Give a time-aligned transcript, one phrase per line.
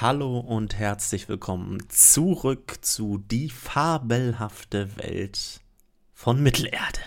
[0.00, 5.60] Hallo und herzlich willkommen zurück zu Die fabelhafte Welt
[6.14, 7.00] von Mittelerde.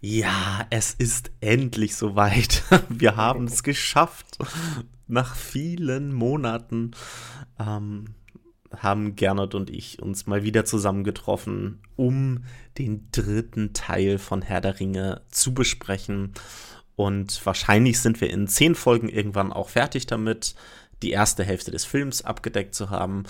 [0.00, 2.62] Ja, es ist endlich soweit.
[2.88, 4.38] Wir haben es geschafft.
[5.06, 6.92] Nach vielen Monaten
[7.60, 8.14] ähm,
[8.74, 12.44] haben Gernot und ich uns mal wieder zusammengetroffen, um
[12.78, 16.32] den dritten Teil von Herr der Ringe zu besprechen.
[16.96, 20.54] Und wahrscheinlich sind wir in zehn Folgen irgendwann auch fertig damit
[21.02, 23.24] die erste Hälfte des Films abgedeckt zu haben.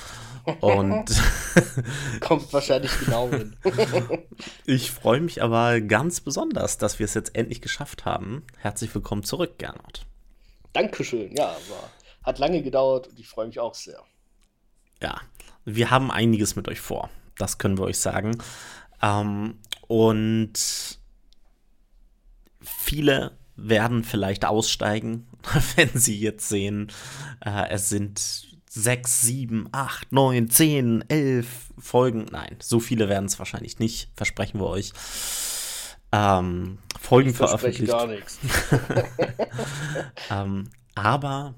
[0.61, 1.05] Und
[2.21, 3.57] kommt wahrscheinlich genau hin.
[4.67, 8.45] ich freue mich aber ganz besonders, dass wir es jetzt endlich geschafft haben.
[8.59, 10.05] Herzlich willkommen zurück, Gernot.
[10.73, 11.35] Dankeschön.
[11.37, 11.91] Ja, aber
[12.23, 14.03] hat lange gedauert und ich freue mich auch sehr.
[15.01, 15.21] Ja,
[15.65, 17.11] wir haben einiges mit euch vor.
[17.37, 18.39] Das können wir euch sagen.
[19.01, 19.59] Ähm,
[19.89, 20.99] und
[22.61, 25.27] viele werden vielleicht aussteigen,
[25.77, 26.91] wenn sie jetzt sehen,
[27.45, 32.27] äh, es sind sechs, sieben, acht, neun, zehn, elf Folgen.
[32.31, 34.93] Nein, so viele werden es wahrscheinlich nicht, versprechen wir euch.
[36.11, 37.91] Ähm, Folgen ich veröffentlicht.
[37.91, 38.39] gar nichts.
[40.31, 41.55] ähm, aber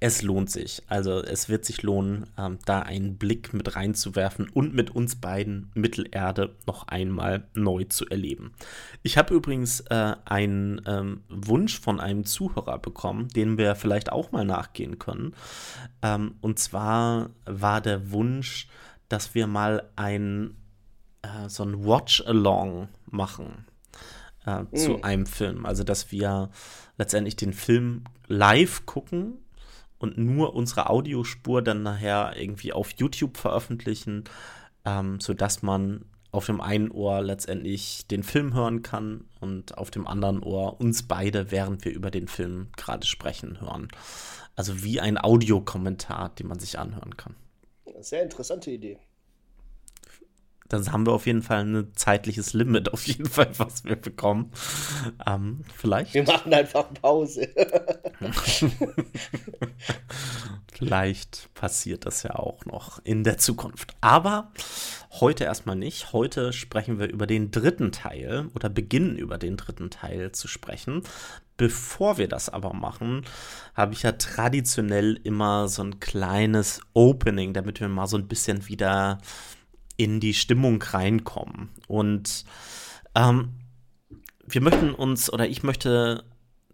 [0.00, 0.82] es lohnt sich.
[0.86, 5.70] Also es wird sich lohnen, ähm, da einen Blick mit reinzuwerfen und mit uns beiden
[5.74, 8.52] Mittelerde noch einmal neu zu erleben.
[9.02, 14.30] Ich habe übrigens äh, einen ähm, Wunsch von einem Zuhörer bekommen, den wir vielleicht auch
[14.30, 15.34] mal nachgehen können.
[16.02, 18.68] Ähm, und zwar war der Wunsch,
[19.08, 20.54] dass wir mal ein
[21.22, 23.66] äh, so ein Watch-Along machen
[24.46, 24.76] äh, mm.
[24.76, 25.66] zu einem Film.
[25.66, 26.50] Also dass wir
[26.98, 29.38] letztendlich den Film live gucken
[29.98, 34.24] und nur unsere Audiospur dann nachher irgendwie auf YouTube veröffentlichen,
[34.84, 40.06] ähm, sodass man auf dem einen Ohr letztendlich den Film hören kann und auf dem
[40.06, 43.88] anderen Ohr uns beide, während wir über den Film gerade sprechen, hören.
[44.54, 47.34] Also wie ein Audiokommentar, den man sich anhören kann.
[48.00, 48.98] Sehr interessante Idee
[50.68, 54.52] dann haben wir auf jeden Fall ein zeitliches Limit, auf jeden Fall, was wir bekommen.
[55.26, 56.14] Ähm, vielleicht.
[56.14, 57.48] Wir machen einfach Pause.
[60.72, 63.96] vielleicht passiert das ja auch noch in der Zukunft.
[64.00, 64.52] Aber
[65.20, 66.12] heute erstmal nicht.
[66.12, 71.02] Heute sprechen wir über den dritten Teil oder beginnen über den dritten Teil zu sprechen.
[71.56, 73.24] Bevor wir das aber machen,
[73.74, 78.68] habe ich ja traditionell immer so ein kleines Opening, damit wir mal so ein bisschen
[78.68, 79.18] wieder
[79.98, 81.68] in die Stimmung reinkommen.
[81.86, 82.46] Und
[83.14, 83.50] ähm,
[84.46, 86.24] wir möchten uns, oder ich möchte,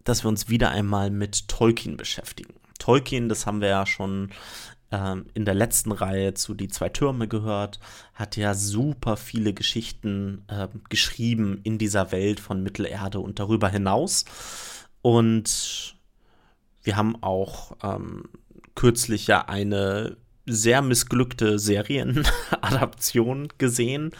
[0.05, 2.55] dass wir uns wieder einmal mit Tolkien beschäftigen.
[2.79, 4.31] Tolkien, das haben wir ja schon
[4.93, 7.81] ähm, in der letzten Reihe zu Die zwei Türme gehört,
[8.13, 14.27] hat ja super viele Geschichten äh, geschrieben in dieser Welt von Mittelerde und darüber hinaus.
[15.01, 15.97] Und
[16.83, 18.25] wir haben auch ähm,
[18.75, 24.13] kürzlich ja eine sehr missglückte Serienadaption gesehen,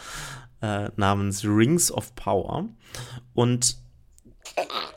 [0.61, 2.69] äh, namens Rings of Power.
[3.33, 3.77] Und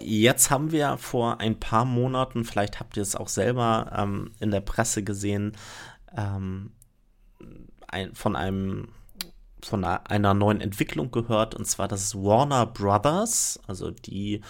[0.01, 4.51] jetzt haben wir vor ein paar Monaten, vielleicht habt ihr es auch selber ähm, in
[4.51, 5.57] der Presse gesehen,
[6.17, 6.73] ähm,
[7.87, 8.89] ein, von einem
[9.65, 14.41] von einer neuen Entwicklung gehört, und zwar das Warner Brothers, also die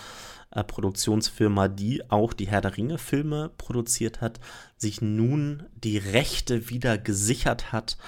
[0.50, 4.40] äh, Produktionsfirma, die auch die Herr der Ringe-Filme produziert hat,
[4.76, 7.98] sich nun die Rechte wieder gesichert hat,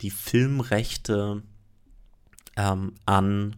[0.00, 1.42] die Filmrechte
[2.56, 3.56] ähm, an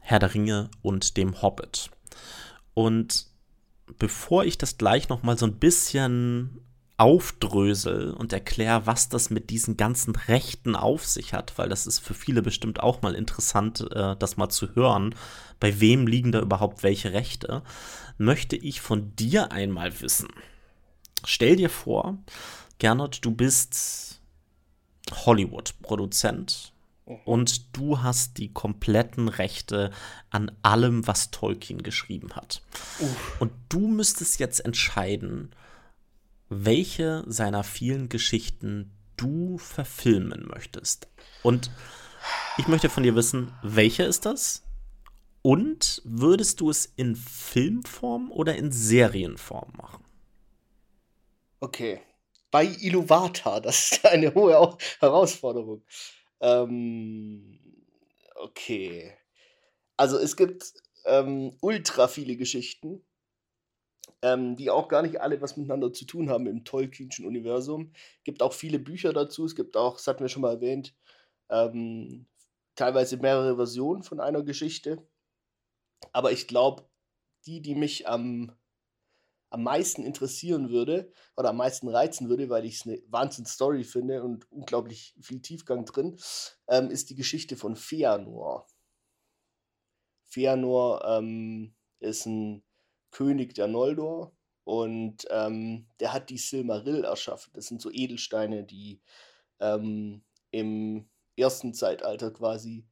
[0.00, 1.90] Herr der Ringe und dem Hobbit.
[2.74, 3.26] Und
[3.98, 6.60] bevor ich das gleich noch mal so ein bisschen
[7.00, 11.98] aufdrösel und erkläre, was das mit diesen ganzen Rechten auf sich hat, weil das ist
[11.98, 15.14] für viele bestimmt auch mal interessant, äh, das mal zu hören,
[15.60, 17.62] bei wem liegen da überhaupt welche Rechte,
[18.18, 20.28] möchte ich von dir einmal wissen.
[21.24, 22.18] Stell dir vor,
[22.78, 24.20] Gernot, du bist
[25.10, 26.74] Hollywood-Produzent
[27.06, 27.16] mhm.
[27.24, 29.90] und du hast die kompletten Rechte
[30.28, 32.60] an allem, was Tolkien geschrieben hat.
[32.98, 33.40] Uff.
[33.40, 35.54] Und du müsstest jetzt entscheiden,
[36.50, 41.08] welche seiner vielen Geschichten du verfilmen möchtest.
[41.42, 41.70] Und
[42.58, 44.62] ich möchte von dir wissen, welche ist das?
[45.42, 50.04] Und würdest du es in Filmform oder in Serienform machen?
[51.60, 52.02] Okay.
[52.50, 55.82] Bei Iluvatar, das ist eine hohe Herausforderung.
[56.40, 57.60] Ähm,
[58.34, 59.16] okay.
[59.96, 60.74] Also es gibt
[61.04, 63.02] ähm, ultra viele Geschichten
[64.22, 67.92] ähm, die auch gar nicht alle was miteinander zu tun haben im Tolkienschen Universum.
[68.24, 69.44] Gibt auch viele Bücher dazu.
[69.44, 70.94] Es gibt auch, das hatten wir schon mal erwähnt,
[71.48, 72.26] ähm,
[72.74, 75.06] teilweise mehrere Versionen von einer Geschichte.
[76.12, 76.88] Aber ich glaube,
[77.46, 78.52] die, die mich am,
[79.50, 84.22] am meisten interessieren würde oder am meisten reizen würde, weil ich es eine Wahnsinn-Story finde
[84.22, 86.18] und unglaublich viel Tiefgang drin,
[86.68, 88.66] ähm, ist die Geschichte von Feanor.
[90.26, 92.62] Feanor ähm, ist ein
[93.10, 94.32] König der Noldor
[94.64, 97.52] und ähm, der hat die Silmaril erschaffen.
[97.54, 99.00] Das sind so Edelsteine, die
[99.58, 102.86] ähm, im ersten Zeitalter quasi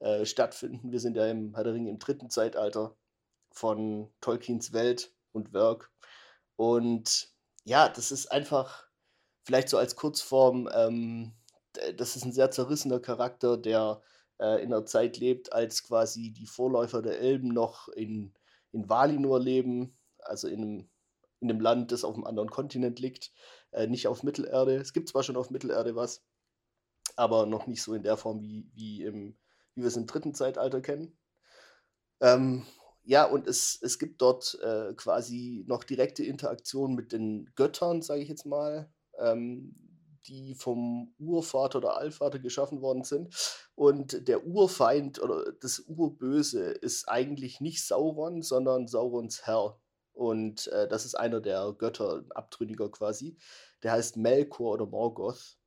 [0.00, 0.92] äh, stattfinden.
[0.92, 2.96] Wir sind ja im Herr der im dritten Zeitalter
[3.50, 5.90] von Tolkiens Welt und Werk.
[6.56, 7.32] Und
[7.64, 8.88] ja, das ist einfach,
[9.44, 11.32] vielleicht so als Kurzform, ähm,
[11.96, 14.02] das ist ein sehr zerrissener Charakter, der
[14.38, 18.34] äh, in einer Zeit lebt, als quasi die Vorläufer der Elben noch in,
[18.74, 20.90] in Valinor leben, also in einem,
[21.40, 23.32] in einem Land, das auf einem anderen Kontinent liegt,
[23.70, 24.76] äh, nicht auf Mittelerde.
[24.76, 26.24] Es gibt zwar schon auf Mittelerde was,
[27.16, 29.38] aber noch nicht so in der Form, wie, wie, im,
[29.74, 31.16] wie wir es im dritten Zeitalter kennen.
[32.20, 32.66] Ähm,
[33.04, 38.22] ja, und es, es gibt dort äh, quasi noch direkte Interaktion mit den Göttern, sage
[38.22, 39.76] ich jetzt mal, ähm,
[40.26, 43.34] die vom Urvater oder Allvater geschaffen worden sind.
[43.74, 49.78] Und der Urfeind oder das Urböse ist eigentlich nicht Sauron, sondern Saurons Herr.
[50.12, 53.36] Und äh, das ist einer der Götter, ein Abtrünniger quasi.
[53.82, 55.58] Der heißt Melkor oder Morgoth.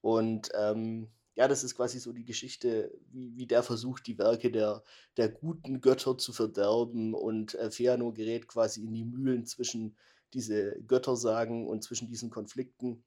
[0.00, 4.50] Und ähm, ja, das ist quasi so die Geschichte, wie, wie der versucht, die Werke
[4.50, 4.84] der,
[5.16, 7.14] der guten Götter zu verderben.
[7.14, 9.96] Und äh, Feanor gerät quasi in die Mühlen zwischen
[10.32, 13.04] diese Göttersagen und zwischen diesen Konflikten.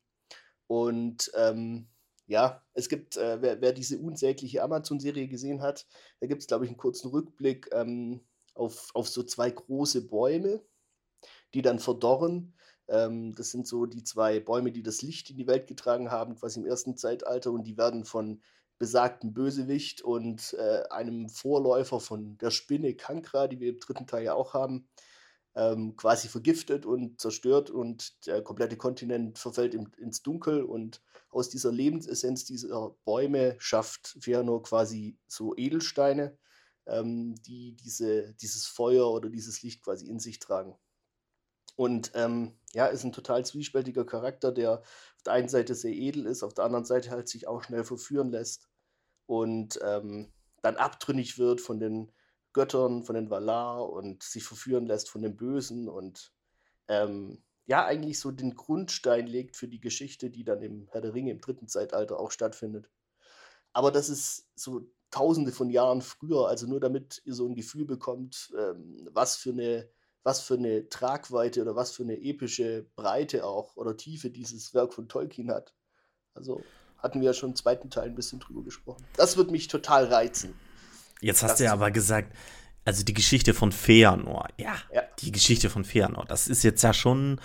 [0.67, 1.87] Und ähm,
[2.27, 5.87] ja, es gibt, äh, wer, wer, diese unsägliche Amazon-Serie gesehen hat,
[6.19, 8.21] da gibt es, glaube ich, einen kurzen Rückblick ähm,
[8.53, 10.61] auf, auf so zwei große Bäume,
[11.53, 12.53] die dann verdorren
[12.89, 16.35] ähm, das sind so die zwei Bäume, die das Licht in die Welt getragen haben,
[16.35, 17.51] quasi im ersten Zeitalter.
[17.51, 18.41] Und die werden von
[18.79, 24.23] besagten Bösewicht und äh, einem Vorläufer von der Spinne Kankra, die wir im dritten Teil
[24.23, 24.87] ja auch haben,
[25.57, 31.49] ähm, quasi vergiftet und zerstört und der komplette Kontinent verfällt in, ins Dunkel und aus
[31.49, 36.37] dieser Lebensessenz dieser Bäume schafft Fëanor quasi so Edelsteine,
[36.85, 40.75] ähm, die diese, dieses Feuer oder dieses Licht quasi in sich tragen.
[41.75, 46.27] Und ähm, ja, ist ein total zwiespältiger Charakter, der auf der einen Seite sehr edel
[46.27, 48.69] ist, auf der anderen Seite halt sich auch schnell verführen lässt
[49.25, 50.31] und ähm,
[50.61, 52.11] dann abtrünnig wird von den
[52.57, 56.33] Göttern, von den Valar und sich verführen lässt von den Bösen und
[56.87, 61.13] ähm, ja, eigentlich so den Grundstein legt für die Geschichte, die dann im Herr der
[61.13, 62.89] Ringe im dritten Zeitalter auch stattfindet.
[63.73, 67.85] Aber das ist so tausende von Jahren früher, also nur damit ihr so ein Gefühl
[67.85, 69.87] bekommt, ähm, was für eine
[70.23, 74.95] was für eine Tragweite oder was für eine epische Breite auch oder Tiefe dieses Werk
[74.95, 75.73] von Tolkien hat.
[76.33, 76.63] Also
[76.97, 79.05] hatten wir ja schon im zweiten Teil ein bisschen drüber gesprochen.
[79.15, 80.53] Das wird mich total reizen.
[81.21, 82.35] Jetzt hast das du ja aber gesagt,
[82.85, 86.93] also die Geschichte von Feanor, ja, ja, die Geschichte von Feanor, das ist jetzt ja
[86.93, 87.39] schon,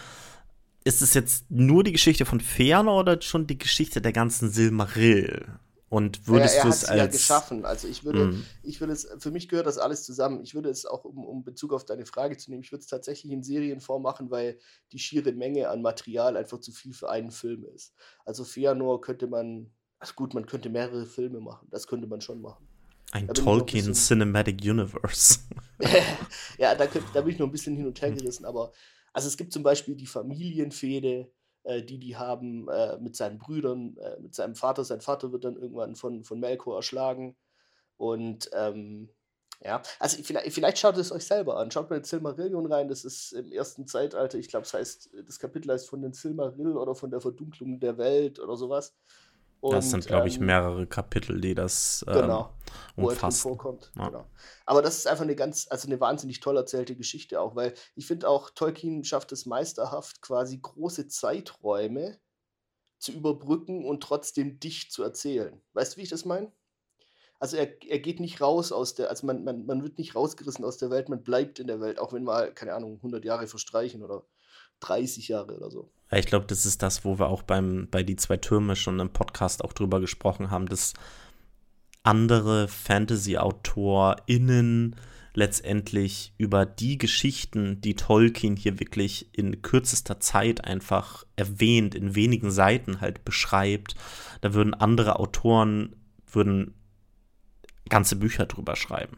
[0.84, 5.46] ist es jetzt nur die Geschichte von Feanor oder schon die Geschichte der ganzen Silmaril?
[5.92, 6.98] Und würdest ja, du es als.
[6.98, 7.66] Ja geschaffen.
[7.66, 8.46] Also ich würde, mm.
[8.62, 10.40] ich würde es, für mich gehört das alles zusammen.
[10.42, 12.86] Ich würde es auch, um, um Bezug auf deine Frage zu nehmen, ich würde es
[12.86, 14.58] tatsächlich in Serienform machen, weil
[14.92, 17.92] die schiere Menge an Material einfach zu viel für einen Film ist.
[18.24, 21.68] Also Feanor könnte man, also gut, man könnte mehrere Filme machen.
[21.70, 22.66] Das könnte man schon machen.
[23.12, 25.40] Ein Tolkien ein Cinematic Universe.
[26.58, 28.72] ja, da, da bin ich noch ein bisschen hin und her gerissen, aber
[29.12, 31.30] also es gibt zum Beispiel die Familienfehde,
[31.64, 34.84] äh, die die haben äh, mit seinen Brüdern, äh, mit seinem Vater.
[34.84, 37.36] Sein Vater wird dann irgendwann von, von Melkor erschlagen.
[37.98, 39.10] Und ähm,
[39.64, 41.70] ja, also vielleicht, vielleicht schaut es euch selber an.
[41.70, 45.38] Schaut mal in Silmarillion rein, das ist im ersten Zeitalter, ich glaube, das heißt, das
[45.38, 48.94] Kapitel heißt von den Silmarill oder von der Verdunklung der Welt oder sowas.
[49.62, 52.52] Und, das sind, glaube ich, ähm, mehrere Kapitel, die das ähm, genau,
[52.96, 53.44] umfassen.
[53.44, 53.92] Wo vorkommt.
[53.96, 54.08] Ja.
[54.08, 54.26] Genau.
[54.66, 58.08] Aber das ist einfach eine ganz, also eine wahnsinnig toll erzählte Geschichte auch, weil ich
[58.08, 62.18] finde auch, Tolkien schafft es meisterhaft, quasi große Zeiträume
[62.98, 65.62] zu überbrücken und trotzdem dicht zu erzählen.
[65.74, 66.50] Weißt du, wie ich das meine?
[67.38, 70.64] Also er, er geht nicht raus aus der, also man, man, man wird nicht rausgerissen
[70.64, 73.46] aus der Welt, man bleibt in der Welt, auch wenn mal, keine Ahnung, 100 Jahre
[73.46, 74.26] verstreichen oder
[74.82, 75.88] 30 Jahre oder so.
[76.10, 79.08] Ich glaube, das ist das, wo wir auch beim, bei die zwei Türme schon im
[79.10, 80.92] Podcast auch drüber gesprochen haben, dass
[82.02, 84.96] andere Fantasy-AutorInnen
[85.34, 92.50] letztendlich über die Geschichten, die Tolkien hier wirklich in kürzester Zeit einfach erwähnt, in wenigen
[92.50, 93.96] Seiten halt beschreibt,
[94.42, 95.96] da würden andere Autoren,
[96.30, 96.74] würden
[97.88, 99.16] ganze Bücher drüber schreiben.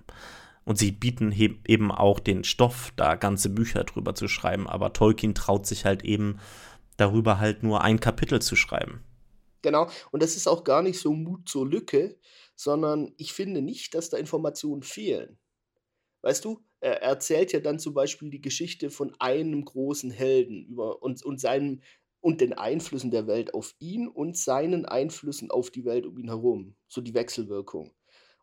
[0.64, 4.66] Und sie bieten eben auch den Stoff, da ganze Bücher drüber zu schreiben.
[4.66, 6.38] Aber Tolkien traut sich halt eben
[6.97, 9.04] darüber halt nur ein Kapitel zu schreiben.
[9.62, 12.18] Genau, und das ist auch gar nicht so Mut zur Lücke,
[12.54, 15.38] sondern ich finde nicht, dass da Informationen fehlen.
[16.23, 21.02] Weißt du, er erzählt ja dann zum Beispiel die Geschichte von einem großen Helden über
[21.02, 21.80] und, und seinem
[22.21, 26.28] und den Einflüssen der Welt auf ihn und seinen Einflüssen auf die Welt um ihn
[26.28, 26.75] herum.
[26.88, 27.90] So die Wechselwirkung.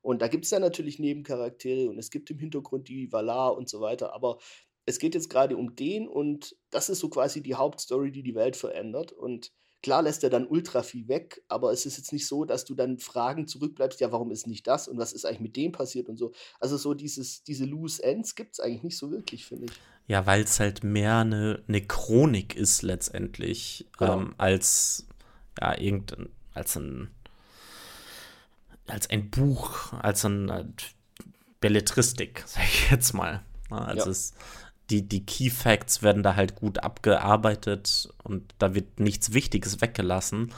[0.02, 3.70] Und da gibt es dann natürlich Nebencharaktere und es gibt im Hintergrund die Valar und
[3.70, 4.40] so weiter, aber
[4.86, 8.36] es geht jetzt gerade um den und das ist so quasi die Hauptstory, die die
[8.36, 9.12] Welt verändert.
[9.12, 9.52] Und
[9.84, 12.74] klar lässt er dann ultra viel weg, aber es ist jetzt nicht so, dass du
[12.74, 16.10] dann Fragen zurückbleibst, ja, warum ist nicht das und was ist eigentlich mit dem passiert
[16.10, 16.32] und so.
[16.60, 19.72] Also so dieses, diese Loose Ends gibt es eigentlich nicht so wirklich, finde ich.
[20.08, 24.20] Ja, weil es halt mehr eine, eine Chronik ist letztendlich, genau.
[24.20, 25.08] ähm, als
[25.60, 27.12] ja, irgendein, als ein
[28.88, 30.74] als ein Buch, als eine
[31.60, 33.42] Belletristik, sag ich jetzt mal.
[33.70, 34.12] Also ja.
[34.12, 34.34] es,
[34.90, 40.54] die, die Key Facts werden da halt gut abgearbeitet und da wird nichts Wichtiges weggelassen.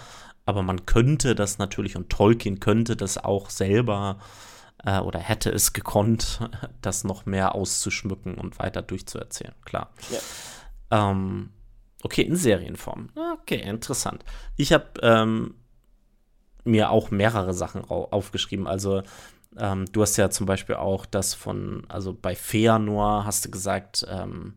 [0.45, 4.19] Aber man könnte das natürlich und Tolkien könnte das auch selber
[4.83, 6.39] äh, oder hätte es gekonnt,
[6.81, 9.91] das noch mehr auszuschmücken und weiter durchzuerzählen, klar.
[10.09, 11.11] Ja.
[11.11, 11.51] Ähm,
[12.01, 13.09] okay, in Serienform.
[13.41, 14.25] Okay, interessant.
[14.57, 15.55] Ich habe ähm,
[16.63, 18.67] mir auch mehrere Sachen aufgeschrieben.
[18.67, 19.03] Also
[19.57, 24.05] ähm, du hast ja zum Beispiel auch das von, also bei Feanor hast du gesagt,
[24.09, 24.53] ähm,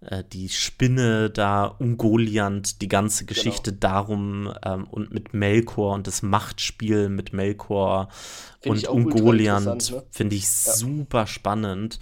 [0.00, 3.34] äh, die Spinne da, Ungoliant, die ganze genau.
[3.34, 3.80] Geschichte genau.
[3.80, 8.08] darum ähm, und mit Melkor und das Machtspiel mit Melkor
[8.60, 10.02] find und Ungoliant ne?
[10.10, 10.72] finde ich ja.
[10.72, 11.98] super spannend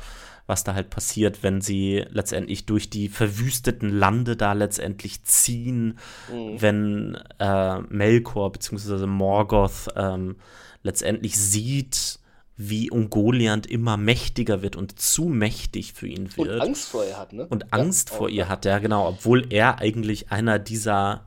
[0.46, 5.98] was da halt passiert, wenn sie letztendlich durch die verwüsteten Lande da letztendlich ziehen,
[6.30, 6.60] mhm.
[6.60, 9.06] wenn äh, Melkor bzw.
[9.06, 10.36] Morgoth ähm,
[10.82, 12.18] letztendlich sieht,
[12.56, 16.50] wie Ungoliant immer mächtiger wird und zu mächtig für ihn wird.
[16.50, 17.46] Und Angst vor ihr hat, ne?
[17.46, 21.24] Und Angst ja, vor ihr hat, ja, genau, obwohl er eigentlich einer dieser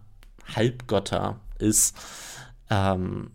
[0.55, 1.97] Halbgötter ist.
[2.69, 3.31] Ähm,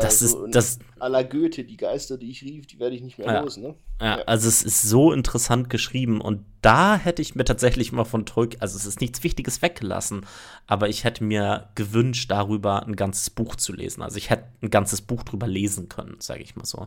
[0.00, 0.78] das also ist das.
[0.98, 3.74] La Goethe, die Geister, die ich rief, die werde ich nicht mehr ja, los, ne?
[4.00, 8.04] Ja, ja, also es ist so interessant geschrieben und da hätte ich mir tatsächlich mal
[8.04, 10.24] von Tolkien, also es ist nichts Wichtiges weggelassen,
[10.66, 14.02] aber ich hätte mir gewünscht, darüber ein ganzes Buch zu lesen.
[14.02, 16.86] Also ich hätte ein ganzes Buch drüber lesen können, sage ich mal so.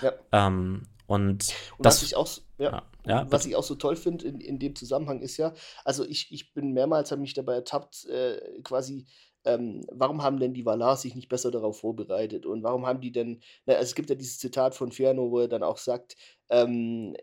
[0.00, 0.12] Ja.
[0.32, 4.26] Ähm, und, und das, was ich auch, ja, ja, was ich auch so toll finde
[4.26, 5.52] in, in dem Zusammenhang ist ja,
[5.84, 9.06] also ich, ich bin mehrmals, habe mich dabei ertappt, äh, quasi
[9.46, 12.46] ähm, warum haben denn die Valar sich nicht besser darauf vorbereitet?
[12.46, 15.38] Und warum haben die denn, na, also es gibt ja dieses Zitat von Fëanor, wo
[15.38, 16.16] er dann auch sagt,
[16.50, 17.16] ähm,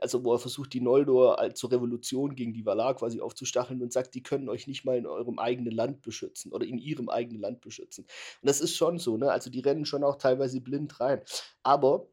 [0.00, 4.14] also wo er versucht, die Noldor zur Revolution gegen die Valar quasi aufzustacheln und sagt,
[4.14, 7.60] die können euch nicht mal in eurem eigenen Land beschützen oder in ihrem eigenen Land
[7.60, 8.04] beschützen.
[8.42, 9.30] Und das ist schon so, ne?
[9.30, 11.22] Also die rennen schon auch teilweise blind rein.
[11.62, 12.08] Aber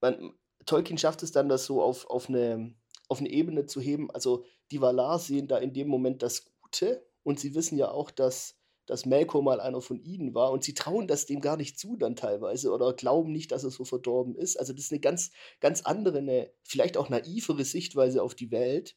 [0.00, 0.34] man,
[0.66, 2.74] Tolkien schafft es dann, das so auf, auf, eine,
[3.08, 4.10] auf eine Ebene zu heben.
[4.10, 8.10] Also die Valar sehen da in dem Moment das Gute und sie wissen ja auch,
[8.10, 8.57] dass
[8.88, 11.96] dass Melkor mal einer von ihnen war und sie trauen das dem gar nicht zu
[11.96, 14.58] dann teilweise oder glauben nicht, dass er so verdorben ist.
[14.58, 15.30] Also das ist eine ganz,
[15.60, 18.96] ganz andere, eine vielleicht auch naivere Sichtweise auf die Welt.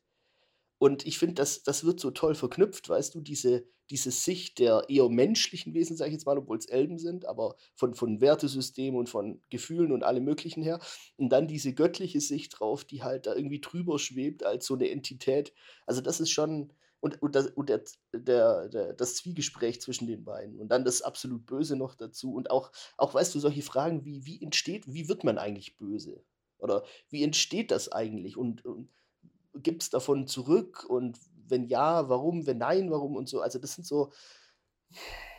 [0.78, 4.86] Und ich finde, das, das wird so toll verknüpft, weißt du, diese, diese Sicht der
[4.88, 8.98] eher menschlichen Wesen, sage ich jetzt mal, obwohl es Elben sind, aber von, von Wertesystemen
[8.98, 10.80] und von Gefühlen und allem Möglichen her.
[11.18, 14.90] Und dann diese göttliche Sicht drauf, die halt da irgendwie drüber schwebt als so eine
[14.90, 15.54] Entität.
[15.86, 20.24] Also das ist schon, und, und, das, und der, der, der, das Zwiegespräch zwischen den
[20.24, 24.06] beiden und dann das absolut Böse noch dazu und auch, auch weißt du, solche Fragen
[24.06, 26.24] wie, wie entsteht, wie wird man eigentlich böse?
[26.60, 28.38] Oder wie entsteht das eigentlich?
[28.38, 28.88] Und, und
[29.56, 30.86] gibt es davon zurück?
[30.88, 31.18] Und
[31.48, 32.46] wenn ja, warum?
[32.46, 33.16] Wenn nein, warum?
[33.16, 33.42] Und so.
[33.42, 34.12] Also das sind so,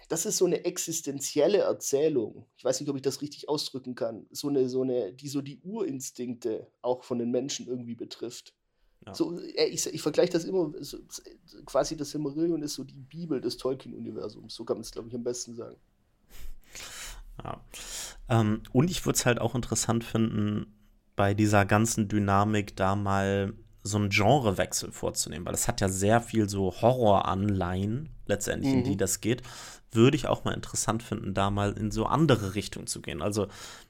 [0.09, 2.47] das ist so eine existenzielle Erzählung.
[2.57, 4.27] Ich weiß nicht, ob ich das richtig ausdrücken kann.
[4.31, 8.53] So eine, so eine, die so die Urinstinkte auch von den Menschen irgendwie betrifft.
[9.07, 9.15] Ja.
[9.15, 10.99] So, äh, ich, ich vergleiche das immer, so,
[11.67, 14.55] quasi das Silmarillion ist so die Bibel des Tolkien-Universums.
[14.55, 15.77] So kann man es, glaube ich, am besten sagen.
[17.43, 17.61] Ja.
[18.29, 20.67] Ähm, und ich würde es halt auch interessant finden,
[21.17, 26.21] bei dieser ganzen Dynamik da mal so einen Genrewechsel vorzunehmen, weil es hat ja sehr
[26.21, 28.79] viel so Horror-Anleihen, letztendlich, mhm.
[28.79, 28.99] in die mhm.
[28.99, 29.43] das geht.
[29.91, 33.21] Würde ich auch mal interessant finden, da mal in so andere Richtungen zu gehen.
[33.21, 33.49] Also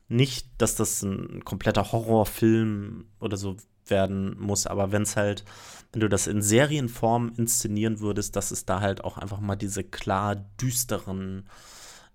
[0.08, 3.56] nicht, dass das ein kompletter Horrorfilm oder so
[3.92, 4.66] werden muss.
[4.66, 5.44] Aber wenn es halt,
[5.92, 9.84] wenn du das in Serienform inszenieren würdest, dass es da halt auch einfach mal diese
[9.84, 11.48] klar düsteren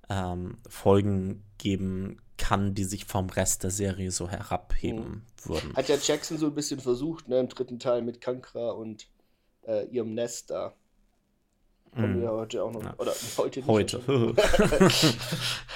[0.10, 5.50] ähm, Folgen geben kann, die sich vom Rest der Serie so herabheben mhm.
[5.50, 5.75] würden.
[5.75, 9.07] Hat ja Jackson so ein bisschen versucht, ne, im dritten Teil mit Kankra und
[9.65, 10.74] äh, ihrem Nest da.
[11.98, 12.22] Haben mm.
[12.22, 12.84] wir heute auch noch.
[12.84, 12.94] Ja.
[12.98, 13.68] Oder heute nicht.
[13.68, 14.01] Heute.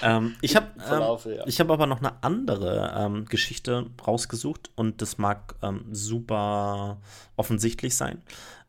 [0.04, 1.46] ähm, ich habe ähm, ja.
[1.46, 7.02] hab aber noch eine andere ähm, Geschichte rausgesucht und das mag ähm, super
[7.36, 8.22] offensichtlich sein.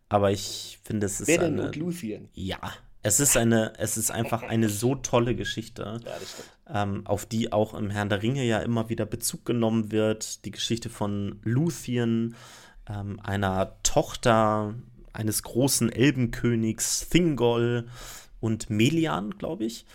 [0.08, 1.28] Aber ich finde, es ist.
[1.28, 2.28] Wer denn und Luthien?
[2.34, 2.58] Ja,
[3.02, 7.74] Es ist eine, es ist einfach eine so tolle Geschichte, ja, ähm, auf die auch
[7.74, 10.44] im Herrn der Ringe ja immer wieder Bezug genommen wird.
[10.44, 12.34] Die Geschichte von Luthien,
[12.88, 14.74] ähm, einer Tochter
[15.12, 17.88] eines großen Elbenkönigs Thingol
[18.40, 19.86] und Melian, glaube ich.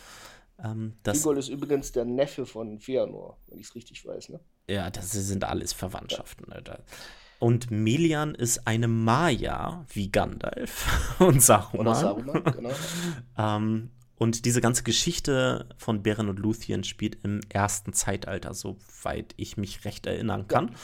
[0.64, 4.40] Ähm, Thingol ist übrigens der Neffe von Fëanor, wenn ich es richtig weiß, ne?
[4.70, 6.48] Ja, das sind alles Verwandtschaften.
[6.52, 6.80] Ja.
[7.40, 11.88] Und Melian ist eine Maya wie Gandalf und Saruman.
[11.88, 12.72] Oder Saruman, genau.
[13.38, 19.58] ähm, und diese ganze Geschichte von Beren und Luthien spielt im ersten Zeitalter, soweit ich
[19.58, 20.76] mich recht erinnern kann.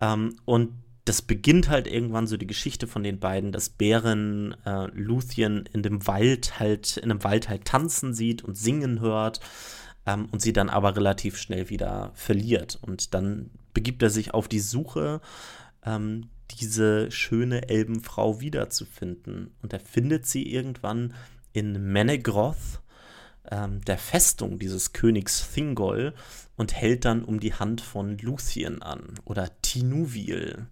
[0.00, 0.12] Ja.
[0.12, 0.74] Ähm, und
[1.06, 5.82] das beginnt halt irgendwann so die Geschichte von den beiden, dass Bären äh, Luthien in
[5.82, 9.40] dem Wald halt, in einem Wald halt tanzen sieht und singen hört
[10.04, 12.78] ähm, und sie dann aber relativ schnell wieder verliert.
[12.82, 15.20] Und dann begibt er sich auf die Suche
[15.84, 19.54] ähm, diese schöne Elbenfrau wiederzufinden.
[19.62, 21.14] Und er findet sie irgendwann
[21.52, 22.80] in Menegroth,
[23.48, 26.14] ähm, der Festung dieses Königs Thingol,
[26.56, 30.66] und hält dann um die Hand von Luthien an oder Tinuvil,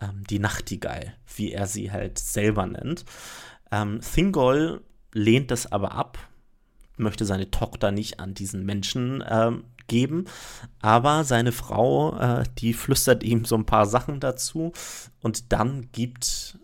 [0.00, 3.04] ähm, die Nachtigall, wie er sie halt selber nennt.
[3.70, 6.18] Ähm, Thingol lehnt das aber ab,
[6.96, 10.26] möchte seine Tochter nicht an diesen Menschen ähm, geben.
[10.80, 14.72] Aber seine Frau, äh, die flüstert ihm so ein paar Sachen dazu.
[15.20, 16.58] Und dann gibt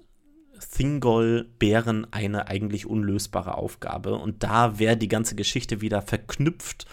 [0.78, 4.14] Thingol Bären eine eigentlich unlösbare Aufgabe.
[4.14, 6.87] Und da wäre die ganze Geschichte wieder verknüpft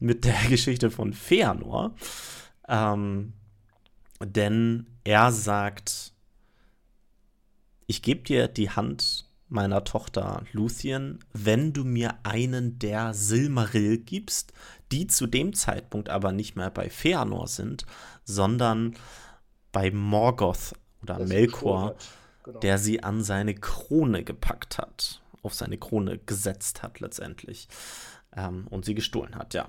[0.00, 1.94] mit der Geschichte von Feanor.
[2.66, 3.34] Ähm,
[4.24, 6.14] denn er sagt,
[7.86, 14.54] ich gebe dir die Hand meiner Tochter Luthien, wenn du mir einen der Silmaril gibst,
[14.90, 17.84] die zu dem Zeitpunkt aber nicht mehr bei Feanor sind,
[18.24, 18.96] sondern
[19.72, 21.96] bei Morgoth oder das Melkor,
[22.46, 22.60] genau.
[22.60, 27.68] der sie an seine Krone gepackt hat, auf seine Krone gesetzt hat letztendlich
[28.34, 29.68] ähm, und sie gestohlen hat, ja.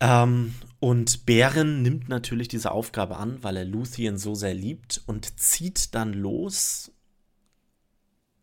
[0.00, 5.40] Ähm, und Bären nimmt natürlich diese Aufgabe an, weil er Luthien so sehr liebt und
[5.40, 6.92] zieht dann los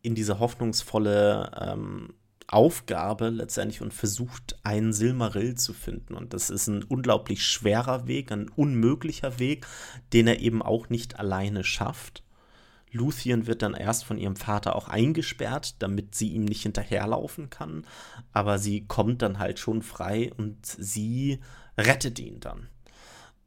[0.01, 2.13] in diese hoffnungsvolle ähm,
[2.47, 6.15] Aufgabe letztendlich und versucht, einen Silmarill zu finden.
[6.15, 9.67] Und das ist ein unglaublich schwerer Weg, ein unmöglicher Weg,
[10.13, 12.23] den er eben auch nicht alleine schafft.
[12.91, 17.85] Luthien wird dann erst von ihrem Vater auch eingesperrt, damit sie ihm nicht hinterherlaufen kann.
[18.33, 21.39] Aber sie kommt dann halt schon frei und sie
[21.77, 22.67] rettet ihn dann.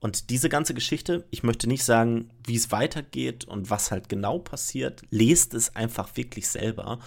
[0.00, 4.38] Und diese ganze Geschichte, ich möchte nicht sagen, wie es weitergeht und was halt genau
[4.40, 6.98] passiert, lest es einfach wirklich selber.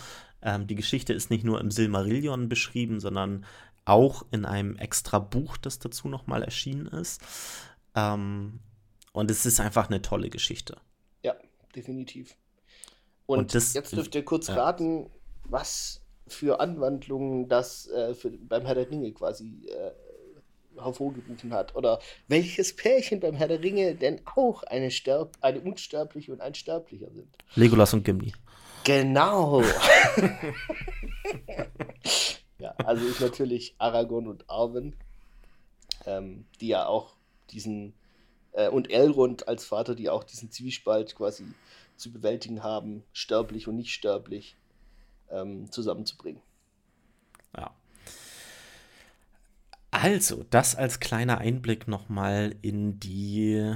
[0.42, 3.46] Ähm, die Geschichte ist nicht nur im Silmarillion beschrieben, sondern
[3.84, 7.22] auch in einem extra Buch, das dazu nochmal erschienen ist.
[7.96, 8.60] Ähm,
[9.12, 10.78] und es ist einfach eine tolle Geschichte.
[11.76, 12.36] Definitiv.
[13.26, 14.56] Und, und das, jetzt dürft ihr kurz ja.
[14.56, 15.10] raten,
[15.44, 21.76] was für Anwandlungen das äh, für, beim Herr der Ringe quasi äh, hervorgerufen hat.
[21.76, 26.56] Oder welches Pärchen beim Herr der Ringe denn auch eine, Sterb eine Unsterbliche und ein
[26.56, 27.36] Sterblicher sind.
[27.56, 28.34] Legolas und Gimli.
[28.84, 29.62] Genau.
[32.60, 34.96] ja, also ist natürlich Aragorn und Arwen,
[36.06, 37.16] ähm, die ja auch
[37.52, 37.94] diesen,
[38.56, 41.46] äh, und Elrond als Vater, die auch diesen Zwiespalt quasi
[41.98, 44.56] zu bewältigen haben, sterblich und nicht sterblich
[45.30, 46.42] ähm, zusammenzubringen.
[47.56, 47.74] Ja.
[49.92, 53.76] Also, das als kleiner Einblick nochmal in die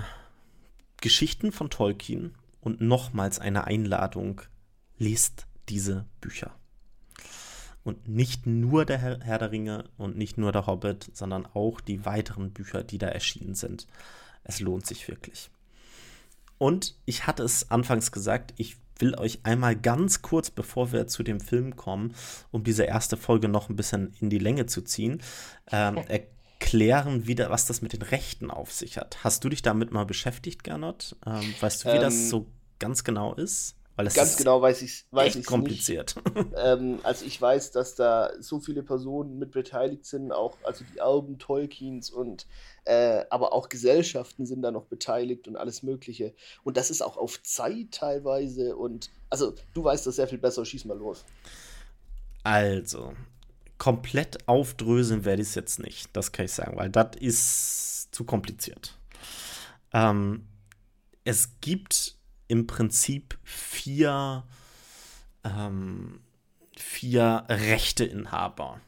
[1.02, 4.42] Geschichten von Tolkien und nochmals eine Einladung,
[4.98, 6.52] lest diese Bücher.
[7.86, 11.80] Und nicht nur der Herr, Herr der Ringe und nicht nur der Hobbit, sondern auch
[11.80, 13.88] die weiteren Bücher, die da erschienen sind.
[14.44, 15.50] Es lohnt sich wirklich.
[16.58, 21.24] Und ich hatte es anfangs gesagt, ich will euch einmal ganz kurz, bevor wir zu
[21.24, 22.14] dem Film kommen,
[22.52, 25.22] um diese erste Folge noch ein bisschen in die Länge zu ziehen,
[25.72, 29.24] ähm, erklären wieder, was das mit den Rechten auf sich hat.
[29.24, 31.16] Hast du dich damit mal beschäftigt, Gernot?
[31.26, 32.48] Ähm, weißt du, wie ähm, das so
[32.80, 33.79] ganz genau ist?
[34.00, 36.16] Weil es ganz genau weiß ich weiß echt kompliziert.
[36.56, 41.00] ähm, also ich weiß, dass da so viele Personen mit beteiligt sind, auch also die
[41.00, 42.48] Erben Tolkiens und
[42.86, 46.34] äh, aber auch Gesellschaften sind da noch beteiligt und alles Mögliche.
[46.64, 50.64] Und das ist auch auf Zeit teilweise und also du weißt das sehr viel besser.
[50.64, 51.26] Schieß mal los.
[52.44, 53.12] Also
[53.80, 58.24] komplett aufdröseln werde ich es jetzt nicht, das kann ich sagen, weil das ist zu
[58.24, 58.98] kompliziert.
[59.92, 60.48] Ähm,
[61.26, 62.18] es gibt
[62.50, 64.44] im Prinzip vier,
[65.46, 66.20] ähm,
[66.76, 68.82] vier Rechteinhaber,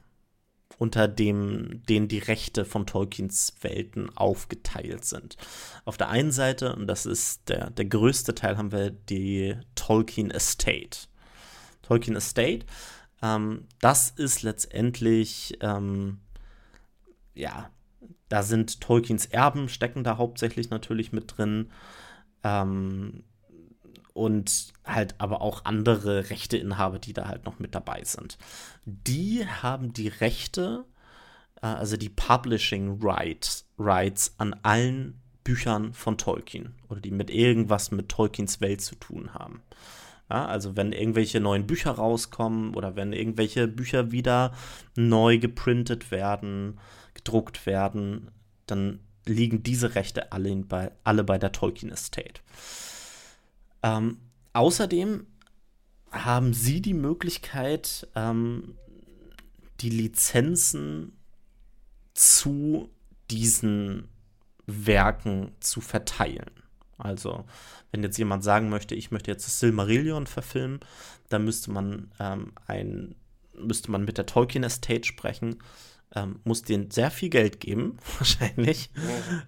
[0.77, 5.37] unter dem, denen die Rechte von Tolkiens Welten aufgeteilt sind.
[5.85, 10.31] Auf der einen Seite, und das ist der, der größte Teil, haben wir die Tolkien
[10.31, 11.07] Estate.
[11.83, 12.65] Tolkien Estate
[13.21, 16.19] Ähm, das ist letztendlich, ähm,
[17.35, 17.69] ja,
[18.29, 21.69] da sind Tolkiens Erben, stecken da hauptsächlich natürlich mit drin.
[22.43, 23.23] Ähm,
[24.13, 28.37] und halt aber auch andere Rechteinhaber, die da halt noch mit dabei sind.
[28.85, 30.85] Die haben die Rechte,
[31.61, 37.91] äh, also die Publishing Rights, Rights an allen Büchern von Tolkien oder die mit irgendwas
[37.91, 39.61] mit Tolkiens Welt zu tun haben.
[40.29, 44.53] Ja, also wenn irgendwelche neuen Bücher rauskommen oder wenn irgendwelche Bücher wieder
[44.95, 46.79] neu geprintet werden,
[47.13, 48.31] gedruckt werden,
[48.65, 52.41] dann liegen diese Rechte alle, bei, alle bei der Tolkien Estate.
[53.83, 54.17] Ähm,
[54.53, 55.25] außerdem
[56.11, 58.77] haben sie die Möglichkeit, ähm,
[59.79, 61.17] die Lizenzen
[62.13, 62.89] zu
[63.29, 64.09] diesen
[64.67, 66.51] Werken zu verteilen.
[66.97, 67.45] Also,
[67.91, 70.81] wenn jetzt jemand sagen möchte, ich möchte jetzt das Silmarillion verfilmen,
[71.29, 73.15] dann müsste man ähm, ein,
[73.57, 75.57] müsste man mit der Tolkien Estate sprechen,
[76.13, 78.91] ähm, muss denen sehr viel Geld geben, wahrscheinlich,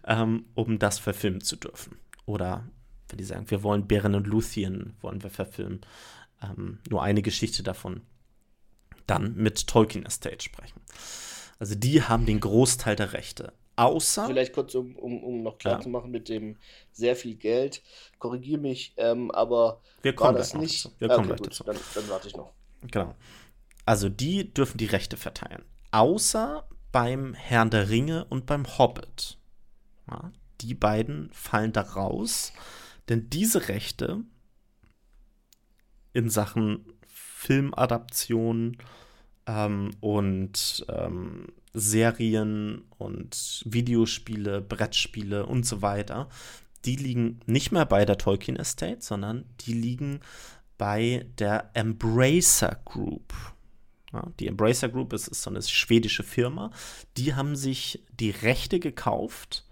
[0.06, 1.98] ähm, um das verfilmen zu dürfen.
[2.26, 2.64] Oder
[3.14, 5.82] wenn die sagen, wir wollen Beren und Luthien, wollen wir verfilmen,
[6.42, 8.02] ähm, nur eine Geschichte davon,
[9.06, 10.82] dann mit Tolkien Estate sprechen.
[11.60, 13.54] Also die haben den Großteil der Rechte.
[13.76, 14.26] Außer.
[14.26, 15.82] Vielleicht kurz, um, um, um noch klar ja.
[15.82, 16.58] zu machen, mit dem
[16.92, 17.84] sehr viel Geld.
[18.18, 20.86] Korrigiere mich, ähm, aber wir kommen war das nicht.
[20.86, 20.96] Dazu.
[21.00, 21.64] Wir kommen okay, gleich dazu.
[21.64, 22.52] Dann, dann warte ich noch.
[22.82, 23.14] Genau.
[23.86, 25.64] Also die dürfen die Rechte verteilen.
[25.92, 29.38] Außer beim Herrn der Ringe und beim Hobbit.
[30.10, 32.54] Ja, die beiden fallen da raus,
[33.10, 34.24] denn diese Rechte
[36.14, 38.78] in Sachen Filmadaption
[39.46, 46.30] ähm, und ähm, Serien und Videospiele, Brettspiele und so weiter,
[46.86, 50.20] die liegen nicht mehr bei der Tolkien Estate, sondern die liegen
[50.78, 53.34] bei der Embracer Group.
[54.12, 56.72] Ja, die Embracer Group ist, ist, so eine schwedische Firma.
[57.18, 59.66] Die haben sich die Rechte gekauft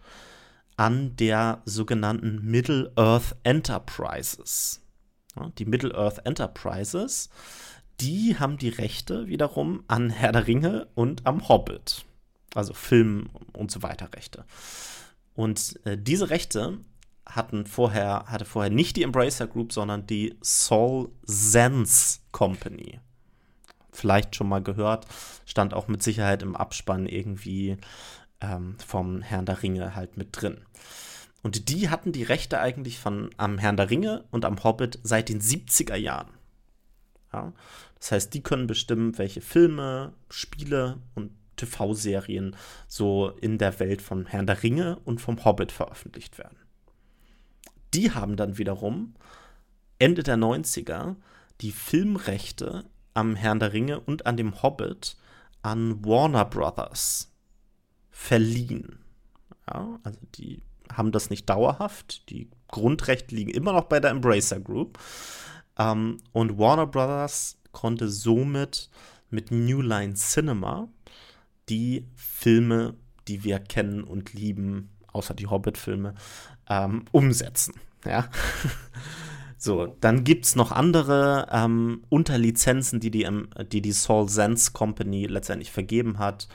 [0.82, 4.82] an der sogenannten Middle Earth Enterprises.
[5.58, 7.30] Die Middle Earth Enterprises
[8.02, 12.04] die haben die Rechte wiederum an Herr der Ringe und am Hobbit.
[12.56, 14.44] Also Film und so weiter Rechte.
[15.36, 16.80] Und äh, diese Rechte
[17.26, 23.00] hatten vorher, hatte vorher nicht die Embracer Group, sondern die Soul Sense Company.
[23.94, 25.06] Vielleicht schon mal gehört,
[25.46, 27.78] stand auch mit Sicherheit im Abspann irgendwie
[28.42, 30.62] ähm, vom Herrn der Ringe halt mit drin.
[31.44, 35.30] Und die hatten die Rechte eigentlich von am Herrn der Ringe und am Hobbit seit
[35.30, 36.30] den 70er Jahren.
[37.34, 37.54] Ja?
[38.00, 42.56] Das heißt, die können bestimmen, welche Filme, Spiele und TV-Serien
[42.88, 46.58] so in der Welt von Herrn der Ringe und vom Hobbit veröffentlicht werden.
[47.94, 49.16] Die haben dann wiederum
[50.00, 51.16] Ende der 90er
[51.62, 55.18] die Filmrechte am Herrn der Ringe und an dem Hobbit
[55.62, 57.31] an Warner Brothers
[58.12, 59.00] verliehen.
[59.68, 62.30] Ja, also die haben das nicht dauerhaft.
[62.30, 65.00] Die Grundrechte liegen immer noch bei der Embracer Group.
[65.78, 68.90] Ähm, und Warner Brothers konnte somit
[69.30, 70.90] mit New Line Cinema
[71.70, 72.96] die Filme,
[73.28, 76.16] die wir kennen und lieben, außer die Hobbit-Filme,
[76.70, 77.76] ähm, umsetzen.
[78.06, 78.30] Ja.
[79.58, 84.72] so, dann gibt es noch andere ähm, Unterlizenzen, die die, ähm, die die Soul Sense
[84.72, 86.48] Company letztendlich vergeben hat.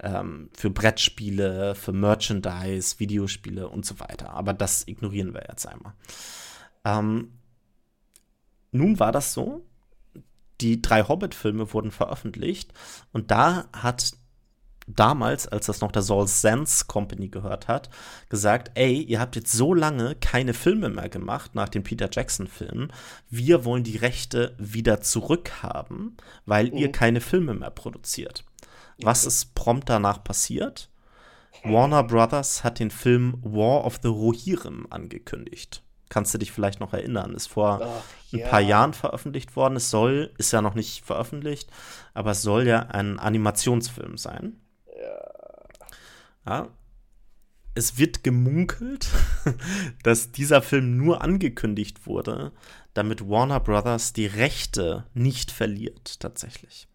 [0.00, 4.30] Ähm, für Brettspiele, für Merchandise, Videospiele und so weiter.
[4.30, 5.94] Aber das ignorieren wir jetzt einmal.
[6.84, 7.32] Ähm,
[8.70, 9.64] nun war das so,
[10.60, 12.72] die drei Hobbit-Filme wurden veröffentlicht
[13.12, 14.12] und da hat
[14.88, 17.90] damals, als das noch der Saul Sands Company gehört hat,
[18.28, 22.92] gesagt, ey, ihr habt jetzt so lange keine Filme mehr gemacht nach den Peter Jackson-Filmen,
[23.28, 26.78] wir wollen die Rechte wieder zurückhaben, weil mhm.
[26.78, 28.44] ihr keine Filme mehr produziert.
[29.02, 30.90] Was ist prompt danach passiert?
[31.64, 36.92] Warner Brothers hat den Film War of the Rohirrim angekündigt kannst du dich vielleicht noch
[36.92, 39.76] erinnern, ist vor Ach, ein paar Jahren veröffentlicht worden.
[39.76, 41.70] Es soll, ist ja noch nicht veröffentlicht,
[42.14, 44.60] aber es soll ja ein Animationsfilm sein.
[45.00, 46.52] Ja.
[46.52, 46.68] ja.
[47.74, 49.08] Es wird gemunkelt,
[50.02, 52.52] dass dieser Film nur angekündigt wurde,
[52.94, 56.88] damit Warner Brothers die Rechte nicht verliert, tatsächlich.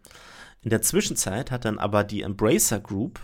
[0.64, 3.20] In der Zwischenzeit hat dann aber die Embracer Group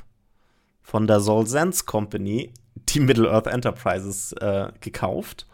[0.81, 5.47] von der Soul Sense Company die Middle Earth Enterprises äh, gekauft.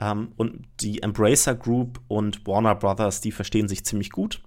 [0.00, 4.42] Ähm, und die Embracer Group und Warner Brothers, die verstehen sich ziemlich gut.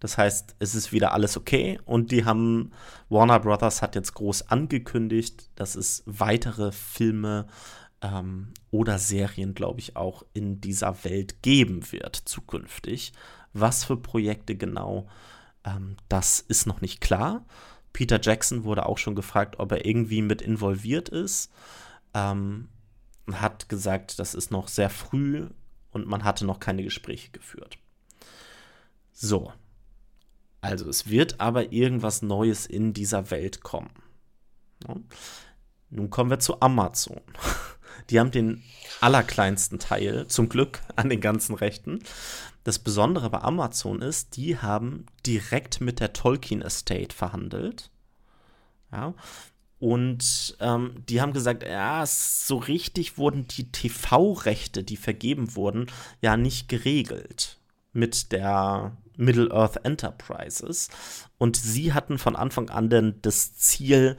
[0.00, 1.78] Das heißt, es ist wieder alles okay.
[1.84, 2.72] Und die haben,
[3.08, 7.46] Warner Brothers hat jetzt groß angekündigt, dass es weitere Filme
[8.02, 13.12] ähm, oder Serien, glaube ich, auch in dieser Welt geben wird zukünftig,
[13.52, 15.06] Was für Projekte genau,
[15.64, 17.44] ähm, das ist noch nicht klar.
[17.92, 21.50] Peter Jackson wurde auch schon gefragt, ob er irgendwie mit involviert ist.
[22.12, 22.68] Ähm,
[23.32, 25.48] hat gesagt, das ist noch sehr früh
[25.92, 27.78] und man hatte noch keine Gespräche geführt.
[29.12, 29.52] So.
[30.60, 33.90] Also es wird aber irgendwas Neues in dieser Welt kommen.
[35.90, 37.20] Nun kommen wir zu Amazon.
[38.10, 38.62] Die haben den
[39.00, 42.00] allerkleinsten Teil, zum Glück, an den ganzen Rechten.
[42.64, 47.90] Das Besondere bei Amazon ist, die haben direkt mit der Tolkien Estate verhandelt.
[48.90, 49.14] Ja.
[49.78, 55.88] Und ähm, die haben gesagt, ja, so richtig wurden die TV-Rechte, die vergeben wurden,
[56.22, 57.58] ja nicht geregelt
[57.92, 60.88] mit der Middle-earth Enterprises.
[61.36, 64.16] Und sie hatten von Anfang an denn das Ziel,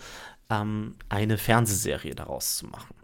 [0.52, 2.96] ähm, eine Fernsehserie daraus zu machen.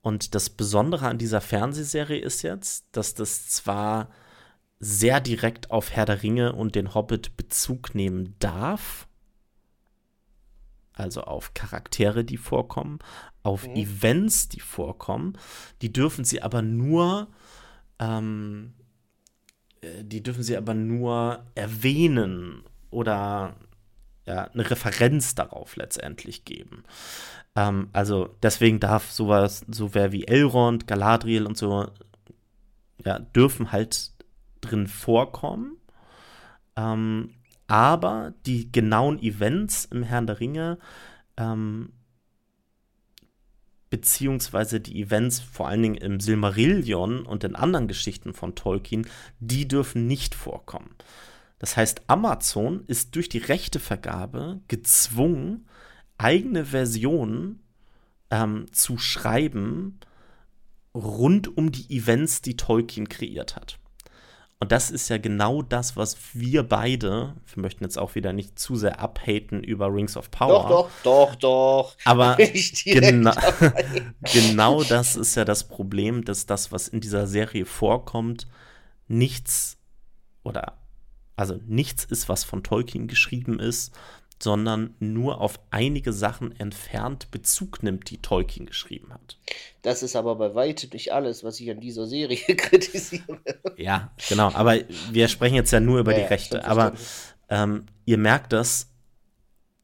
[0.00, 4.08] Und das Besondere an dieser Fernsehserie ist jetzt, dass das zwar
[4.80, 9.08] sehr direkt auf Herr der Ringe und den Hobbit Bezug nehmen darf,
[10.92, 12.98] also auf Charaktere, die vorkommen,
[13.42, 13.76] auf mhm.
[13.76, 15.36] Events, die vorkommen.
[15.82, 17.28] Die dürfen sie aber nur,
[17.98, 18.74] ähm,
[19.80, 23.56] äh, die dürfen sie aber nur erwähnen oder
[24.26, 26.84] ja, eine Referenz darauf letztendlich geben.
[27.56, 31.90] Ähm, also deswegen darf sowas, so wer wie Elrond, Galadriel und so,
[33.04, 34.12] ja, dürfen halt
[34.64, 35.76] drin vorkommen.
[36.76, 37.34] Ähm,
[37.66, 40.78] aber die genauen Events im Herrn der Ringe,
[41.36, 41.92] ähm,
[43.90, 49.06] beziehungsweise die Events vor allen Dingen im Silmarillion und in anderen Geschichten von Tolkien,
[49.38, 50.94] die dürfen nicht vorkommen.
[51.58, 55.66] Das heißt, Amazon ist durch die Rechtevergabe gezwungen,
[56.18, 57.62] eigene Versionen
[58.30, 60.00] ähm, zu schreiben
[60.94, 63.78] rund um die Events, die Tolkien kreiert hat.
[64.64, 68.58] Und das ist ja genau das, was wir beide, wir möchten jetzt auch wieder nicht
[68.58, 70.66] zu sehr abhaten über Rings of Power.
[70.70, 71.96] Doch, doch, doch, doch.
[72.06, 72.36] Aber
[72.84, 73.36] gena
[74.32, 78.46] genau das ist ja das Problem, dass das, was in dieser Serie vorkommt,
[79.06, 79.76] nichts
[80.44, 80.78] oder
[81.36, 83.94] also nichts ist, was von Tolkien geschrieben ist,
[84.44, 89.38] sondern nur auf einige Sachen entfernt Bezug nimmt, die Tolkien geschrieben hat.
[89.82, 93.40] Das ist aber bei weitem nicht alles, was ich an dieser Serie kritisiere.
[93.76, 94.52] Ja, genau.
[94.52, 94.76] Aber
[95.10, 96.64] wir sprechen jetzt ja nur über ja, die Rechte.
[96.66, 96.92] Aber
[97.48, 98.92] ähm, ihr merkt das,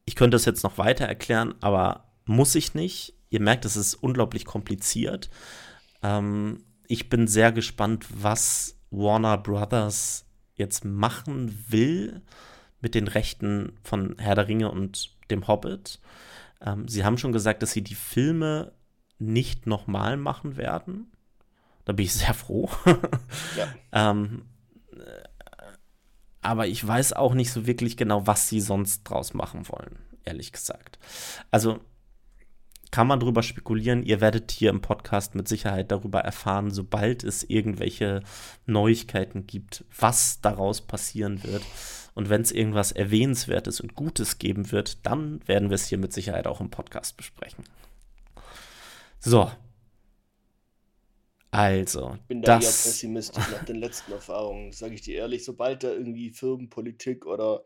[0.04, 3.14] ich könnte das jetzt noch weiter erklären, aber muss ich nicht.
[3.30, 5.30] Ihr merkt, es ist unglaublich kompliziert.
[6.02, 12.20] Ähm, ich bin sehr gespannt, was Warner Brothers jetzt machen will
[12.80, 16.00] mit den Rechten von Herr der Ringe und dem Hobbit.
[16.60, 18.72] Ähm, sie haben schon gesagt, dass sie die Filme
[19.18, 21.10] nicht nochmal machen werden.
[21.84, 22.70] Da bin ich sehr froh.
[23.56, 23.68] ja.
[23.92, 24.44] ähm,
[24.92, 24.98] äh,
[26.42, 30.52] aber ich weiß auch nicht so wirklich genau, was sie sonst draus machen wollen, ehrlich
[30.52, 30.98] gesagt.
[31.50, 31.80] Also
[32.90, 34.02] kann man darüber spekulieren.
[34.02, 38.22] Ihr werdet hier im Podcast mit Sicherheit darüber erfahren, sobald es irgendwelche
[38.66, 41.62] Neuigkeiten gibt, was daraus passieren wird.
[42.20, 46.12] Und wenn es irgendwas Erwähnenswertes und Gutes geben wird, dann werden wir es hier mit
[46.12, 47.64] Sicherheit auch im Podcast besprechen.
[49.20, 49.50] So.
[51.50, 52.18] Also.
[52.20, 55.46] Ich bin da das, eher pessimistisch nach den letzten Erfahrungen, sage ich dir ehrlich.
[55.46, 57.64] Sobald da irgendwie Firmenpolitik oder,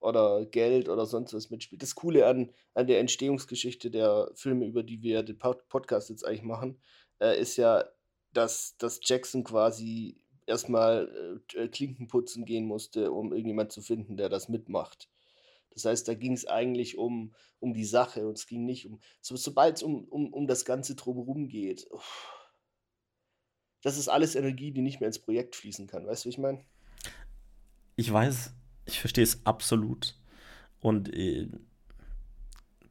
[0.00, 1.80] oder Geld oder sonst was mitspielt.
[1.80, 6.42] Das Coole an, an der Entstehungsgeschichte der Filme, über die wir den Podcast jetzt eigentlich
[6.42, 6.80] machen,
[7.20, 7.84] äh, ist ja,
[8.32, 10.21] dass, dass Jackson quasi
[10.52, 15.08] erstmal äh, Klinken putzen gehen musste, um irgendjemand zu finden, der das mitmacht.
[15.70, 19.00] Das heißt, da ging es eigentlich um, um die Sache und es ging nicht um,
[19.22, 22.32] so, sobald es um, um, um das Ganze drumherum geht, uff,
[23.82, 26.06] das ist alles Energie, die nicht mehr ins Projekt fließen kann.
[26.06, 26.60] Weißt du, wie ich meine?
[27.96, 28.52] Ich weiß,
[28.84, 30.14] ich verstehe es absolut.
[30.80, 31.48] Und äh,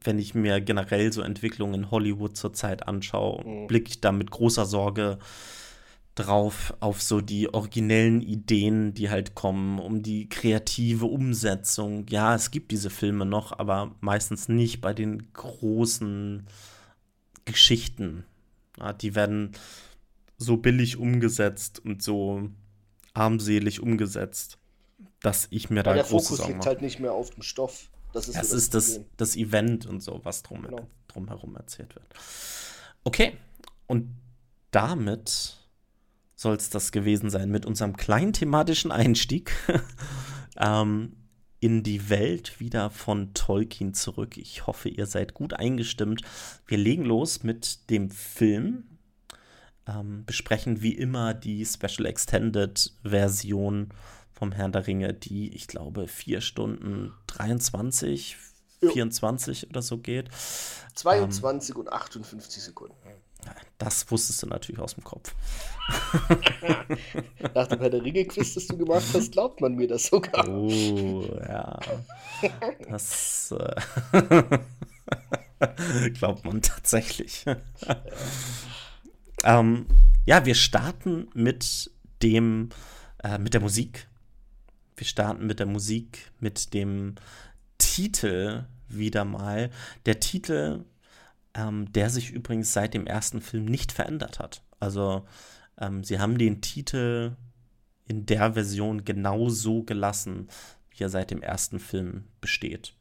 [0.02, 3.66] wenn ich mir generell so Entwicklungen in Hollywood zurzeit anschaue, mhm.
[3.68, 5.18] blicke ich da mit großer Sorge
[6.14, 12.06] drauf auf so die originellen Ideen, die halt kommen, um die kreative Umsetzung.
[12.08, 16.46] Ja, es gibt diese Filme noch, aber meistens nicht bei den großen
[17.44, 18.24] Geschichten.
[18.78, 19.52] Ja, die werden
[20.36, 22.50] so billig umgesetzt und so
[23.14, 24.58] armselig umgesetzt,
[25.20, 27.88] dass ich mir da der große Fokus Sorgen liegt halt nicht mehr auf dem Stoff.
[28.12, 30.86] Das ist, das, so das, ist das, das, Event und so, was drum, genau.
[31.08, 32.06] drumherum erzählt wird.
[33.04, 33.38] Okay,
[33.86, 34.14] und
[34.70, 35.56] damit
[36.42, 39.52] soll es das gewesen sein mit unserem kleinen thematischen Einstieg
[40.58, 41.16] ähm,
[41.60, 44.36] in die Welt wieder von Tolkien zurück.
[44.36, 46.22] Ich hoffe, ihr seid gut eingestimmt.
[46.66, 48.84] Wir legen los mit dem Film.
[49.86, 53.90] Ähm, besprechen wie immer die Special Extended Version
[54.32, 58.36] vom Herrn der Ringe, die, ich glaube, 4 Stunden 23,
[58.80, 58.90] Jo.
[58.90, 60.28] 24 oder so geht.
[60.94, 62.96] 22 und 58 Sekunden.
[63.78, 65.34] Das wusstest du natürlich aus dem Kopf.
[67.54, 70.48] Nach dem Herr der Ringe-Quiz, das du gemacht hast, glaubt man mir das sogar.
[70.48, 71.80] Oh, ja.
[72.88, 74.58] Das äh,
[76.10, 77.44] glaubt man tatsächlich.
[79.44, 79.86] ähm,
[80.26, 81.90] ja, wir starten mit
[82.22, 82.70] dem,
[83.24, 84.08] äh, mit der Musik.
[84.96, 87.16] Wir starten mit der Musik, mit dem
[87.78, 89.70] Titel wieder mal.
[90.06, 90.84] Der Titel,
[91.54, 94.62] ähm, der sich übrigens seit dem ersten Film nicht verändert hat.
[94.80, 95.26] Also,
[95.78, 97.36] ähm, sie haben den Titel
[98.06, 100.48] in der Version genau so gelassen,
[100.90, 102.94] wie er seit dem ersten Film besteht.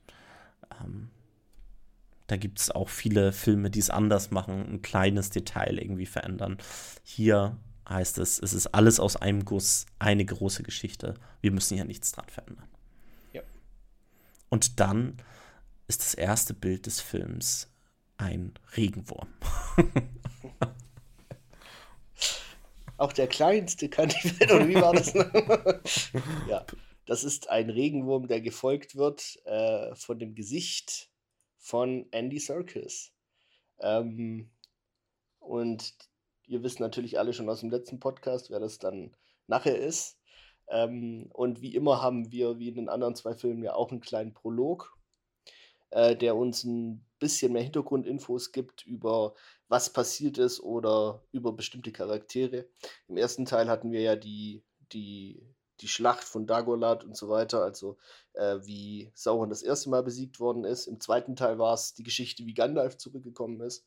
[0.82, 1.10] Ähm,
[2.28, 6.58] da gibt es auch viele Filme, die es anders machen, ein kleines Detail irgendwie verändern.
[7.04, 7.58] Hier
[7.90, 11.16] heißt es, es ist alles aus einem Guss, eine große Geschichte.
[11.42, 12.70] Wir müssen hier nichts dran verändern.
[13.34, 13.42] Ja.
[14.50, 15.18] Und dann
[15.88, 17.70] ist das erste Bild des Films
[18.21, 19.27] ein Regenwurm.
[22.97, 25.13] Auch der kleinste kann die Welt, oder wie war das?
[26.47, 26.63] ja,
[27.07, 31.10] das ist ein Regenwurm, der gefolgt wird äh, von dem Gesicht
[31.57, 33.12] von Andy Serkis.
[33.79, 34.51] Ähm,
[35.39, 35.95] und
[36.45, 39.15] ihr wisst natürlich alle schon aus dem letzten Podcast, wer das dann
[39.47, 40.19] nachher ist.
[40.69, 44.01] Ähm, und wie immer haben wir, wie in den anderen zwei Filmen, ja auch einen
[44.01, 44.95] kleinen Prolog,
[45.89, 49.34] äh, der uns ein bisschen mehr Hintergrundinfos gibt über
[49.69, 52.65] was passiert ist oder über bestimmte Charaktere.
[53.07, 55.41] Im ersten Teil hatten wir ja die, die,
[55.79, 57.97] die Schlacht von Dagolat und so weiter, also
[58.34, 60.88] äh, wie Sauron das erste Mal besiegt worden ist.
[60.88, 63.86] Im zweiten Teil war es die Geschichte, wie Gandalf zurückgekommen ist.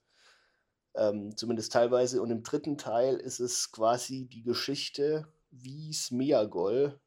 [0.94, 2.22] Ähm, zumindest teilweise.
[2.22, 6.98] Und im dritten Teil ist es quasi die Geschichte, wie Smeagol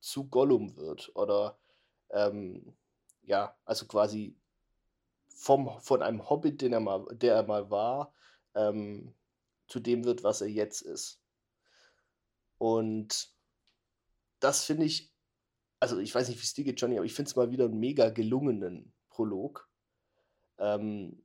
[0.00, 1.12] zu Gollum wird.
[1.14, 1.58] Oder
[2.10, 2.74] ähm,
[3.22, 4.34] ja, also quasi
[5.34, 8.14] vom, von einem Hobbit, den er mal, der er mal war,
[8.54, 9.14] ähm,
[9.66, 11.20] zu dem wird, was er jetzt ist.
[12.58, 13.30] Und
[14.40, 15.12] das finde ich,
[15.80, 17.64] also ich weiß nicht, wie es dir geht, Johnny, aber ich finde es mal wieder
[17.64, 19.68] einen mega gelungenen Prolog.
[20.58, 21.24] Ähm,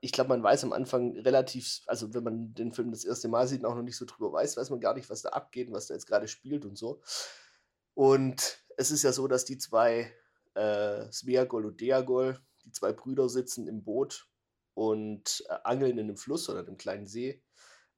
[0.00, 3.46] ich glaube, man weiß am Anfang relativ, also wenn man den Film das erste Mal
[3.46, 5.68] sieht und auch noch nicht so drüber weiß, weiß man gar nicht, was da abgeht
[5.68, 7.00] und was da jetzt gerade spielt und so.
[7.94, 10.12] Und es ist ja so, dass die zwei,
[10.54, 14.28] äh, Smeagol und Deagol, die zwei Brüder sitzen im Boot
[14.74, 17.42] und äh, angeln in einem Fluss oder einem kleinen See.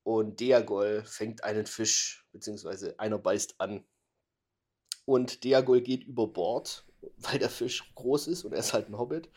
[0.02, 3.84] Und Deagol fängt einen Fisch, beziehungsweise einer beißt an.
[5.04, 6.84] Und Deagol geht über Bord,
[7.18, 9.30] weil der Fisch groß ist und er ist halt ein Hobbit.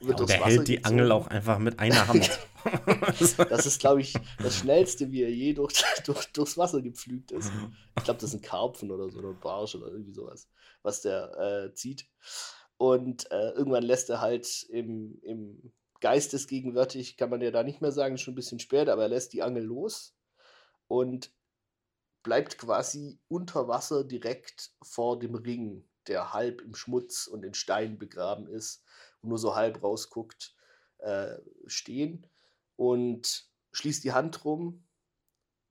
[0.00, 2.38] Ja, und er hält die Angel auch einfach mit einer Hand.
[3.48, 7.50] das ist, glaube ich, das Schnellste, wie er je durch, durch, durchs Wasser gepflügt ist.
[7.96, 10.48] Ich glaube, das sind Karpfen oder so, oder ein Barsch oder irgendwie sowas,
[10.82, 12.06] was der äh, zieht.
[12.76, 17.92] Und äh, irgendwann lässt er halt im, im geistesgegenwärtig, kann man ja da nicht mehr
[17.92, 20.14] sagen, schon ein bisschen später, aber er lässt die Angel los
[20.86, 21.32] und
[22.22, 27.98] bleibt quasi unter Wasser direkt vor dem Ring, der halb im Schmutz und in Stein
[27.98, 28.82] begraben ist
[29.22, 30.54] und nur so halb rausguckt,
[30.98, 32.26] äh, stehen
[32.76, 34.84] und schließt die Hand rum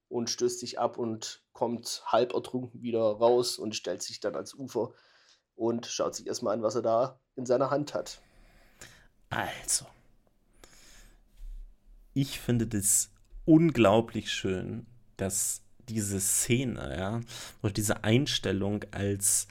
[0.09, 4.53] und stößt sich ab und kommt halb ertrunken wieder raus und stellt sich dann ans
[4.53, 4.93] Ufer
[5.55, 8.21] und schaut sich erstmal an, was er da in seiner Hand hat.
[9.29, 9.85] Also,
[12.13, 13.09] ich finde das
[13.45, 14.85] unglaublich schön,
[15.17, 17.21] dass diese Szene, ja,
[17.61, 19.47] oder diese Einstellung als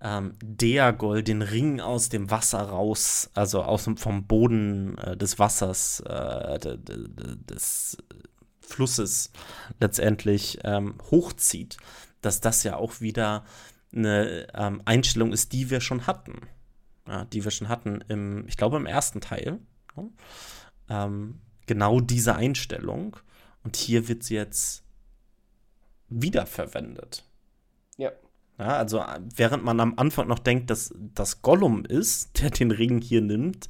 [0.00, 5.38] ähm, Deagol den Ring aus dem Wasser raus, also aus dem, vom Boden äh, des
[5.38, 7.96] Wassers, äh, de, de, de, des
[8.60, 9.30] Flusses
[9.80, 11.76] letztendlich ähm, hochzieht,
[12.20, 13.44] dass das ja auch wieder
[13.96, 16.40] eine ähm, Einstellung ist, die wir schon hatten.
[17.08, 19.60] Ja, die wir schon hatten im, ich glaube, im ersten Teil.
[19.96, 23.16] Ja, ähm, genau diese Einstellung.
[23.62, 24.84] Und hier wird sie jetzt
[26.08, 27.24] wiederverwendet.
[27.96, 28.12] Ja.
[28.58, 29.04] Ja, also
[29.34, 33.68] während man am Anfang noch denkt, dass das Gollum ist, der den Ring hier nimmt,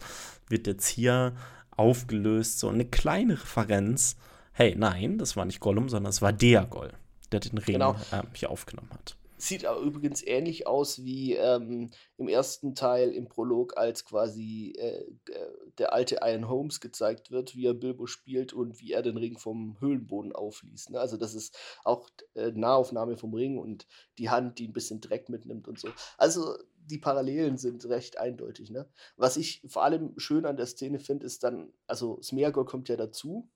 [0.49, 1.35] wird jetzt hier
[1.73, 4.17] aufgelöst so eine kleine Referenz.
[4.53, 6.92] Hey, nein, das war nicht Gollum, sondern es war Deagol,
[7.33, 7.96] der den Ring Genau.
[8.13, 9.17] äh, hier aufgenommen hat.
[9.39, 15.03] Sieht aber übrigens ähnlich aus wie ähm, im ersten Teil im Prolog, als quasi äh,
[15.31, 19.19] äh, der alte Ian Holmes gezeigt wird, wie er Bilbo spielt und wie er den
[19.19, 20.91] Ring vom Höhlenboden aufliest.
[20.91, 21.01] Ne?
[21.01, 23.87] Also das ist auch äh, Nahaufnahme vom Ring und
[24.19, 25.89] die Hand, die ein bisschen Dreck mitnimmt und so.
[26.17, 26.57] Also
[26.87, 28.71] die Parallelen sind recht eindeutig.
[28.71, 28.89] Ne?
[29.17, 32.97] Was ich vor allem schön an der Szene finde, ist dann, also Smeagol kommt ja
[32.97, 33.51] dazu,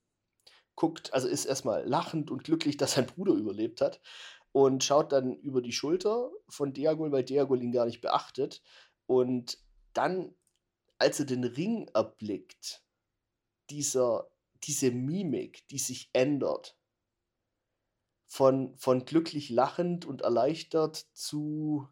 [0.74, 4.00] guckt, also ist erstmal lachend und glücklich, dass sein Bruder überlebt hat.
[4.52, 8.62] Und schaut dann über die Schulter von Diagol, weil Diagol ihn gar nicht beachtet.
[9.06, 9.58] Und
[9.92, 10.34] dann,
[10.98, 12.84] als er den Ring erblickt,
[13.70, 14.30] dieser,
[14.64, 16.76] diese Mimik, die sich ändert,
[18.26, 21.88] von, von glücklich lachend und erleichtert zu,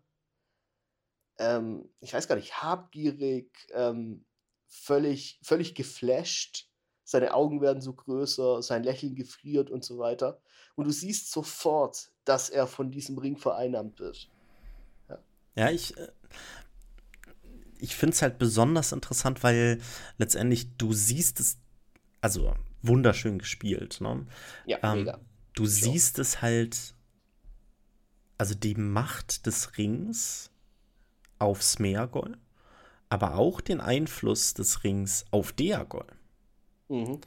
[1.39, 4.25] ähm, ich weiß gar nicht, habgierig, ähm,
[4.69, 6.68] völlig, völlig geflasht.
[7.09, 10.43] Seine Augen werden so größer, sein Lächeln gefriert und so weiter.
[10.75, 14.29] Und du siehst sofort, dass er von diesem Ring vereinnahmt wird.
[15.09, 15.19] Ja,
[15.55, 16.09] ja ich, äh,
[17.79, 19.81] ich finde es halt besonders interessant, weil
[20.19, 21.57] letztendlich du siehst es,
[22.21, 24.03] also wunderschön gespielt.
[24.03, 24.27] Ne?
[24.67, 25.19] Ja, ähm, mega.
[25.55, 25.91] Du so.
[25.91, 26.95] siehst es halt,
[28.37, 30.51] also die Macht des Rings
[31.39, 32.37] auf Smeagol,
[33.09, 36.05] aber auch den Einfluss des Rings auf Deagol.
[36.89, 37.21] Mhm.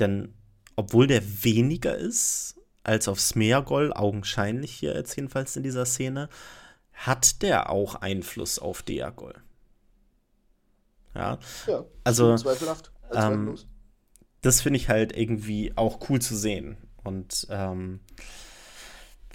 [0.00, 0.34] Denn
[0.76, 6.28] obwohl der weniger ist als auf Smeagol, augenscheinlich hier jetzt jedenfalls in dieser Szene,
[6.92, 9.34] hat der auch Einfluss auf Deagol.
[11.14, 12.92] Ja, ja also zweifelhaft.
[13.12, 13.56] Ähm,
[14.40, 16.76] das finde ich halt irgendwie auch cool zu sehen.
[17.02, 18.00] Und ähm,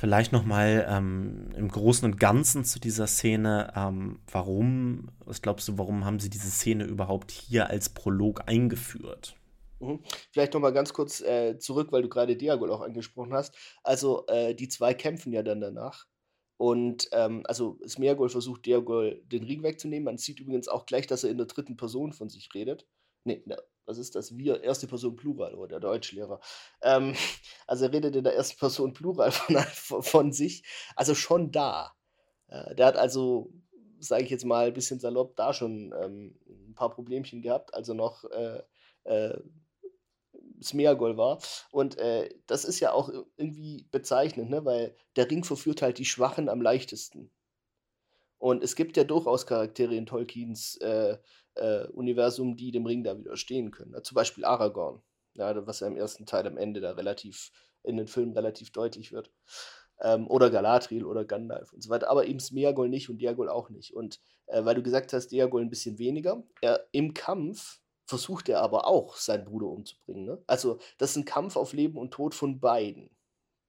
[0.04, 3.72] Vielleicht noch mal ähm, im Großen und Ganzen zu dieser Szene.
[3.74, 9.38] Ähm, warum, was glaubst du, warum haben sie diese Szene überhaupt hier als Prolog eingeführt?
[9.84, 10.04] Mhm.
[10.32, 13.56] Vielleicht noch mal ganz kurz äh, zurück, weil du gerade Diagol auch angesprochen hast.
[13.84, 16.06] Also äh, die zwei kämpfen ja dann danach.
[16.58, 20.06] Und ähm, also Smeagol versucht Diagol den Ring wegzunehmen.
[20.06, 22.88] Man sieht übrigens auch gleich, dass er in der dritten Person von sich redet.
[23.26, 23.44] Nee,
[23.86, 24.38] was ist das?
[24.38, 26.40] Wir, erste Person Plural, oder der Deutschlehrer.
[26.82, 27.16] Ähm,
[27.68, 30.64] also er redet in der ersten Person Plural von, von sich,
[30.96, 31.94] also schon da.
[32.48, 33.52] Äh, der hat also,
[34.00, 37.94] sage ich jetzt mal ein bisschen salopp, da schon ähm, ein paar Problemchen gehabt, also
[37.94, 38.62] noch äh,
[39.06, 39.38] äh,
[40.64, 41.40] Smeagol war.
[41.72, 44.66] Und äh, das ist ja auch irgendwie bezeichnend, ne?
[44.66, 47.32] weil der Ring verführt halt die Schwachen am leichtesten.
[48.38, 51.18] Und es gibt ja durchaus Charaktere in Tolkiens äh,
[51.56, 53.96] äh, Universum, die dem Ring da widerstehen können.
[54.04, 55.02] zum Beispiel Aragorn,
[55.34, 57.52] ja, was ja im ersten Teil am Ende da relativ
[57.84, 59.32] in den Filmen relativ deutlich wird.
[60.02, 62.10] Ähm, oder Galadriel oder Gandalf und so weiter.
[62.10, 63.94] Aber eben Smeagol nicht und Diagol auch nicht.
[63.94, 68.62] Und äh, weil du gesagt hast, Diagol ein bisschen weniger, er, im Kampf versucht er
[68.62, 70.26] aber auch, seinen Bruder umzubringen.
[70.26, 70.44] Ne?
[70.48, 73.10] Also, das ist ein Kampf auf Leben und Tod von beiden,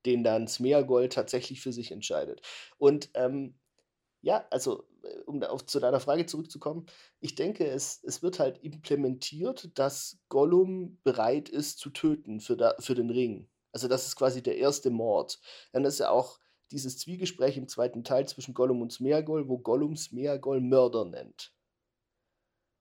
[0.07, 2.43] den dann Smeagol tatsächlich für sich entscheidet.
[2.79, 3.55] Und ähm,
[4.25, 6.87] ja, also äh, um auf, zu deiner Frage zurückzukommen,
[7.21, 12.75] ich denke, es, es wird halt implementiert, dass Gollum bereit ist zu töten für, da,
[12.81, 13.49] für den Ring.
[13.73, 15.41] Also das ist quasi der erste Mord.
[15.73, 16.39] Dann ist ja auch
[16.71, 21.53] dieses Zwiegespräch im zweiten Teil zwischen Gollum und Smeagol, wo Gollum Smeagol Mörder nennt.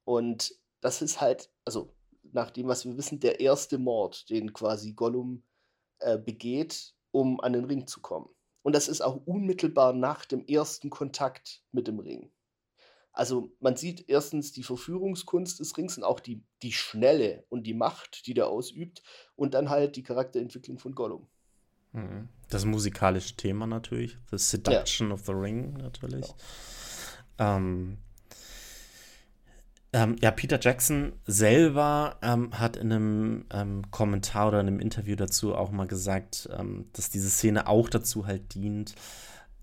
[0.06, 1.94] Und das ist halt, also
[2.34, 5.44] nach dem, was wir wissen, der erste Mord, den quasi Gollum
[6.00, 8.28] äh, begeht, um an den Ring zu kommen.
[8.64, 12.32] Und das ist auch unmittelbar nach dem ersten Kontakt mit dem Ring.
[13.14, 17.76] Also man sieht erstens die Verführungskunst des Rings und auch die, die Schnelle und die
[17.76, 19.04] Macht, die der ausübt.
[19.36, 21.28] Und dann halt die Charakterentwicklung von Gollum.
[21.92, 22.28] Mhm.
[22.50, 24.18] Das musikalische Thema natürlich.
[24.32, 25.14] The Seduction ja.
[25.14, 26.28] of the Ring natürlich.
[27.38, 27.58] Ja.
[27.58, 28.00] Ähm,
[29.94, 35.16] ähm, ja, Peter Jackson selber ähm, hat in einem ähm, Kommentar oder in einem Interview
[35.16, 38.96] dazu auch mal gesagt, ähm, dass diese Szene auch dazu halt dient,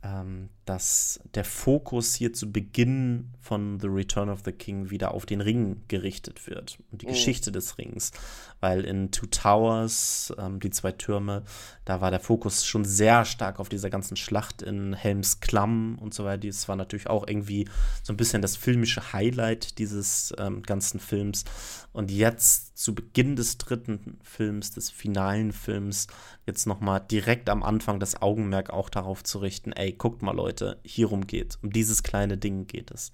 [0.02, 5.26] ähm, dass der Fokus hier zu Beginn von The Return of the King wieder auf
[5.26, 7.10] den Ring gerichtet wird und die oh.
[7.10, 8.12] Geschichte des Rings.
[8.60, 11.42] Weil in Two Towers, ähm, die zwei Türme,
[11.84, 16.14] da war der Fokus schon sehr stark auf dieser ganzen Schlacht in Helms Klamm und
[16.14, 16.46] so weiter.
[16.46, 17.68] Das war natürlich auch irgendwie
[18.02, 21.44] so ein bisschen das filmische Highlight dieses ähm, ganzen Films.
[21.92, 26.06] Und jetzt zu Beginn des dritten Films, des finalen Films,
[26.46, 30.78] jetzt nochmal direkt am Anfang das Augenmerk auch darauf zu richten, ey, guckt mal Leute,
[30.84, 33.12] hierum geht um dieses kleine Ding geht es.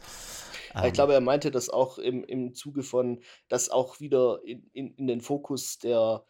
[0.80, 0.92] Ich ähm.
[0.92, 5.06] glaube, er meinte das auch im, im Zuge von, dass auch wieder in, in, in
[5.06, 6.24] den Fokus der,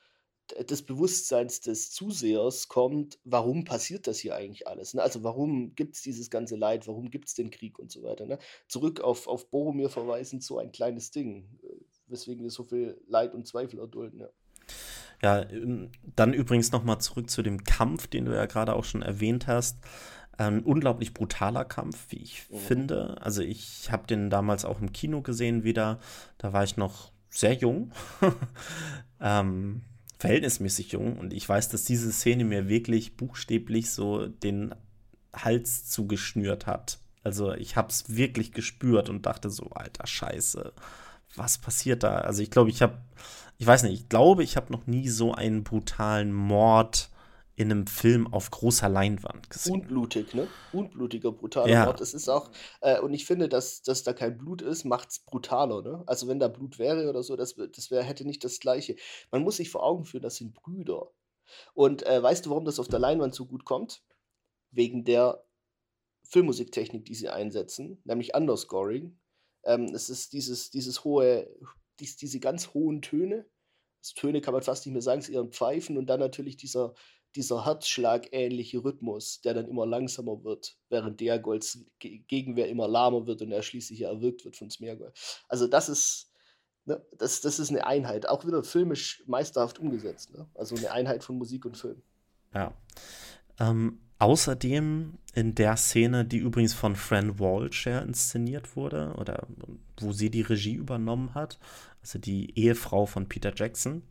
[0.68, 4.94] des Bewusstseins des Zusehers kommt, warum passiert das hier eigentlich alles?
[4.94, 5.02] Ne?
[5.02, 8.26] Also warum gibt es dieses ganze Leid, warum gibt es den Krieg und so weiter?
[8.26, 8.38] Ne?
[8.68, 11.74] Zurück auf, auf Boromir verweisend, so ein kleines Ding, äh,
[12.06, 14.20] weswegen wir so viel Leid und Zweifel erdulden.
[14.20, 14.28] Ja.
[15.22, 19.02] Ja, ähm, dann übrigens nochmal zurück zu dem Kampf, den du ja gerade auch schon
[19.02, 19.78] erwähnt hast.
[20.38, 22.58] Ein unglaublich brutaler Kampf, wie ich mhm.
[22.58, 23.16] finde.
[23.20, 25.98] Also ich habe den damals auch im Kino gesehen wieder.
[26.38, 27.92] Da war ich noch sehr jung.
[29.20, 29.82] ähm,
[30.18, 31.18] verhältnismäßig jung.
[31.18, 34.74] Und ich weiß, dass diese Szene mir wirklich buchstäblich so den
[35.34, 36.98] Hals zugeschnürt hat.
[37.22, 40.72] Also ich habe es wirklich gespürt und dachte so, alter Scheiße,
[41.34, 42.18] was passiert da?
[42.18, 42.98] Also ich glaube, ich habe,
[43.58, 47.10] ich weiß nicht, ich glaube, ich habe noch nie so einen brutalen Mord
[47.56, 49.80] in einem Film auf großer Leinwand gesehen.
[49.80, 50.46] Unblutig, ne?
[50.72, 51.84] Unblutiger, brutaler Ja.
[51.86, 52.02] Mord.
[52.02, 52.50] Es ist auch,
[52.82, 56.04] äh, und ich finde, dass, dass da kein Blut ist, macht es brutaler, ne?
[56.06, 58.96] Also wenn da Blut wäre oder so, das, das wär, hätte nicht das Gleiche.
[59.30, 61.10] Man muss sich vor Augen führen, das sind Brüder.
[61.72, 64.02] Und äh, weißt du, warum das auf der Leinwand so gut kommt?
[64.70, 65.42] Wegen der
[66.24, 69.18] Filmmusiktechnik, die sie einsetzen, nämlich Underscoring.
[69.64, 71.48] Ähm, es ist dieses, dieses hohe,
[72.00, 73.46] dies, diese ganz hohen Töne.
[74.02, 76.20] Das Töne kann man fast nicht mehr sagen, es ist eher ein Pfeifen und dann
[76.20, 76.94] natürlich dieser,
[77.36, 83.42] dieser Herzschlag-ähnliche Rhythmus, der dann immer langsamer wird, während Deagolds Ge- Gegenwehr immer lahmer wird
[83.42, 85.12] und er schließlich ja erwürgt wird von Smeargol.
[85.48, 86.32] Also das ist,
[86.86, 90.32] ne, das, das ist eine Einheit, auch wieder filmisch meisterhaft umgesetzt.
[90.34, 90.48] Ne?
[90.54, 92.02] Also eine Einheit von Musik und Film.
[92.54, 92.74] Ja.
[93.60, 99.46] Ähm, außerdem in der Szene, die übrigens von Fran Walsh inszeniert wurde, oder
[100.00, 101.58] wo sie die Regie übernommen hat,
[102.00, 104.02] also die Ehefrau von Peter Jackson,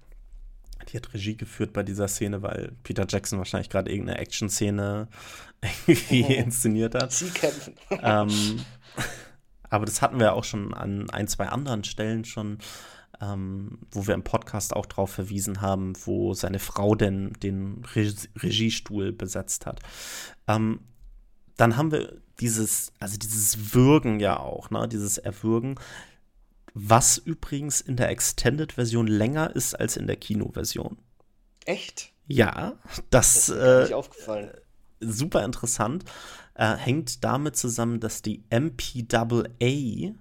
[0.89, 5.07] die hat Regie geführt bei dieser Szene, weil Peter Jackson wahrscheinlich gerade irgendeine Action-Szene
[5.88, 6.31] irgendwie Mhm.
[6.31, 7.11] inszeniert hat.
[7.11, 7.73] Sie kämpfen.
[7.89, 8.59] ähm,
[9.69, 12.59] aber das hatten wir auch schon an ein, zwei anderen Stellen schon,
[13.21, 18.13] ähm, wo wir im Podcast auch drauf verwiesen haben, wo seine Frau denn den Re
[18.41, 19.79] Regiestuhl besetzt hat.
[20.47, 20.81] Ähm,
[21.57, 25.75] dann haben wir dieses, also dieses Würgen ja auch, ne, dieses Erwürgen,
[26.76, 30.99] was übrigens in der Extended-Version länger ist als in der Kinoversion.
[31.65, 32.13] Echt?
[32.28, 32.80] Ja,
[33.11, 34.51] das, Das ist äh, aufgefallen.
[34.99, 36.05] super interessant.
[36.55, 40.13] Äh, hängt damit zusammen, dass die MPAA,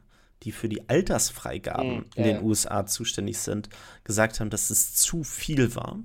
[0.43, 2.43] die für die Altersfreigaben Hm, in ja, den.
[2.43, 3.69] USA zuständig sind,
[4.05, 6.01] gesagt haben, dass es zu viel war.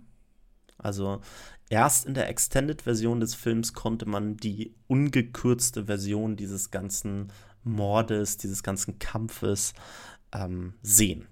[0.78, 1.22] Also
[1.70, 7.32] erst in der Extended-Version des Films konnte man die ungekürzte Version dieses ganzen
[7.64, 9.74] Mordes, dieses ganzen Kampfes
[10.34, 11.28] ähm, sehen.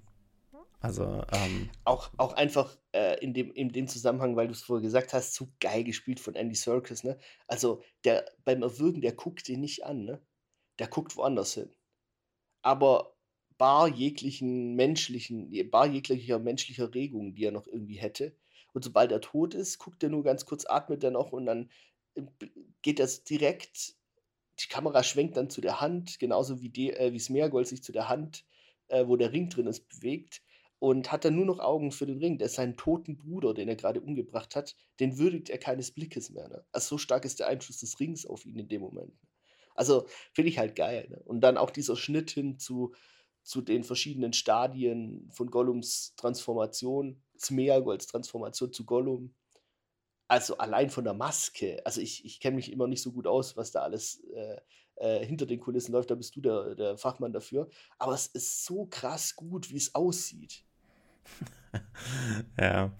[0.80, 4.84] Also, ähm, Auch, auch einfach äh, in, dem, in dem Zusammenhang, weil du es vorher
[4.84, 7.18] gesagt hast, so geil gespielt von Andy Serkis, ne?
[7.48, 10.22] Also der beim Erwürgen, der guckt den nicht an, ne?
[10.78, 11.72] Der guckt woanders hin.
[12.62, 13.16] Aber
[13.58, 18.36] bar jeglichen menschlichen, bar jeglicher menschlicher Regung, die er noch irgendwie hätte.
[18.74, 21.72] Und sobald er tot ist, guckt er nur ganz kurz, atmet er noch und dann
[22.16, 22.22] äh,
[22.84, 23.96] geht das direkt,
[24.60, 27.92] die Kamera schwenkt dann zu der Hand, genauso wie, die, äh, wie Smeargold sich zu
[27.92, 28.46] der Hand,
[28.88, 30.42] äh, wo der Ring drin ist, bewegt
[30.80, 32.38] und hat dann nur noch Augen für den Ring.
[32.38, 36.30] Der ist seinen toten Bruder, den er gerade umgebracht hat, den würdigt er keines Blickes
[36.30, 36.48] mehr.
[36.50, 36.64] Ne?
[36.72, 39.10] Also so stark ist der Einfluss des Rings auf ihn in dem Moment.
[39.22, 39.30] Ne?
[39.76, 41.08] Also finde ich halt geil.
[41.10, 41.22] Ne?
[41.26, 42.94] Und dann auch dieser Schnitt hin zu,
[43.44, 49.34] zu den verschiedenen Stadien von Gollums Transformation, Smeagolds Transformation zu Gollum.
[50.28, 51.84] Also allein von der Maske.
[51.86, 54.58] Also ich, ich kenne mich immer nicht so gut aus, was da alles äh,
[55.00, 56.12] äh, hinter den Kulissen läuft.
[56.12, 57.70] Da bist du der, der Fachmann dafür.
[58.00, 60.64] Aber es ist so krass gut, wie es aussieht.
[62.60, 62.92] Ja,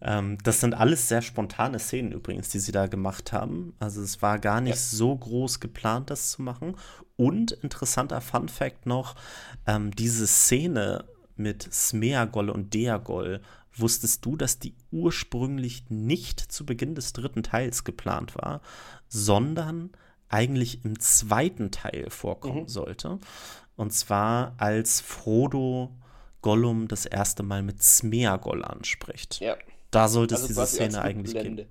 [0.00, 3.74] ähm, das sind alles sehr spontane Szenen übrigens, die sie da gemacht haben.
[3.80, 4.80] Also es war gar nicht Ja.
[4.80, 6.76] so groß geplant, das zu machen.
[7.16, 9.14] Und interessanter Fun Fact noch,
[9.66, 11.04] ähm, diese Szene
[11.36, 13.40] mit Smeagol und Deagol,
[13.76, 18.62] wusstest du, dass die ursprünglich nicht zu Beginn des dritten Teils geplant war,
[19.08, 19.90] sondern
[20.34, 22.68] eigentlich im zweiten Teil vorkommen Mhm.
[22.68, 23.18] sollte?
[23.76, 25.90] Und zwar als Frodo
[26.42, 29.40] Gollum das erste Mal mit Smeagol anspricht.
[29.40, 29.56] Ja.
[29.90, 31.66] Da sollte es Also diese quasi als Szene eigentlich geben.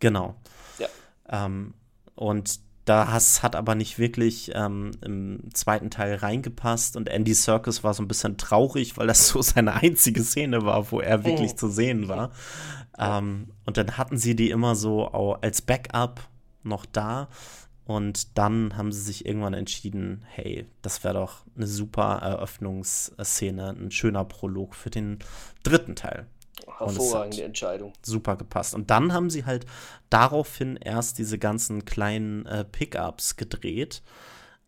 [0.00, 0.34] Genau.
[0.78, 0.88] Ja.
[1.28, 1.74] Ähm,
[2.14, 7.82] und da has, hat aber nicht wirklich ähm, im zweiten Teil reingepasst und Andy Serkis
[7.84, 11.52] war so ein bisschen traurig, weil das so seine einzige Szene war, wo er wirklich
[11.52, 11.56] Mhm.
[11.58, 12.30] zu sehen war.
[12.98, 16.20] Ähm, und dann hatten sie die immer so als Backup
[16.62, 17.28] noch da.
[17.86, 23.90] Und dann haben sie sich irgendwann entschieden, hey, das wäre doch eine super Eröffnungsszene, ein
[23.92, 25.20] schöner Prolog für den
[25.62, 26.26] dritten Teil
[26.78, 27.92] Hervorragende Entscheidung.
[28.02, 28.74] super gepasst.
[28.74, 29.66] Und dann haben sie halt
[30.10, 34.02] daraufhin erst diese ganzen kleinen äh, Pickups gedreht.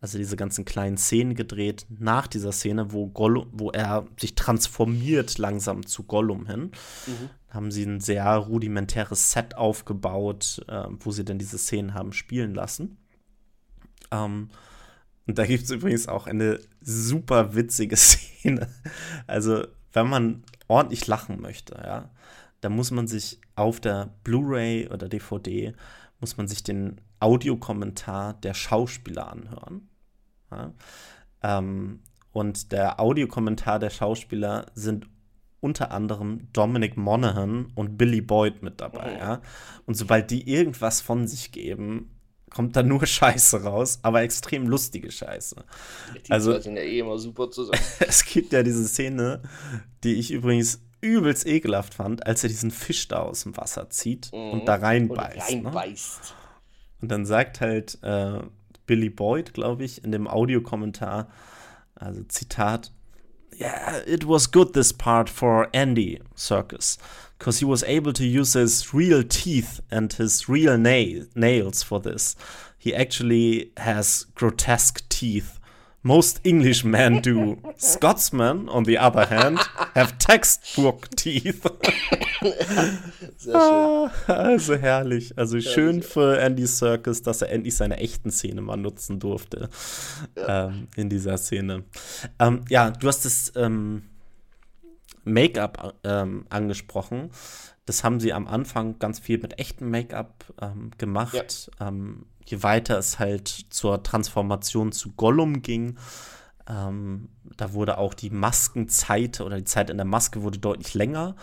[0.01, 5.37] Also diese ganzen kleinen Szenen gedreht nach dieser Szene, wo, Gollum, wo er sich transformiert
[5.37, 6.71] langsam zu Gollum hin.
[7.05, 7.29] Mhm.
[7.49, 12.53] Haben sie ein sehr rudimentäres Set aufgebaut, äh, wo sie dann diese Szenen haben spielen
[12.53, 12.97] lassen.
[14.11, 14.49] Ähm,
[15.27, 18.67] und da gibt es übrigens auch eine super witzige Szene.
[19.27, 22.09] Also, wenn man ordentlich lachen möchte, ja,
[22.61, 25.73] da muss man sich auf der Blu-ray oder DVD
[26.19, 29.89] muss man sich den Audiokommentar der Schauspieler anhören.
[30.51, 30.73] Ja.
[31.41, 32.01] Ähm,
[32.31, 35.07] und der Audiokommentar der Schauspieler sind
[35.61, 39.13] unter anderem Dominic Monaghan und Billy Boyd mit dabei.
[39.13, 39.17] Mhm.
[39.19, 39.41] Ja.
[39.85, 42.18] Und sobald die irgendwas von sich geben,
[42.49, 45.55] kommt da nur Scheiße raus, aber extrem lustige Scheiße.
[46.27, 47.81] Die Also- sind ja eh immer super zusammen.
[47.99, 49.41] Es gibt ja diese Szene,
[50.03, 54.31] die ich übrigens übelst ekelhaft fand, als er diesen Fisch da aus dem Wasser zieht
[54.33, 54.51] mhm.
[54.51, 55.51] und da reinbeißt.
[55.51, 56.19] Und, reinbeißt.
[56.21, 56.39] Ne?
[57.01, 58.39] und dann sagt halt äh,
[58.85, 61.29] Billy Boyd, glaube ich, in dem Audiokommentar,
[61.95, 62.91] also Zitat,
[63.57, 66.97] Yeah, it was good this part for Andy Circus,
[67.37, 71.99] because he was able to use his real teeth and his real na nails for
[71.99, 72.35] this.
[72.77, 75.58] He actually has grotesque teeth
[76.01, 77.57] most Englishmen do.
[77.77, 79.59] Scotsmen, on the other hand,
[79.95, 81.61] have textbook teeth.
[83.37, 84.35] Sehr schön.
[84.35, 85.37] Also herrlich.
[85.37, 85.71] Also herrlich.
[85.71, 89.69] schön für Andy Serkis, dass er endlich seine echten Szene mal nutzen durfte
[90.35, 90.67] ja.
[90.67, 91.83] ähm, in dieser Szene.
[92.39, 94.03] Ähm, ja, du hast das ähm,
[95.25, 97.31] Make-up ähm, angesprochen.
[97.85, 101.69] Das haben sie am Anfang ganz viel mit echtem Make-up ähm, gemacht.
[101.79, 101.87] Ja.
[102.49, 105.97] Je weiter es halt zur Transformation zu Gollum ging,
[106.67, 111.35] ähm, da wurde auch die Maskenzeit oder die Zeit in der Maske wurde deutlich länger.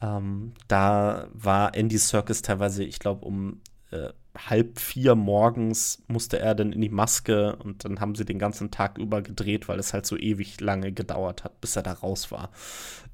[0.00, 6.54] Ähm, da war Andy Circus teilweise, ich glaube, um äh, halb vier morgens musste er
[6.54, 9.92] dann in die Maske und dann haben sie den ganzen Tag über gedreht, weil es
[9.92, 12.50] halt so ewig lange gedauert hat, bis er da raus war.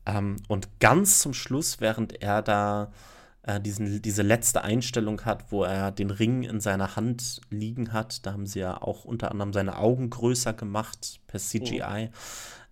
[0.06, 2.90] Ähm, und ganz zum Schluss, während er da
[3.44, 8.24] äh, diesen, diese letzte Einstellung hat, wo er den Ring in seiner Hand liegen hat.
[8.24, 12.06] Da haben sie ja auch unter anderem seine Augen größer gemacht per CGI.
[12.06, 12.10] Mhm.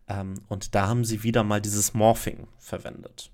[0.09, 3.31] Ähm, und da haben sie wieder mal dieses Morphing verwendet.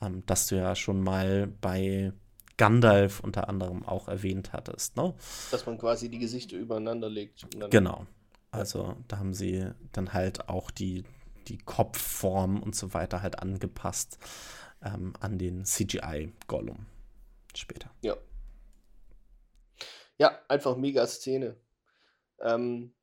[0.00, 2.12] Ähm, das du ja schon mal bei
[2.56, 4.96] Gandalf unter anderem auch erwähnt hattest.
[4.96, 5.14] Ne?
[5.50, 7.46] Dass man quasi die Gesichter übereinander legt.
[7.70, 8.06] Genau.
[8.50, 11.04] Also da haben sie dann halt auch die,
[11.48, 14.18] die Kopfform und so weiter halt angepasst
[14.86, 16.86] ähm, an den CGI-Gollum
[17.54, 17.90] später.
[18.02, 18.16] Ja.
[20.18, 21.56] Ja, einfach mega Szene.
[22.40, 22.94] Ähm,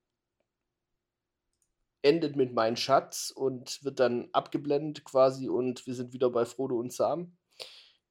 [2.02, 6.78] endet mit Mein Schatz und wird dann abgeblendet quasi und wir sind wieder bei Frodo
[6.78, 7.38] und Sam,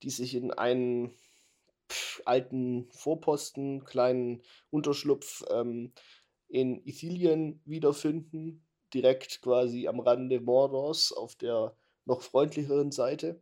[0.02, 1.14] die sich in einen
[2.24, 5.92] alten Vorposten, kleinen Unterschlupf ähm,
[6.48, 8.64] in Ithilien wiederfinden,
[8.94, 13.40] direkt quasi am Rande Mordors auf der noch freundlicheren Seite.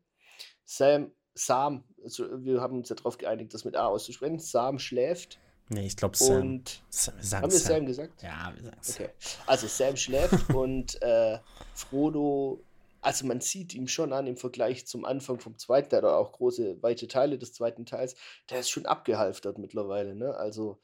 [0.70, 4.38] Sam, Sam, also wir haben uns ja darauf geeinigt, das mit A auszusprechen.
[4.38, 5.40] Sam schläft.
[5.68, 6.42] Nee, ich glaube Sam.
[6.42, 7.76] Und Sam, wir haben wir Sam.
[7.76, 8.22] Sam gesagt?
[8.22, 9.08] Ja, wir sagen Okay.
[9.46, 11.40] Also Sam schläft und äh,
[11.74, 12.62] Frodo,
[13.00, 16.80] also man sieht ihm schon an im Vergleich zum Anfang vom zweiten, hat auch große,
[16.84, 18.14] weite Teile des zweiten Teils,
[18.48, 20.36] der ist schon abgehalftert mittlerweile, ne?
[20.36, 20.80] Also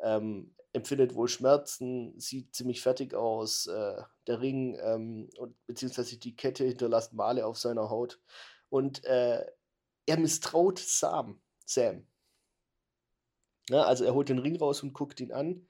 [0.00, 6.36] ähm, empfindet wohl Schmerzen, sieht ziemlich fertig aus, äh, der Ring ähm, und beziehungsweise die
[6.36, 8.18] Kette hinterlässt Male auf seiner Haut.
[8.68, 9.44] Und äh,
[10.06, 11.40] er misstraut Sam.
[11.64, 12.06] Sam.
[13.68, 15.66] Ja, also er holt den Ring raus und guckt ihn an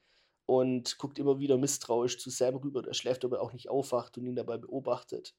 [0.46, 2.82] und guckt immer wieder misstrauisch zu Sam rüber.
[2.82, 5.34] Der schläft aber auch nicht aufwacht und ihn dabei beobachtet.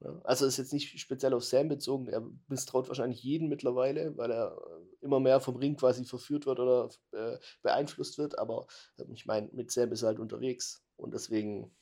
[0.00, 2.08] Ja, also ist jetzt nicht speziell auf Sam bezogen.
[2.08, 6.58] Er misstraut wahrscheinlich jeden mittlerweile, weil er äh, immer mehr vom Ring quasi verführt wird
[6.60, 8.38] oder äh, beeinflusst wird.
[8.38, 8.66] Aber
[8.98, 11.74] äh, ich meine, mit Sam ist er halt unterwegs und deswegen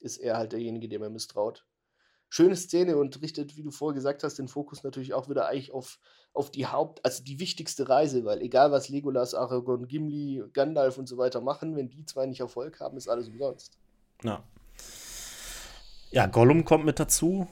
[0.00, 1.67] ist er halt derjenige, dem er misstraut
[2.28, 5.72] schöne Szene und richtet, wie du vorher gesagt hast, den Fokus natürlich auch wieder eigentlich
[5.72, 5.98] auf,
[6.34, 11.08] auf die Haupt-, also die wichtigste Reise, weil egal was Legolas, Aragorn, Gimli, Gandalf und
[11.08, 13.78] so weiter machen, wenn die zwei nicht Erfolg haben, ist alles umsonst.
[14.22, 14.42] Ja.
[16.10, 17.46] Ja, Gollum kommt mit dazu.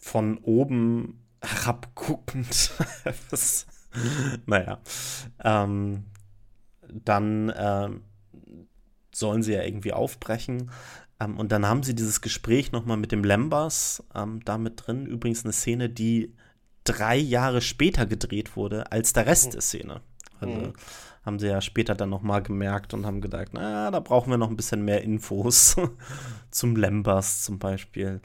[0.00, 2.72] Von oben herabguckend.
[4.46, 4.80] naja.
[5.44, 6.04] Ähm,
[6.88, 7.90] dann äh,
[9.14, 10.70] sollen sie ja irgendwie aufbrechen.
[11.20, 15.06] Ähm, und dann haben sie dieses Gespräch nochmal mit dem Lambers ähm, da mit drin.
[15.06, 16.34] Übrigens eine Szene, die
[16.84, 19.52] drei Jahre später gedreht wurde als der Rest mhm.
[19.52, 20.00] der Szene.
[20.40, 20.72] Also mhm.
[21.24, 24.50] haben sie ja später dann nochmal gemerkt und haben gedacht, na, da brauchen wir noch
[24.50, 25.76] ein bisschen mehr Infos
[26.50, 28.20] zum Lambers zum Beispiel.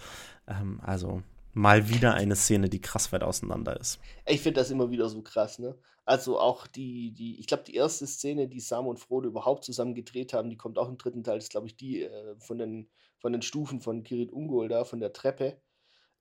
[0.48, 1.24] Ähm, also
[1.54, 3.99] mal wieder eine Szene, die krass weit auseinander ist.
[4.26, 5.78] Ich finde das immer wieder so krass, ne?
[6.06, 9.95] Also auch die, die, ich glaube, die erste Szene, die Sam und Frodo überhaupt zusammen
[9.95, 12.58] gedreht haben, die kommt auch im dritten Teil, das ist, glaube ich, die äh, von,
[12.58, 12.89] den,
[13.20, 15.62] von den Stufen von Kirit Ungol da, von der Treppe.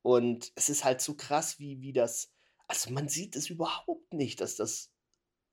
[0.03, 2.33] Und es ist halt so krass, wie, wie das,
[2.68, 4.93] also man sieht es überhaupt nicht, dass das,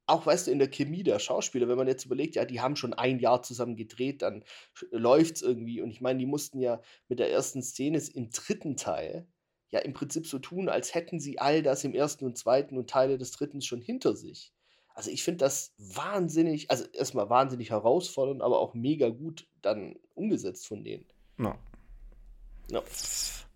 [0.06, 2.76] auch weißt du, in der Chemie der Schauspieler, wenn man jetzt überlegt, ja, die haben
[2.76, 4.44] schon ein Jahr zusammen gedreht, dann
[4.92, 5.82] läuft es irgendwie.
[5.82, 9.28] Und ich meine, die mussten ja mit der ersten Szene im dritten Teil,
[9.70, 12.90] ja im Prinzip so tun, als hätten sie all das im ersten und zweiten und
[12.90, 14.54] Teile des dritten schon hinter sich.
[14.94, 20.68] Also ich finde das wahnsinnig, also erstmal wahnsinnig herausfordernd, aber auch mega gut dann umgesetzt
[20.68, 21.06] von denen.
[21.38, 21.56] No.
[22.70, 22.84] No.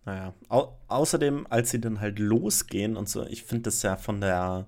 [0.06, 4.22] Naja, Au außerdem, als sie dann halt losgehen und so, ich finde das ja von
[4.22, 4.68] der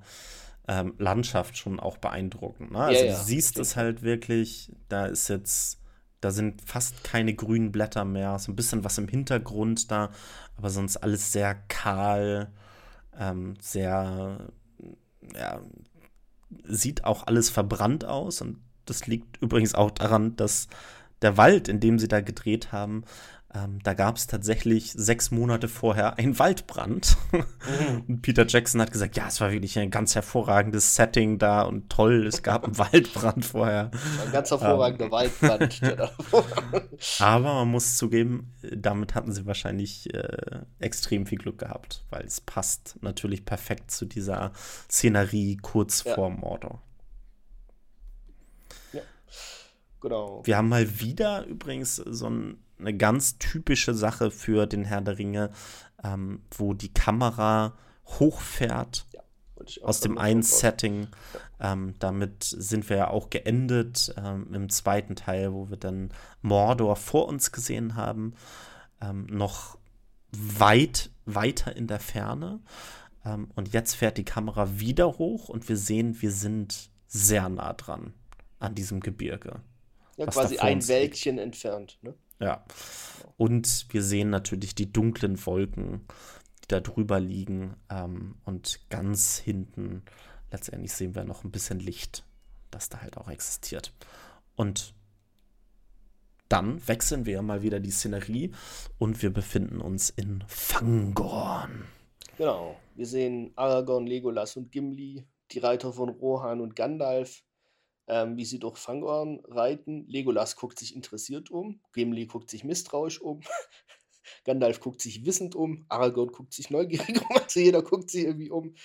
[0.68, 2.72] ähm, Landschaft schon auch beeindruckend.
[2.72, 2.80] Ne?
[2.80, 5.80] Also ja, ja, du siehst es halt wirklich, da ist jetzt
[6.26, 10.09] Da sind fast keine grünen Blätter mehr, so ein bisschen was im Hintergrund da,
[10.57, 12.51] aber sonst alles sehr kahl,
[13.15, 14.39] ähm, sehr,
[15.36, 15.61] ja,
[16.63, 18.41] sieht auch alles verbrannt aus.
[18.41, 20.67] Und das liegt übrigens auch daran, dass
[21.21, 23.03] der Wald, in dem sie da gedreht haben,
[23.56, 27.18] ähm, da gab es tatsächlich sechs Monate vorher einen Waldbrand.
[27.32, 28.03] Mhm.
[28.08, 31.89] Und Peter Jackson hat gesagt, ja, es war wirklich ein ganz hervorragendes Setting da und
[31.89, 33.91] toll, es gab einen Waldbrand vorher.
[34.26, 35.12] Ein ganz hervorragender ähm.
[35.12, 35.82] Waldbrand.
[37.20, 42.41] Aber man muss zugeben, damit hatten sie wahrscheinlich äh, extrem viel Glück gehabt, weil es
[42.41, 44.51] passt natürlich perfekt zu dieser
[44.89, 46.16] Szenerie kurz ja.
[46.16, 46.82] vor Mordor.
[50.06, 50.43] Genau.
[50.45, 55.17] Wir haben mal wieder übrigens so ein, eine ganz typische Sache für den Herr der
[55.17, 55.51] Ringe,
[56.03, 57.73] ähm, wo die Kamera
[58.05, 59.21] hochfährt ja,
[59.84, 61.07] aus dem einen Setting.
[61.59, 61.73] Ja.
[61.73, 66.11] Ähm, damit sind wir ja auch geendet ähm, im zweiten Teil, wo wir dann
[66.41, 68.34] Mordor vor uns gesehen haben.
[69.01, 69.78] Ähm, noch
[70.32, 72.59] weit weiter in der Ferne.
[73.26, 77.73] Ähm, und jetzt fährt die Kamera wieder hoch und wir sehen, wir sind sehr nah
[77.73, 78.13] dran
[78.59, 79.61] an diesem Gebirge.
[80.17, 81.97] Ja, quasi ein Wäldchen entfernt.
[82.01, 82.13] Ne?
[82.40, 82.64] Ja.
[83.38, 86.02] Und wir sehen natürlich die dunklen Wolken,
[86.64, 87.76] die da drüber liegen.
[87.90, 90.04] Ähm, und ganz hinten
[90.52, 92.24] letztendlich sehen wir noch ein bisschen Licht,
[92.72, 93.94] das da halt auch existiert.
[94.56, 94.94] Und
[96.48, 98.52] dann wechseln wir mal wieder die Szenerie
[98.98, 101.86] und wir befinden uns in Fangorn.
[102.38, 102.80] Genau.
[102.96, 107.44] Wir sehen Aragorn, Legolas und Gimli, die Reiter von Rohan und Gandalf
[108.08, 110.06] ähm, wie sie durch Fangorn reiten.
[110.08, 113.41] Legolas guckt sich interessiert um, Gimli guckt sich misstrauisch um,
[114.45, 118.51] Gandalf guckt sich wissend um, Aragorn guckt sich neugierig um, also jeder guckt sich irgendwie
[118.51, 118.76] um.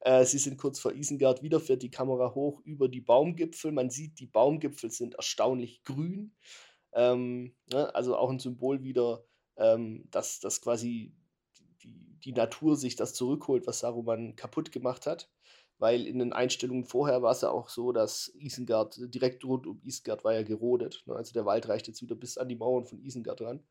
[0.00, 3.70] Äh, sie sind kurz vor Isengard, wieder fährt die Kamera hoch über die Baumgipfel.
[3.70, 6.34] Man sieht, die Baumgipfel sind erstaunlich grün.
[6.92, 7.94] Ähm, ne?
[7.94, 9.24] Also auch ein Symbol wieder,
[9.58, 11.14] ähm, dass, dass quasi
[11.82, 15.30] die, die Natur sich das zurückholt, was Saruman kaputt gemacht hat
[15.80, 19.80] weil in den Einstellungen vorher war es ja auch so, dass Isengard, direkt rund um
[19.82, 21.02] Isengard war ja gerodet.
[21.06, 21.16] Ne?
[21.16, 23.64] Also der Wald reicht jetzt wieder bis an die Mauern von Isengard ran.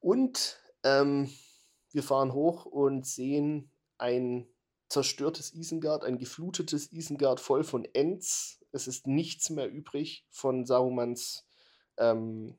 [0.00, 1.30] Und ähm,
[1.92, 4.48] wir fahren hoch und sehen ein
[4.88, 8.60] zerstörtes Isengard, ein geflutetes Isengard voll von Ents.
[8.72, 11.46] Es ist nichts mehr übrig von Sarumans
[11.96, 12.58] ähm,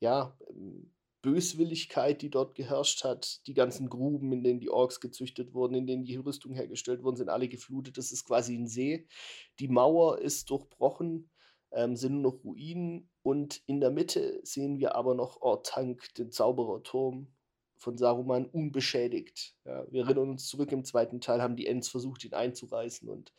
[0.00, 0.36] ja,
[1.26, 3.44] Böswilligkeit, die dort geherrscht hat.
[3.48, 7.16] Die ganzen Gruben, in denen die Orks gezüchtet wurden, in denen die Rüstung hergestellt wurden,
[7.16, 7.98] sind alle geflutet.
[7.98, 9.08] Das ist quasi ein See.
[9.58, 11.28] Die Mauer ist durchbrochen,
[11.72, 13.10] ähm, sind nur noch Ruinen.
[13.22, 17.26] Und in der Mitte sehen wir aber noch Ortank, den Zaubererturm
[17.76, 19.56] von Saruman, unbeschädigt.
[19.64, 23.32] Ja, wir erinnern uns zurück im zweiten Teil, haben die Ents versucht, ihn einzureißen und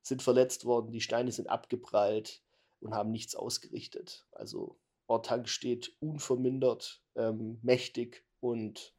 [0.00, 0.92] sind verletzt worden.
[0.92, 2.42] Die Steine sind abgeprallt
[2.80, 4.26] und haben nichts ausgerichtet.
[4.32, 8.94] Also Ortank steht unvermindert, ähm, mächtig und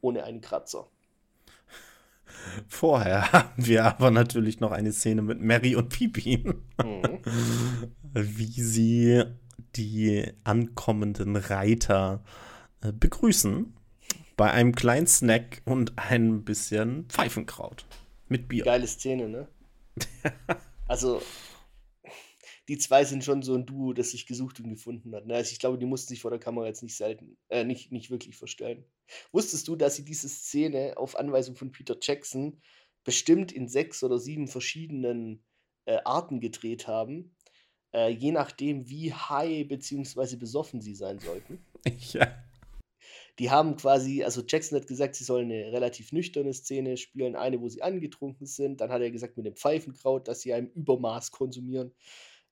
[0.00, 0.88] ohne einen Kratzer.
[2.68, 6.44] Vorher haben wir aber natürlich noch eine Szene mit Mary und Pipi.
[6.82, 7.20] Mhm.
[8.12, 9.24] Wie sie
[9.76, 12.22] die ankommenden Reiter
[12.80, 13.74] äh, begrüßen.
[14.36, 17.86] Bei einem kleinen Snack und ein bisschen Pfeifenkraut.
[18.28, 18.64] Mit Bier.
[18.64, 19.48] Geile Szene, ne?
[20.88, 21.22] also,
[22.68, 25.26] die zwei sind schon so ein Duo, das sich gesucht und gefunden hat.
[25.26, 25.34] Ne?
[25.34, 28.10] Also ich glaube, die mussten sich vor der Kamera jetzt nicht selten, äh, nicht, nicht
[28.10, 28.84] wirklich verstellen.
[29.32, 32.60] Wusstest du, dass sie diese Szene auf Anweisung von Peter Jackson
[33.04, 35.44] bestimmt in sechs oder sieben verschiedenen
[35.84, 37.36] äh, Arten gedreht haben,
[37.92, 40.36] äh, je nachdem, wie high bzw.
[40.36, 41.64] besoffen sie sein sollten?
[42.12, 42.34] Ja.
[43.38, 47.60] Die haben quasi, also Jackson hat gesagt, sie sollen eine relativ nüchterne Szene spielen, eine,
[47.60, 48.80] wo sie angetrunken sind.
[48.80, 51.92] Dann hat er gesagt, mit dem Pfeifenkraut, dass sie einem Übermaß konsumieren.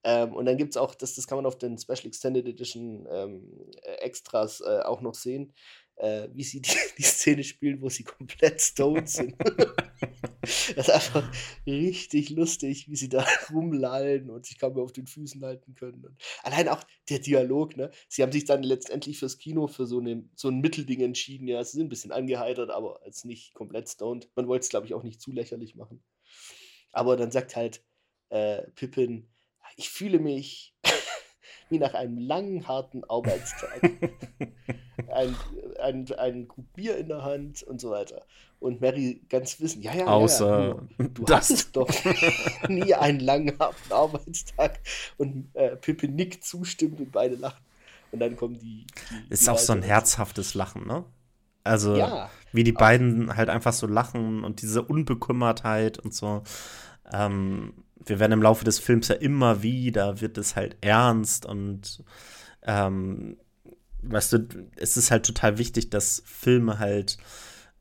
[0.04, 3.06] Ähm, und dann gibt es auch, das, das kann man auf den Special Extended Edition
[3.10, 5.52] ähm, äh, Extras äh, auch noch sehen,
[5.96, 9.36] äh, wie sie die, die, Szene spielen, wo sie komplett stoned sind.
[10.40, 11.32] das ist einfach
[11.66, 16.04] richtig lustig, wie sie da rumlallen und sich kaum mehr auf den Füßen halten können.
[16.04, 17.92] Und allein auch der Dialog, ne?
[18.08, 21.46] Sie haben sich dann letztendlich fürs Kino für so, eine, so ein Mittelding entschieden.
[21.46, 24.28] Ja, sie sind ein bisschen angeheitert, aber als nicht komplett stoned.
[24.34, 26.02] Man wollte es, glaube ich, auch nicht zu lächerlich machen.
[26.90, 27.84] Aber dann sagt halt
[28.30, 29.31] äh, Pippin,
[29.76, 30.74] ich fühle mich
[31.68, 33.82] wie nach einem langen, harten Arbeitstag.
[35.12, 35.36] ein,
[35.80, 38.24] ein, ein Krug Bier in der Hand und so weiter.
[38.60, 40.68] Und Mary ganz wissen, ja, ja, Außer
[40.98, 41.88] ja, du, du hattest doch
[42.68, 44.80] nie einen langen, harten Arbeitstag.
[45.18, 47.64] Und äh, Pippi nickt zustimmt und beide lachen.
[48.12, 48.86] Und dann kommen die.
[49.10, 51.04] die ist die auch so ein herzhaftes Lachen, ne?
[51.64, 56.42] Also, ja, wie die beiden halt einfach so lachen und diese Unbekümmertheit und so.
[57.12, 57.72] Ähm,
[58.06, 62.04] wir werden im Laufe des Films ja immer wieder, wird es halt ernst und
[62.62, 63.36] ähm,
[64.02, 67.18] weißt du, es ist halt total wichtig, dass Filme halt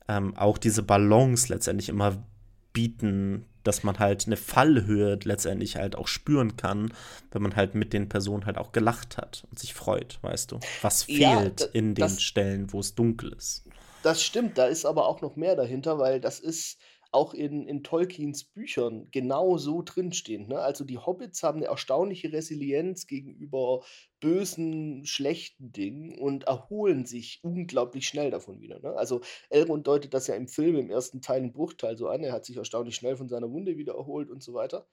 [0.08, 2.24] ähm, auch diese Balance letztendlich immer
[2.72, 6.92] bieten, dass man halt eine Fallhöhe letztendlich halt auch spüren kann,
[7.30, 10.60] wenn man halt mit den Personen halt auch gelacht hat und sich freut, weißt du.
[10.80, 13.64] Was fehlt ja, in den Stellen, wo es dunkel ist.
[14.02, 16.78] Das stimmt, da ist aber auch noch mehr dahinter, weil das ist
[17.12, 20.48] auch in, in Tolkiens Büchern genau so drinstehen.
[20.48, 20.58] Ne?
[20.58, 23.82] Also die Hobbits haben eine erstaunliche Resilienz gegenüber
[24.22, 28.78] bösen, schlechten Dingen und erholen sich unglaublich schnell davon wieder.
[28.78, 28.94] Ne?
[28.96, 29.20] Also
[29.50, 32.22] Elrond deutet das ja im Film im ersten Teil im Bruchteil so an.
[32.22, 34.86] Er hat sich erstaunlich schnell von seiner Wunde wieder erholt und so weiter.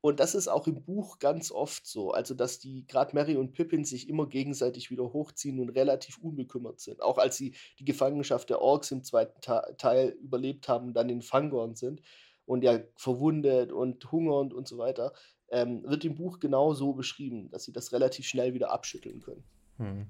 [0.00, 2.12] Und das ist auch im Buch ganz oft so.
[2.12, 6.78] Also, dass die, gerade Mary und Pippin, sich immer gegenseitig wieder hochziehen und relativ unbekümmert
[6.78, 7.02] sind.
[7.02, 11.22] Auch als sie die Gefangenschaft der Orks im zweiten Teil überlebt haben und dann in
[11.22, 12.02] Fangorn sind
[12.44, 15.12] und ja verwundet und hungernd und so weiter
[15.50, 19.44] ähm, wird im Buch genau so beschrieben, dass sie das relativ schnell wieder abschütteln können.
[19.78, 20.06] Hm.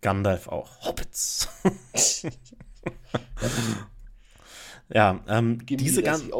[0.00, 0.84] Gandalf auch.
[0.84, 1.48] Hobbits.
[4.88, 6.20] ja, ähm, diese, gan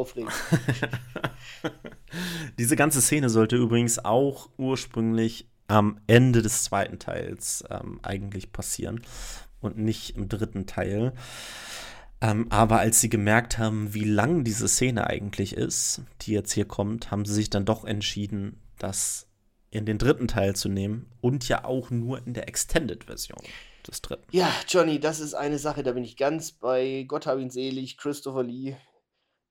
[2.58, 9.02] diese ganze Szene sollte übrigens auch ursprünglich am Ende des zweiten Teils ähm, eigentlich passieren
[9.60, 11.12] und nicht im dritten Teil.
[12.22, 16.66] Ähm, aber als sie gemerkt haben, wie lang diese Szene eigentlich ist, die jetzt hier
[16.66, 19.26] kommt, haben sie sich dann doch entschieden, das
[19.70, 23.40] in den dritten Teil zu nehmen und ja auch nur in der Extended-Version
[23.86, 24.24] des dritten.
[24.32, 27.96] Ja, Johnny, das ist eine Sache, da bin ich ganz bei Gott hab ihn selig,
[27.96, 28.76] Christopher Lee,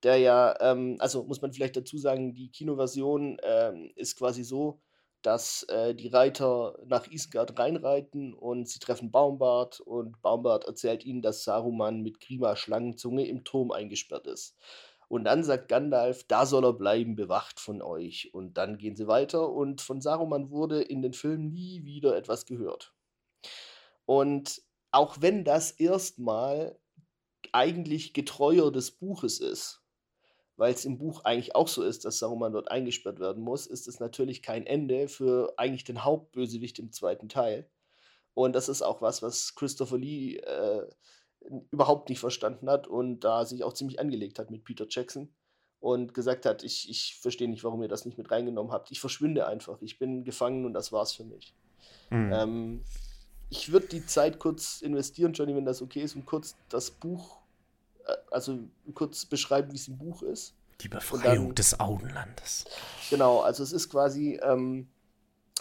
[0.03, 4.81] der ja, ähm, also muss man vielleicht dazu sagen, die Kinoversion ähm, ist quasi so,
[5.21, 11.21] dass äh, die Reiter nach Isengard reinreiten und sie treffen Baumbart und Baumbart erzählt ihnen,
[11.21, 14.55] dass Saruman mit Grima Schlangenzunge im Turm eingesperrt ist.
[15.09, 18.29] Und dann sagt Gandalf, da soll er bleiben, bewacht von euch.
[18.31, 22.45] Und dann gehen sie weiter und von Saruman wurde in den Filmen nie wieder etwas
[22.45, 22.93] gehört.
[24.05, 24.61] Und
[24.91, 26.79] auch wenn das erstmal
[27.51, 29.81] eigentlich getreuer des Buches ist,
[30.59, 33.87] weil es im Buch eigentlich auch so ist, dass Saruman dort eingesperrt werden muss, ist
[33.87, 37.69] es natürlich kein Ende für eigentlich den Hauptbösewicht im zweiten Teil.
[38.33, 40.85] Und das ist auch was, was Christopher Lee äh,
[41.71, 45.33] überhaupt nicht verstanden hat und da sich auch ziemlich angelegt hat mit Peter Jackson
[45.79, 48.91] und gesagt hat, ich, ich verstehe nicht, warum ihr das nicht mit reingenommen habt.
[48.91, 49.81] Ich verschwinde einfach.
[49.81, 51.53] Ich bin gefangen und das war's für mich.
[52.09, 52.33] Mhm.
[52.33, 52.83] Ähm,
[53.49, 57.39] ich würde die Zeit kurz investieren, Johnny, wenn das okay ist, und kurz das Buch
[58.31, 58.59] also
[58.93, 60.55] kurz beschreiben, wie es im Buch ist.
[60.81, 62.65] Die Befreiung dann, des Augenlandes.
[63.09, 64.87] Genau, also es ist quasi ähm,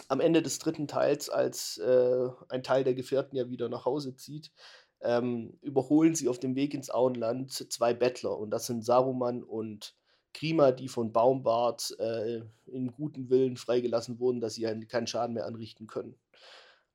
[0.07, 4.15] am Ende des dritten Teils, als äh, ein Teil der Gefährten ja wieder nach Hause
[4.15, 4.51] zieht,
[5.01, 8.37] ähm, überholen sie auf dem Weg ins Auenland zwei Bettler.
[8.37, 9.95] Und das sind Saruman und
[10.33, 15.45] Grima, die von Baumbart äh, im guten Willen freigelassen wurden, dass sie keinen Schaden mehr
[15.45, 16.15] anrichten können.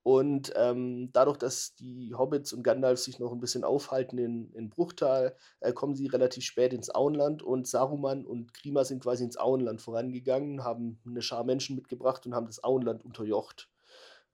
[0.05, 4.69] Und ähm, dadurch, dass die Hobbits und Gandalf sich noch ein bisschen aufhalten in, in
[4.69, 9.39] Bruchtal, äh, kommen sie relativ spät ins Auenland und Saruman und Grima sind quasi ins
[9.39, 13.71] Auenland vorangegangen, haben eine Schar Menschen mitgebracht und haben das Auenland unterjocht.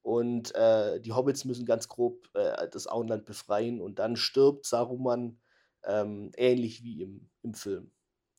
[0.02, 5.38] Und äh, die Hobbits müssen ganz grob äh, das Auenland befreien und dann stirbt Saruman
[5.84, 7.92] ähm, ähnlich wie im, im Film.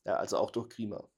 [0.04, 1.08] Ja, also auch durch Grima.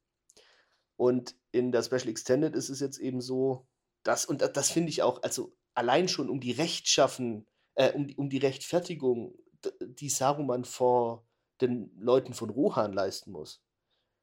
[0.97, 3.67] Und in der Special Extended ist es jetzt eben so,
[4.05, 8.07] dass, und das, das finde ich auch, also allein schon um die Rechtschaffen, äh, um,
[8.07, 9.35] die, um die Rechtfertigung,
[9.81, 11.27] die Saruman vor
[11.61, 13.63] den Leuten von Rohan leisten muss,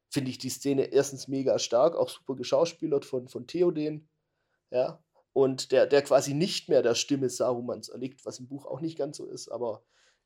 [0.10, 4.10] finde ich die Szene erstens mega stark, auch super geschauspielert von, von Theoden,
[4.70, 8.82] ja, und der, der quasi nicht mehr der Stimme Sarumans erliegt, was im Buch auch
[8.82, 9.84] nicht ganz so ist, aber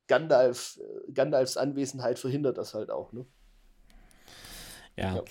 [0.07, 3.25] Gandalf, äh, Gandalfs Anwesenheit verhindert das halt auch, ne?
[4.97, 5.23] Ja, ja.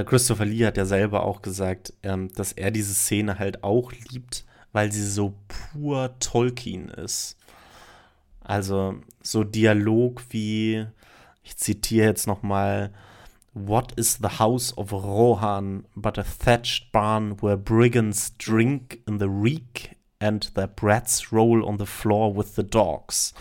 [0.00, 3.92] Äh, Christopher Lee hat ja selber auch gesagt, ähm, dass er diese Szene halt auch
[3.92, 7.36] liebt, weil sie so pur Tolkien ist.
[8.40, 10.86] Also so Dialog wie,
[11.42, 12.92] ich zitiere jetzt noch mal,
[13.52, 19.28] What is the house of Rohan but a thatched barn where brigands drink in the
[19.28, 23.34] reek and their brats roll on the floor with the dogs?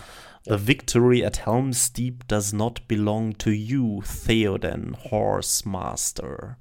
[0.46, 6.58] The victory at Helm's Deep does not belong to you, Theoden, Horse Master.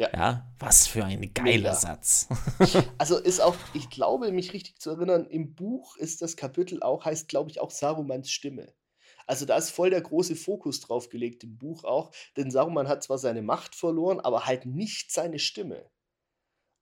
[0.00, 0.08] Ja.
[0.14, 0.52] ja.
[0.58, 1.74] was für ein geiler Mega.
[1.74, 2.28] Satz.
[2.98, 7.04] also ist auch, ich glaube, mich richtig zu erinnern, im Buch ist das Kapitel auch,
[7.04, 8.72] heißt, glaube ich, auch Sarumans Stimme.
[9.26, 13.02] Also da ist voll der große Fokus drauf gelegt im Buch auch, denn Saruman hat
[13.02, 15.84] zwar seine Macht verloren, aber halt nicht seine Stimme.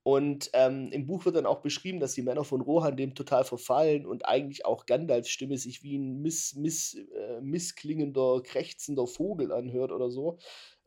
[0.05, 3.45] Und ähm, im Buch wird dann auch beschrieben, dass die Männer von Rohan dem total
[3.45, 9.53] verfallen und eigentlich auch Gandalfs Stimme sich wie ein miss, miss, äh, missklingender, krächzender Vogel
[9.53, 10.39] anhört oder so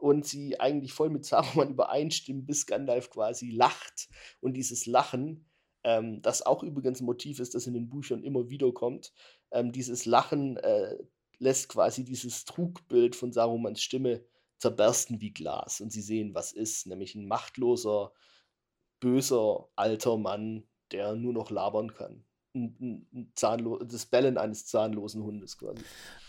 [0.02, 4.10] und sie eigentlich voll mit Saruman übereinstimmen, bis Gandalf quasi lacht.
[4.42, 5.48] Und dieses Lachen
[5.84, 9.14] Ähm, das auch übrigens ein Motiv ist, das in den Büchern immer wieder kommt.
[9.52, 10.96] Ähm, dieses Lachen äh,
[11.40, 14.24] lässt quasi dieses Trugbild von Sarumans Stimme
[14.60, 18.14] zerbersten wie Glas und sie sehen, was ist, nämlich ein machtloser,
[19.00, 22.24] böser, alter Mann, der nur noch labern kann.
[22.54, 25.82] Ein, ein zahnlo das Bellen eines zahnlosen Hundes quasi.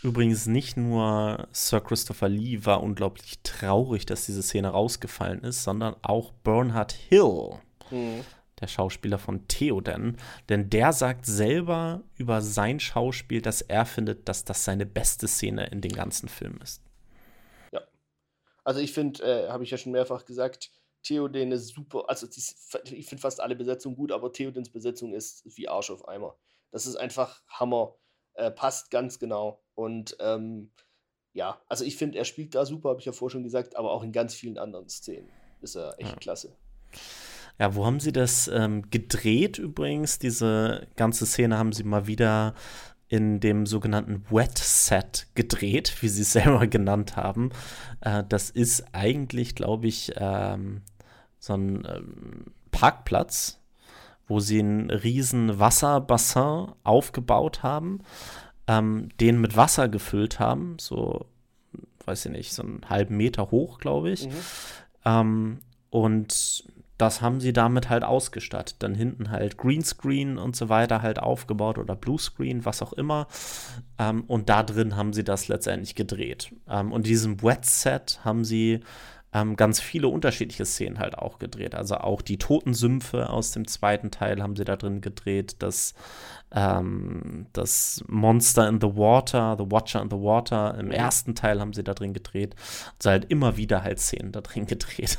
[0.02, 5.96] Übrigens nicht nur Sir Christopher Lee war unglaublich traurig, dass diese Szene rausgefallen ist, sondern
[6.02, 7.58] auch Bernhard Hill.
[7.90, 8.20] Mhm
[8.62, 10.16] der Schauspieler von Theoden,
[10.48, 15.66] denn der sagt selber über sein Schauspiel, dass er findet, dass das seine beste Szene
[15.66, 16.80] in den ganzen Film ist.
[17.72, 17.82] Ja.
[18.64, 20.70] Also ich finde, äh, habe ich ja schon mehrfach gesagt,
[21.02, 22.40] Theoden ist super, also die,
[22.94, 26.36] ich finde fast alle Besetzungen gut, aber Theodens Besetzung ist wie Arsch auf Eimer.
[26.70, 27.96] Das ist einfach Hammer.
[28.34, 29.62] Äh, passt ganz genau.
[29.74, 30.72] Und ähm,
[31.34, 33.90] ja, also ich finde, er spielt da super, habe ich ja vorher schon gesagt, aber
[33.92, 35.28] auch in ganz vielen anderen Szenen
[35.60, 36.16] ist er echt ja.
[36.16, 36.56] klasse.
[37.58, 40.18] Ja, wo haben sie das ähm, gedreht übrigens?
[40.18, 42.54] Diese ganze Szene haben sie mal wieder
[43.08, 47.50] in dem sogenannten Wet Set gedreht, wie sie es selber genannt haben.
[48.00, 50.82] Äh, das ist eigentlich, glaube ich, ähm,
[51.42, 53.60] so ein ähm, Parkplatz,
[54.28, 57.98] wo sie einen riesen Wasserbassin aufgebaut haben,
[58.68, 61.26] ähm, den mit Wasser gefüllt haben, so,
[62.06, 64.28] weiß ich nicht, so einen halben Meter hoch, glaube ich.
[64.28, 64.32] Mhm.
[65.04, 65.58] Ähm,
[65.90, 66.64] und
[66.96, 68.76] das haben sie damit halt ausgestattet.
[68.78, 73.26] Dann hinten halt Greenscreen und so weiter halt aufgebaut oder Bluescreen, was auch immer.
[73.98, 76.54] Ähm, und da drin haben sie das letztendlich gedreht.
[76.68, 78.80] Ähm, und diesem Wet-Set haben sie
[79.34, 81.74] ähm, ganz viele unterschiedliche Szenen halt auch gedreht.
[81.74, 85.56] Also auch die Totensümpfe aus dem zweiten Teil haben sie da drin gedreht.
[85.60, 85.94] Das,
[86.52, 91.72] ähm, das Monster in the Water, The Watcher in the Water im ersten Teil haben
[91.72, 92.54] sie da drin gedreht.
[92.98, 95.18] Also halt immer wieder halt Szenen da drin gedreht.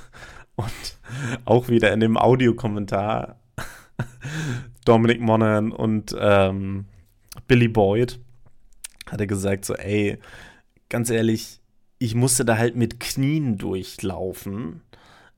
[0.55, 0.97] Und
[1.45, 3.37] auch wieder in dem Audiokommentar
[4.85, 6.85] Dominic Monaghan und ähm,
[7.47, 8.19] Billy Boyd
[9.09, 10.19] hat er gesagt so, ey,
[10.89, 11.62] ganz ehrlich,
[12.03, 14.81] ich musste da halt mit Knien durchlaufen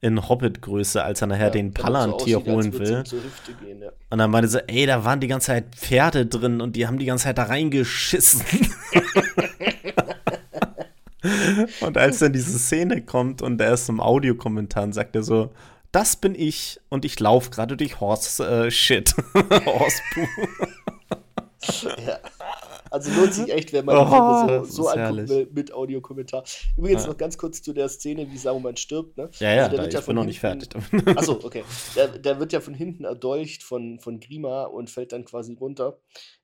[0.01, 3.03] in Hobbit-Größe, als er nachher ja, den Palantir so holen will.
[3.61, 3.91] Gehen, ja.
[4.09, 6.97] Und dann meinte so, ey, da waren die ganze Zeit Pferde drin und die haben
[6.97, 8.41] die ganze Zeit da reingeschissen.
[11.81, 15.51] und als dann diese Szene kommt und er ist im Audiokommentar sagt er so,
[15.91, 19.13] das bin ich und ich laufe gerade durch Horse äh, Shit.
[19.65, 20.01] Horse
[22.05, 22.19] ja.
[22.95, 26.45] Also lohnt sich echt, wenn man oh, so, so anguckt mit, mit Audiokommentar.
[26.77, 27.09] Übrigens ja.
[27.09, 29.17] noch ganz kurz zu der Szene, wie Saruman stirbt.
[29.17, 29.29] Ne?
[29.39, 30.69] Ja, ja, also da, ich ja bin noch nicht fertig.
[31.17, 31.65] Achso, okay.
[31.97, 35.99] Der, der, wird ja von hinten erdolcht von, von Grima und fällt dann quasi runter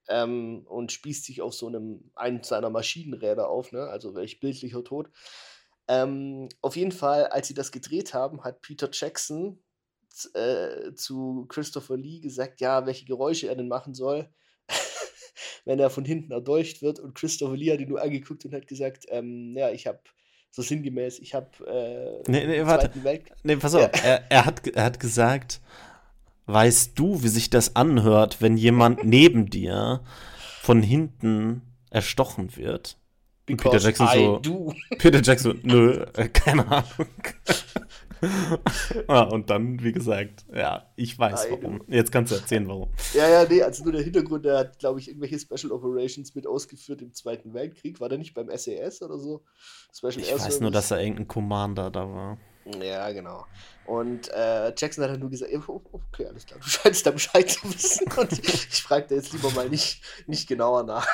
[0.10, 3.84] ähm, und spießt sich auf so einem, einen seiner Maschinenräder auf, ne?
[3.84, 5.10] also welch bildlicher Tod.
[5.88, 9.64] Ähm, auf jeden Fall, als sie das gedreht haben, hat Peter Jackson
[10.34, 14.30] äh, zu Christopher Lee gesagt, ja, welche Geräusche er denn machen soll,
[15.66, 17.00] wenn er von hinten erdolcht wird.
[17.00, 20.00] Und Christopher Lee hat ihn nur angeguckt und hat gesagt, ähm, ja, ich habe
[20.52, 22.92] so sinngemäß, ich habe äh, nee, nee, warte.
[23.44, 23.88] Nee, pass auf, ja.
[24.04, 25.62] er, er, hat, er hat gesagt,
[26.48, 30.02] weißt du, wie sich das anhört, wenn jemand neben dir
[30.62, 32.98] von hinten erstochen wird?
[33.46, 34.40] Because Peter Jackson so.
[34.40, 34.74] Do.
[34.98, 37.08] Peter Jackson, nö, äh, keine Ahnung.
[39.08, 41.84] ah, und dann, wie gesagt, ja, ich weiß warum.
[41.88, 42.90] Jetzt kannst du erzählen, warum.
[43.14, 46.48] Ja, ja, nee, also nur der Hintergrund, der hat, glaube ich, irgendwelche Special Operations mit
[46.48, 48.00] ausgeführt im Zweiten Weltkrieg.
[48.00, 49.44] War der nicht beim SAS oder so?
[49.94, 50.60] Special ich Air weiß Service?
[50.60, 52.38] nur, dass da irgendein Commander da war.
[52.80, 53.46] Ja, genau.
[53.86, 57.50] Und äh, Jackson hat dann nur gesagt, oh, okay, alles klar, du scheinst da Bescheid
[57.50, 58.12] zu wissen.
[58.18, 61.08] Und ich frage da jetzt lieber mal nicht, nicht genauer nach.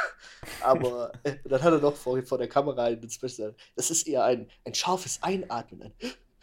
[0.62, 4.08] Aber äh, dann hat er noch vor, vor der Kamera in den Special das ist
[4.08, 5.94] eher ein, ein scharfes Einatmen.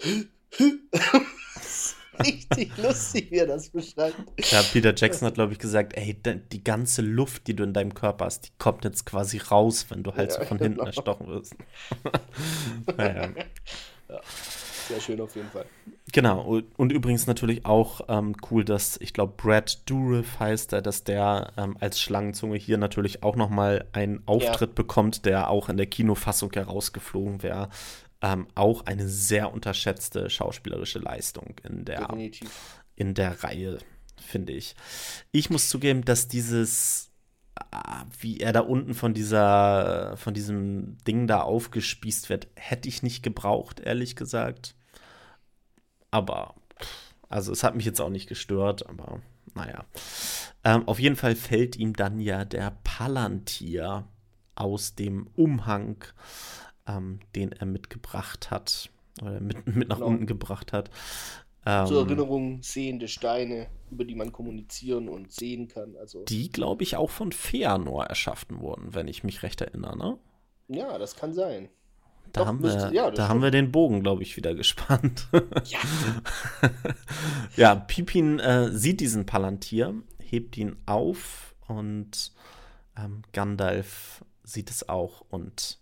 [0.02, 0.30] Ein
[2.24, 4.16] richtig lustig, wie er das beschreibt.
[4.50, 6.16] Ja, Peter Jackson hat, glaube ich, gesagt, ey,
[6.52, 10.02] die ganze Luft, die du in deinem Körper hast, die kommt jetzt quasi raus, wenn
[10.02, 10.86] du halt ja, so von hinten genau.
[10.86, 11.54] erstochen wirst.
[12.96, 13.30] naja.
[14.08, 14.20] Ja.
[14.88, 15.64] Sehr schön auf jeden Fall.
[16.12, 21.04] Genau, und übrigens natürlich auch ähm, cool, dass ich glaube, Brad Dourif heißt er, dass
[21.04, 24.74] der ähm, als Schlangenzunge hier natürlich auch nochmal einen Auftritt ja.
[24.74, 27.70] bekommt, der auch in der Kinofassung herausgeflogen wäre.
[28.24, 32.08] Ähm, auch eine sehr unterschätzte schauspielerische Leistung in der,
[32.96, 33.76] in der Reihe,
[34.16, 34.74] finde ich.
[35.30, 37.10] Ich muss zugeben, dass dieses
[37.70, 43.02] ah, wie er da unten von dieser, von diesem Ding da aufgespießt wird, hätte ich
[43.02, 44.74] nicht gebraucht, ehrlich gesagt.
[46.10, 46.54] Aber,
[47.28, 49.20] also es hat mich jetzt auch nicht gestört, aber
[49.54, 49.84] naja.
[50.64, 54.08] Ähm, auf jeden Fall fällt ihm dann ja der Palantir
[54.54, 56.02] aus dem Umhang,
[56.86, 58.90] ähm, den er mitgebracht hat,
[59.22, 60.08] oder mit, mit nach genau.
[60.08, 60.90] unten gebracht hat.
[61.66, 65.96] Ähm, Zur Erinnerung sehende Steine, über die man kommunizieren und sehen kann.
[65.96, 69.96] Also, die, glaube ich, auch von Feanor erschaffen wurden, wenn ich mich recht erinnere.
[69.96, 70.18] Ne?
[70.68, 71.70] Ja, das kann sein.
[72.32, 75.28] Da, Doch, haben, wir, ja, da haben wir den Bogen, glaube ich, wieder gespannt.
[75.64, 75.78] Ja.
[77.56, 82.32] ja, Pipin äh, sieht diesen Palantir, hebt ihn auf und
[82.98, 85.78] ähm, Gandalf sieht es auch und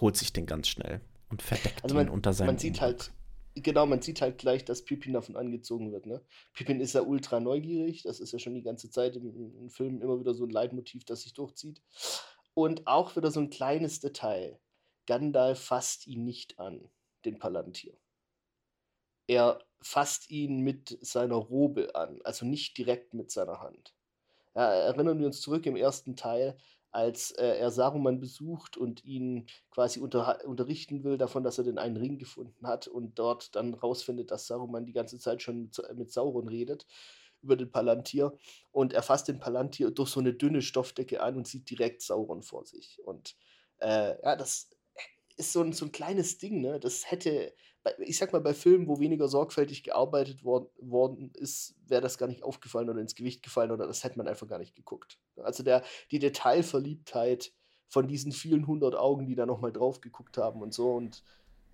[0.00, 2.48] holt sich den ganz schnell und verdeckt also man, ihn unter seinem.
[2.48, 3.12] Man sieht halt,
[3.54, 6.06] genau, man sieht halt gleich, dass Pippin davon angezogen wird.
[6.06, 6.22] Ne?
[6.54, 10.00] Pippin ist ja ultra neugierig, das ist ja schon die ganze Zeit im, im Film
[10.00, 11.82] immer wieder so ein Leitmotiv, das sich durchzieht.
[12.54, 14.58] Und auch wieder so ein kleines Detail.
[15.06, 16.88] Gandalf fasst ihn nicht an,
[17.24, 17.96] den Palantir.
[19.28, 23.94] Er fasst ihn mit seiner Robe an, also nicht direkt mit seiner Hand.
[24.54, 26.56] Ja, erinnern wir uns zurück im ersten Teil,
[26.96, 31.76] als äh, er Saruman besucht und ihn quasi unter, unterrichten will davon, dass er den
[31.76, 35.78] einen Ring gefunden hat und dort dann rausfindet, dass Saruman die ganze Zeit schon mit,
[35.94, 36.86] mit Sauron redet
[37.42, 38.38] über den Palantir
[38.72, 42.42] und er fasst den Palantir durch so eine dünne Stoffdecke an und sieht direkt Sauron
[42.42, 42.98] vor sich.
[43.04, 43.36] Und
[43.76, 44.70] äh, ja, das
[45.36, 46.80] ist so ein, so ein kleines Ding, ne?
[46.80, 47.52] Das hätte
[47.98, 52.26] ich sag mal, bei Filmen, wo weniger sorgfältig gearbeitet worden, worden ist, wäre das gar
[52.26, 55.18] nicht aufgefallen oder ins Gewicht gefallen oder das hätte man einfach gar nicht geguckt.
[55.36, 57.52] Also der, die Detailverliebtheit
[57.88, 61.22] von diesen vielen hundert Augen, die da nochmal drauf geguckt haben und so und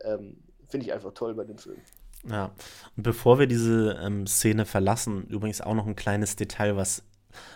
[0.01, 1.81] ähm, finde ich einfach toll bei dem Film.
[2.29, 2.53] Ja,
[2.97, 7.05] und bevor wir diese ähm, Szene verlassen, übrigens auch noch ein kleines Detail, was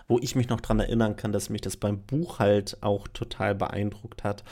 [0.09, 3.55] wo ich mich noch dran erinnern kann, dass mich das beim Buch halt auch total
[3.55, 4.43] beeindruckt hat,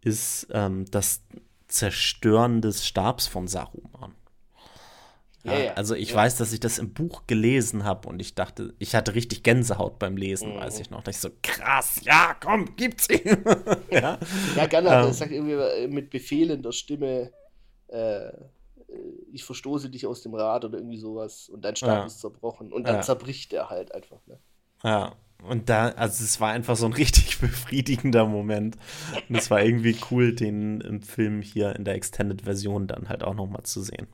[0.00, 1.22] ist, ähm, dass
[1.70, 4.14] Zerstören des Stabs von Saruman.
[5.42, 6.16] Ja, ja, also ich ja.
[6.16, 9.98] weiß, dass ich das im Buch gelesen habe und ich dachte, ich hatte richtig Gänsehaut
[9.98, 10.58] beim Lesen, mhm.
[10.58, 11.02] weiß ich noch.
[11.02, 13.42] Da ich so, krass, ja, komm, gibt's ihm.
[13.90, 14.18] ja,
[14.54, 17.32] ja Gandalf ähm, sagt irgendwie äh, mit befehlender Stimme,
[17.88, 18.32] äh, äh,
[19.32, 22.86] ich verstoße dich aus dem Rad oder irgendwie sowas und dein Stab ist zerbrochen und
[22.86, 24.18] dann zerbricht er halt einfach.
[24.26, 24.38] Ne?
[24.82, 25.16] Ja,
[25.48, 28.76] und da, also es war einfach so ein richtig befriedigender Moment.
[29.28, 33.34] Und es war irgendwie cool, den im Film hier in der Extended-Version dann halt auch
[33.34, 34.06] nochmal zu sehen.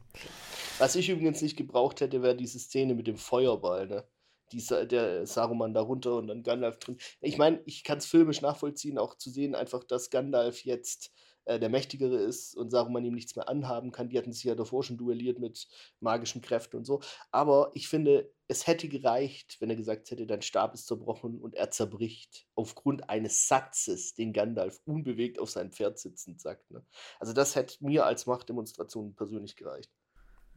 [0.79, 4.05] Was ich übrigens nicht gebraucht hätte, wäre diese Szene mit dem Feuerball, ne?
[4.53, 6.99] Die, der Saruman darunter und dann Gandalf drin.
[7.21, 11.11] Ich meine, ich kann es filmisch nachvollziehen, auch zu sehen, einfach, dass Gandalf jetzt
[11.47, 14.09] äh, der Mächtigere ist und Saruman ihm nichts mehr anhaben kann.
[14.09, 15.69] Die hatten sich ja davor schon duelliert mit
[16.01, 17.01] magischen Kräften und so.
[17.31, 21.55] Aber ich finde, es hätte gereicht, wenn er gesagt hätte, dein Stab ist zerbrochen und
[21.55, 22.47] er zerbricht.
[22.57, 26.71] Aufgrund eines Satzes, den Gandalf unbewegt auf sein Pferd sitzend sagt.
[26.71, 26.85] Ne?
[27.21, 29.91] Also das hätte mir als Machtdemonstration persönlich gereicht.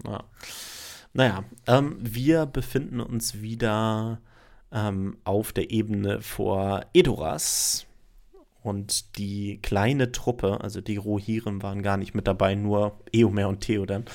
[0.03, 0.23] Ja.
[1.13, 4.21] Naja, ähm, wir befinden uns wieder
[4.71, 7.88] ähm, auf der Ebene vor Edoras.
[8.61, 13.61] Und die kleine Truppe, also die Rohirrim waren gar nicht mit dabei, nur Eomer und
[13.61, 14.05] Theoden,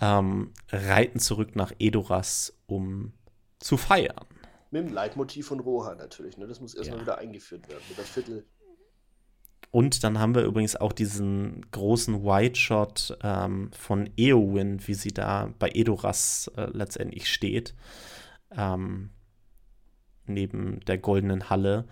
[0.00, 3.12] ähm, reiten zurück nach Edoras, um
[3.58, 4.26] zu feiern.
[4.70, 6.46] Mit dem Leitmotiv von Rohan natürlich, ne?
[6.46, 7.02] Das muss erstmal ja.
[7.02, 8.46] wieder eingeführt werden, mit der Viertel.
[9.70, 15.12] Und dann haben wir übrigens auch diesen großen White Shot ähm, von Eowyn, wie sie
[15.12, 17.74] da bei Edoras äh, letztendlich steht,
[18.54, 19.10] ähm,
[20.26, 21.88] neben der goldenen Halle.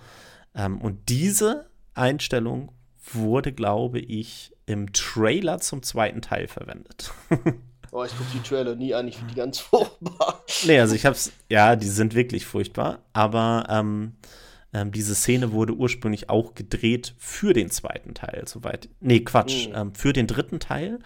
[0.55, 1.70] Ähm, und diese
[2.01, 2.73] Einstellung
[3.13, 7.13] wurde, glaube ich, im Trailer zum zweiten Teil verwendet.
[7.93, 10.45] oh, ich gucke die Trailer nie an, ich finde die ganz furchtbar.
[10.65, 14.15] Nee, also ich hab's, ja, die sind wirklich furchtbar, aber ähm,
[14.73, 18.89] ähm, diese Szene wurde ursprünglich auch gedreht für den zweiten Teil, soweit.
[19.01, 19.75] Nee, Quatsch, mhm.
[19.75, 21.01] ähm, für den dritten Teil,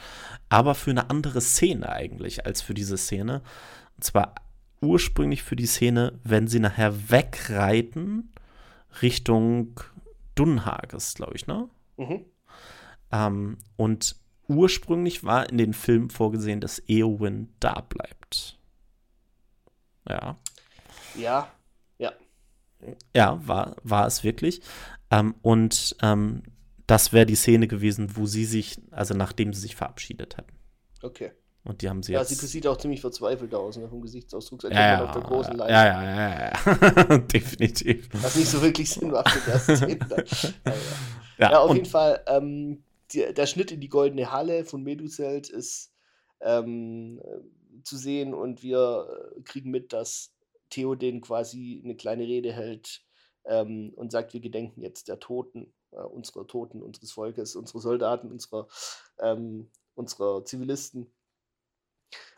[0.49, 3.43] aber für eine andere Szene eigentlich als für diese Szene.
[3.97, 4.35] Und zwar
[4.83, 8.33] ursprünglich für die Szene, wenn sie nachher wegreiten
[9.01, 9.81] Richtung
[10.35, 11.69] Dunhages, glaube ich, ne?
[11.97, 12.25] Mhm.
[13.13, 14.17] Ähm, und
[14.49, 18.59] ursprünglich war in den Filmen vorgesehen, dass Eowyn da bleibt.
[20.09, 20.37] Ja.
[21.17, 21.51] Ja,
[21.99, 22.13] ja.
[23.15, 24.61] Ja, war, war es wirklich.
[25.11, 26.43] Ähm, und ähm,
[26.87, 30.53] das wäre die Szene gewesen, wo sie sich, also nachdem sie sich verabschiedet hatten.
[31.03, 31.33] Okay.
[31.65, 32.31] Und die haben sie ja, jetzt.
[32.31, 34.65] Ja, sie sieht auch ziemlich verzweifelt aus, ne, vom Gesichtsausdruck.
[34.65, 35.73] Ja, ja, auf der großen Leine.
[35.73, 37.19] Ja, ja, ja, ja.
[37.33, 38.09] definitiv.
[38.13, 40.25] Was nicht so wirklich Sinn macht in der Szene.
[41.39, 41.61] ja, ja.
[41.61, 45.91] auf jeden Fall, ähm, die, der Schnitt in die goldene Halle von Meduselt ist
[46.43, 47.21] ähm,
[47.83, 50.35] zu sehen und wir äh, kriegen mit, dass
[50.69, 53.03] Theoden quasi eine kleine Rede hält
[53.47, 58.31] ähm, und sagt, wir gedenken jetzt der Toten, äh, unserer Toten, unseres Volkes, unserer Soldaten,
[58.31, 58.69] unserer,
[59.19, 61.14] ähm, unserer Zivilisten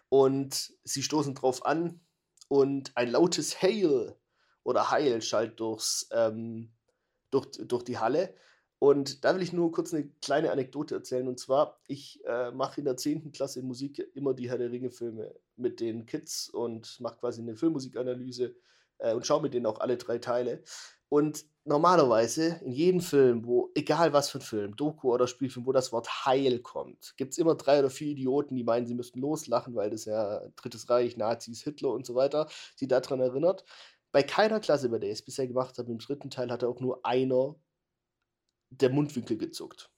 [0.09, 2.01] und sie stoßen drauf an
[2.49, 4.17] und ein lautes Hail
[4.63, 6.73] oder Heil schallt durchs, ähm,
[7.31, 8.35] durch, durch die Halle.
[8.79, 11.29] Und da will ich nur kurz eine kleine Anekdote erzählen.
[11.29, 13.33] Und zwar, ich äh, mache in der 10.
[13.33, 17.57] Klasse in Musik immer die Herr der Ringe-Filme mit den Kids und mache quasi eine
[17.57, 18.55] Filmmusikanalyse
[18.99, 20.63] äh, und schaue mit denen auch alle drei Teile.
[21.09, 25.73] Und normalerweise in jedem Film, wo, egal was für ein Film, Doku oder Spielfilm, wo
[25.73, 29.21] das Wort Heil kommt, gibt es immer drei oder vier Idioten, die meinen, sie müssten
[29.21, 33.65] loslachen, weil das ja Drittes Reich, Nazis, Hitler und so weiter sie daran erinnert.
[34.13, 36.81] Bei keiner Klasse, bei der ich es bisher gemacht habe, im dritten Teil hatte auch
[36.81, 37.57] nur einer
[38.71, 39.91] der Mundwinkel gezuckt.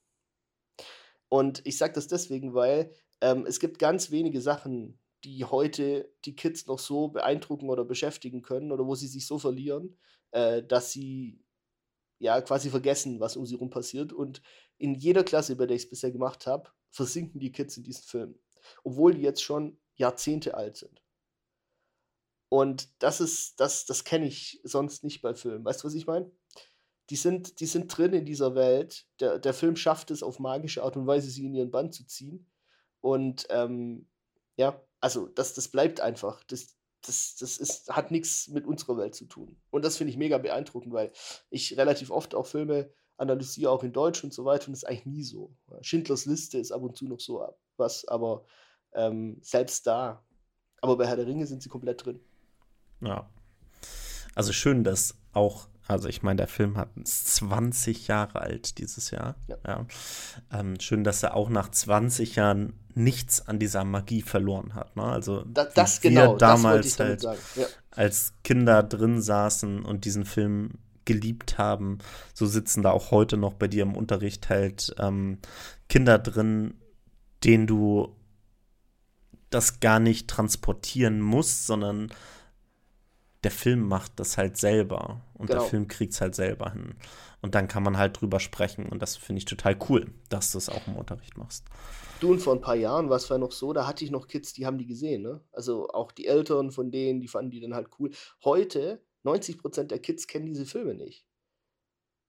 [1.29, 6.37] Und ich sage das deswegen, weil ähm, es gibt ganz wenige Sachen, die heute die
[6.37, 9.99] Kids noch so beeindrucken oder beschäftigen können oder wo sie sich so verlieren,
[10.31, 11.45] äh, dass sie
[12.19, 14.13] ja quasi vergessen, was um sie rum passiert.
[14.13, 14.43] Und
[14.79, 18.05] in jeder Klasse, bei der ich es bisher gemacht habe, versinken die Kids in diesen
[18.05, 18.39] Filmen.
[18.85, 21.03] Obwohl die jetzt schon Jahrzehnte alt sind.
[22.49, 25.65] Und das ist, das, das kenne ich sonst nicht bei Filmen.
[25.65, 26.31] Weißt du, was ich meine?
[27.11, 29.07] Die sind, die sind drin in dieser Welt.
[29.21, 32.07] Der, der Film schafft es auf magische Art und Weise, sie in ihren Band zu
[32.07, 32.51] ziehen.
[33.01, 34.09] Und ähm,
[34.57, 36.43] ja, also das, das bleibt einfach.
[36.45, 36.77] Das,
[37.07, 39.57] das, das ist, hat nichts mit unserer Welt zu tun.
[39.71, 41.13] Und das finde ich mega beeindruckend, weil
[41.51, 44.89] ich relativ oft auch Filme analysiere, auch in Deutsch und so weiter, und das ist
[44.89, 45.53] eigentlich nie so.
[45.81, 47.45] Schindlers Liste ist ab und zu noch so
[47.77, 48.45] was, aber
[48.93, 50.25] ähm, selbst da.
[50.81, 52.21] Aber bei Herr der Ringe sind sie komplett drin.
[53.01, 53.29] Ja.
[54.35, 59.37] Also schön, dass auch, also ich meine, der Film hat 20 Jahre alt dieses Jahr.
[59.49, 59.57] Ja.
[59.67, 59.87] ja.
[60.53, 64.97] Ähm, schön, dass er auch nach 20 Jahren nichts an dieser Magie verloren hat.
[64.97, 65.05] Ne?
[65.05, 67.67] Also da, das genau, damals halt ja.
[67.91, 70.73] als Kinder drin saßen und diesen Film
[71.07, 71.99] geliebt haben,
[72.35, 75.39] so sitzen da auch heute noch bei dir im Unterricht halt ähm,
[75.89, 76.75] Kinder drin,
[77.45, 78.15] denen du
[79.49, 82.11] das gar nicht transportieren musst, sondern
[83.45, 85.61] der Film macht das halt selber und genau.
[85.61, 86.95] der Film kriegt es halt selber hin.
[87.41, 90.59] Und dann kann man halt drüber sprechen und das finde ich total cool, dass du
[90.59, 91.65] es auch im Unterricht machst.
[92.21, 94.27] Du und vor ein paar Jahren war es ja noch so, da hatte ich noch
[94.27, 95.41] Kids, die haben die gesehen, ne?
[95.53, 98.11] Also auch die Eltern von denen, die fanden die dann halt cool.
[98.45, 101.25] Heute, 90% der Kids kennen diese Filme nicht.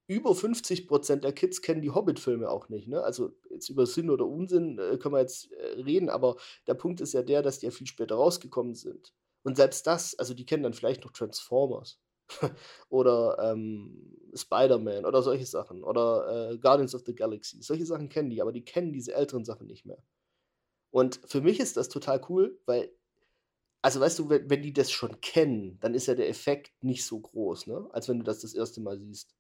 [0.06, 3.02] Über 50% der Kids kennen die Hobbit-Filme auch nicht, ne?
[3.02, 6.36] Also jetzt über Sinn oder Unsinn äh, können wir jetzt äh, reden, aber
[6.68, 9.14] der Punkt ist ja der, dass die ja viel später rausgekommen sind.
[9.44, 11.99] Und selbst das, also die kennen dann vielleicht noch Transformers
[12.90, 17.61] oder ähm, Spider-Man oder solche Sachen oder äh, Guardians of the Galaxy.
[17.61, 20.02] Solche Sachen kennen die, aber die kennen diese älteren Sachen nicht mehr.
[20.91, 22.91] Und für mich ist das total cool, weil,
[23.82, 27.06] also weißt du, wenn, wenn die das schon kennen, dann ist ja der Effekt nicht
[27.06, 27.88] so groß, ne?
[27.91, 29.36] als wenn du das das erste Mal siehst.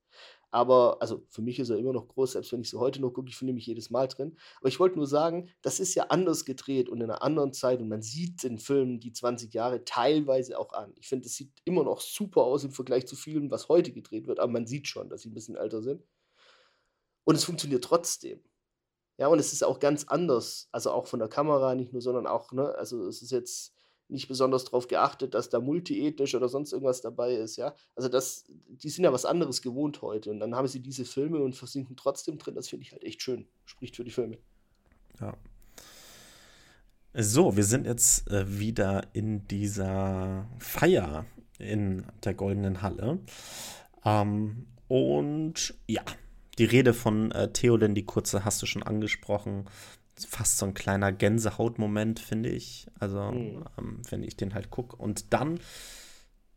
[0.51, 3.11] Aber, also für mich ist er immer noch groß, selbst wenn ich so heute noch
[3.11, 4.37] gucke, ich finde mich jedes Mal drin.
[4.59, 7.79] Aber ich wollte nur sagen, das ist ja anders gedreht und in einer anderen Zeit
[7.79, 10.93] und man sieht den Filmen die 20 Jahre teilweise auch an.
[10.95, 14.27] Ich finde, es sieht immer noch super aus im Vergleich zu vielen, was heute gedreht
[14.27, 16.03] wird, aber man sieht schon, dass sie ein bisschen älter sind.
[17.25, 18.41] Und es funktioniert trotzdem.
[19.19, 22.25] Ja, und es ist auch ganz anders, also auch von der Kamera nicht nur, sondern
[22.25, 23.75] auch, ne, also es ist jetzt
[24.09, 27.75] nicht besonders darauf geachtet, dass da multiethnisch oder sonst irgendwas dabei ist, ja.
[27.95, 31.39] Also das, die sind ja was anderes gewohnt heute und dann haben sie diese Filme
[31.39, 32.55] und versinken trotzdem drin.
[32.55, 33.47] Das finde ich halt echt schön.
[33.65, 34.37] Spricht für die Filme.
[35.19, 35.37] Ja.
[37.13, 41.25] So, wir sind jetzt äh, wieder in dieser Feier
[41.57, 43.19] in der Goldenen Halle.
[44.05, 46.03] Ähm, und ja,
[46.57, 49.65] die Rede von äh, Theoden, die kurze, hast du schon angesprochen
[50.25, 52.87] fast so ein kleiner Gänsehautmoment, finde ich.
[52.99, 53.65] Also, mhm.
[53.77, 54.95] ähm, wenn ich den halt gucke.
[54.95, 55.59] Und dann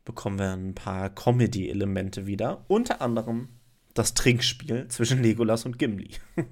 [0.04, 2.64] bekommen wir ein paar Comedy-Elemente wieder.
[2.68, 3.48] Unter anderem
[3.94, 6.10] das Trinkspiel zwischen Legolas und Gimli.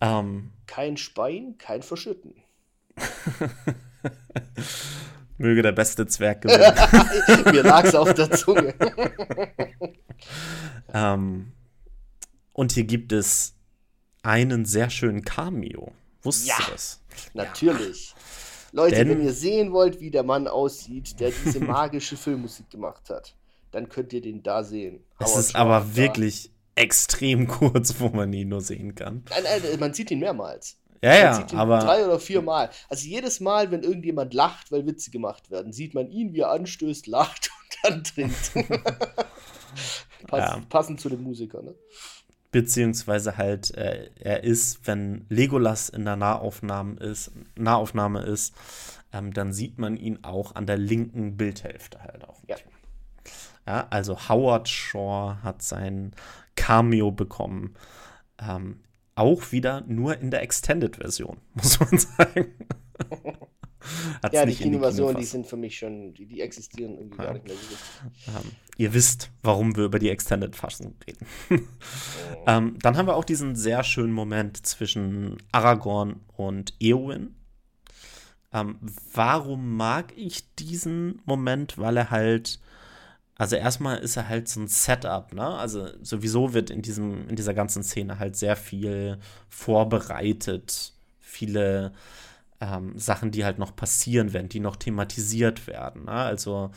[0.00, 2.34] ähm, kein Spein, kein Verschütten.
[5.38, 7.44] Möge der beste Zwerg gewinnen.
[7.52, 8.74] Mir lag's auf der Zunge.
[10.92, 11.52] ähm,
[12.52, 13.54] und hier gibt es
[14.24, 15.92] einen sehr schönen Cameo.
[16.22, 17.00] Wusstest ja, du das?
[17.34, 18.10] Natürlich.
[18.10, 18.16] Ja.
[18.72, 23.08] Leute, Denn, wenn ihr sehen wollt, wie der Mann aussieht, der diese magische Filmmusik gemacht
[23.08, 23.36] hat,
[23.70, 25.04] dann könnt ihr den da sehen.
[25.20, 25.96] Es Howard ist aber da.
[25.96, 29.24] wirklich extrem kurz, wo man ihn nur sehen kann.
[29.30, 30.78] Nein, nein, man sieht ihn mehrmals.
[31.02, 31.78] Ja, man ja, aber.
[31.80, 32.70] Drei oder vier Mal.
[32.88, 36.50] Also jedes Mal, wenn irgendjemand lacht, weil Witze gemacht werden, sieht man ihn, wie er
[36.50, 37.50] anstößt, lacht
[37.84, 38.52] und dann trinkt.
[40.26, 40.62] Pass, ja.
[40.68, 41.74] Passend zu dem Musiker, ne?
[42.54, 48.54] Beziehungsweise halt, äh, er ist, wenn Legolas in der Nahaufnahme ist, Nahaufnahme ist
[49.14, 52.42] ähm, dann sieht man ihn auch an der linken Bildhälfte halt auch.
[52.48, 52.56] Ja.
[53.66, 56.12] ja also Howard Shaw hat sein
[56.56, 57.74] Cameo bekommen.
[58.38, 58.80] Ähm,
[59.14, 62.46] auch wieder nur in der Extended-Version, muss man sagen.
[64.32, 67.24] ja, die Kinoversionen, die sind für mich schon, die, die existieren irgendwie ja.
[67.24, 71.26] gar nicht mehr so ähm, Ihr wisst, warum wir über die Extended-Fassung reden.
[71.50, 71.56] oh.
[72.46, 77.34] ähm, dann haben wir auch diesen sehr schönen Moment zwischen Aragorn und Eowyn.
[78.52, 78.78] Ähm,
[79.12, 81.78] warum mag ich diesen Moment?
[81.78, 82.60] Weil er halt
[83.36, 85.44] also erstmal ist er halt so ein Setup, ne?
[85.44, 91.92] Also sowieso wird in diesem, in dieser ganzen Szene halt sehr viel vorbereitet, viele
[92.64, 96.04] ähm, Sachen, die halt noch passieren werden, die noch thematisiert werden.
[96.04, 96.12] Ne?
[96.12, 96.70] Also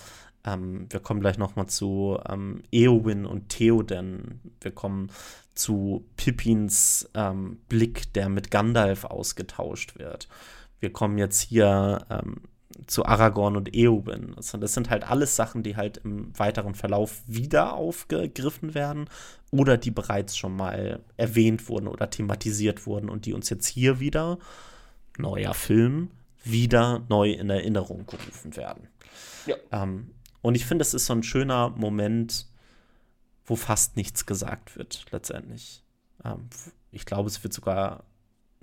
[0.45, 4.41] ähm, wir kommen gleich noch mal zu ähm, Eowyn und Theoden.
[4.61, 5.11] Wir kommen
[5.55, 10.27] zu Pippins ähm, Blick, der mit Gandalf ausgetauscht wird.
[10.79, 12.41] Wir kommen jetzt hier ähm,
[12.85, 14.35] zu Aragorn und Eowyn.
[14.35, 19.09] Also das sind halt alles Sachen, die halt im weiteren Verlauf wieder aufgegriffen werden
[19.51, 23.99] oder die bereits schon mal erwähnt wurden oder thematisiert wurden und die uns jetzt hier
[23.99, 24.37] wieder,
[25.17, 26.11] neuer Film,
[26.43, 28.87] wieder neu in Erinnerung gerufen werden.
[29.45, 29.55] Ja.
[29.71, 30.11] Ähm,
[30.41, 32.47] und ich finde, es ist so ein schöner Moment,
[33.45, 35.83] wo fast nichts gesagt wird, letztendlich.
[36.23, 36.49] Ähm,
[36.91, 38.03] ich glaube, es wird sogar,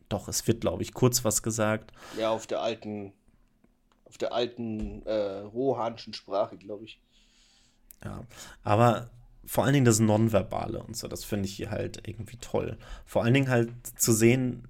[0.08, 1.92] doch, es wird, glaube ich, kurz was gesagt.
[2.18, 3.12] Ja, auf der alten
[4.14, 7.00] auf der alten äh, rohanschen Sprache, glaube ich.
[8.04, 8.24] Ja,
[8.62, 9.10] aber
[9.44, 12.78] vor allen Dingen das Nonverbale und so, das finde ich hier halt irgendwie toll.
[13.04, 14.68] Vor allen Dingen halt zu sehen,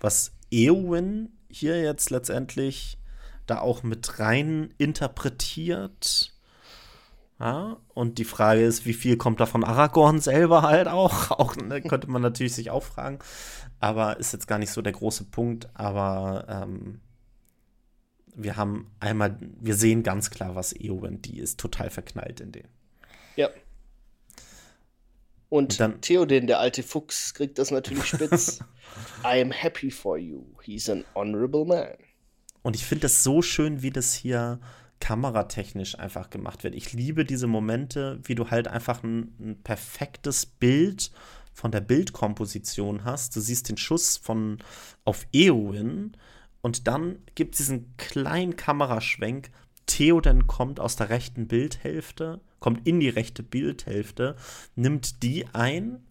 [0.00, 2.98] was Eowyn hier jetzt letztendlich
[3.46, 6.32] da auch mit rein interpretiert.
[7.40, 11.30] Ja, und die Frage ist, wie viel kommt da von Aragorn selber halt auch?
[11.38, 13.18] Auch ne, könnte man natürlich sich auch fragen.
[13.80, 15.68] Aber ist jetzt gar nicht so der große Punkt.
[15.74, 17.00] Aber ähm,
[18.36, 22.68] wir haben einmal, wir sehen ganz klar, was Eowyn, die ist total verknallt in den.
[23.34, 23.48] Ja.
[25.52, 28.60] Und, dann, Theoden, der alte Fuchs, kriegt das natürlich spitz.
[29.22, 30.46] I am happy for you.
[30.62, 31.88] He's an honorable man.
[32.62, 34.60] Und ich finde das so schön, wie das hier
[34.98, 36.74] kameratechnisch einfach gemacht wird.
[36.74, 41.10] Ich liebe diese Momente, wie du halt einfach ein, ein perfektes Bild
[41.52, 43.36] von der Bildkomposition hast.
[43.36, 44.56] Du siehst den Schuss von
[45.04, 46.16] auf Eowyn
[46.62, 49.50] und dann gibt es diesen kleinen Kameraschwenk.
[49.84, 54.36] Theoden kommt aus der rechten Bildhälfte, kommt in die rechte Bildhälfte,
[54.76, 56.02] nimmt die ein.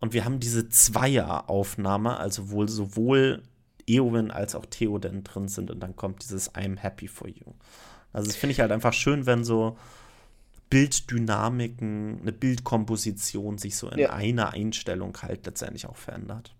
[0.00, 3.42] Und wir haben diese Zweieraufnahme, also wohl sowohl
[3.86, 5.70] Eowyn als auch Theoden drin sind.
[5.70, 7.52] Und dann kommt dieses I'm happy for you.
[8.12, 9.76] Also, das finde ich halt einfach schön, wenn so
[10.70, 14.10] Bilddynamiken, eine Bildkomposition sich so in ja.
[14.10, 16.54] einer Einstellung halt letztendlich auch verändert.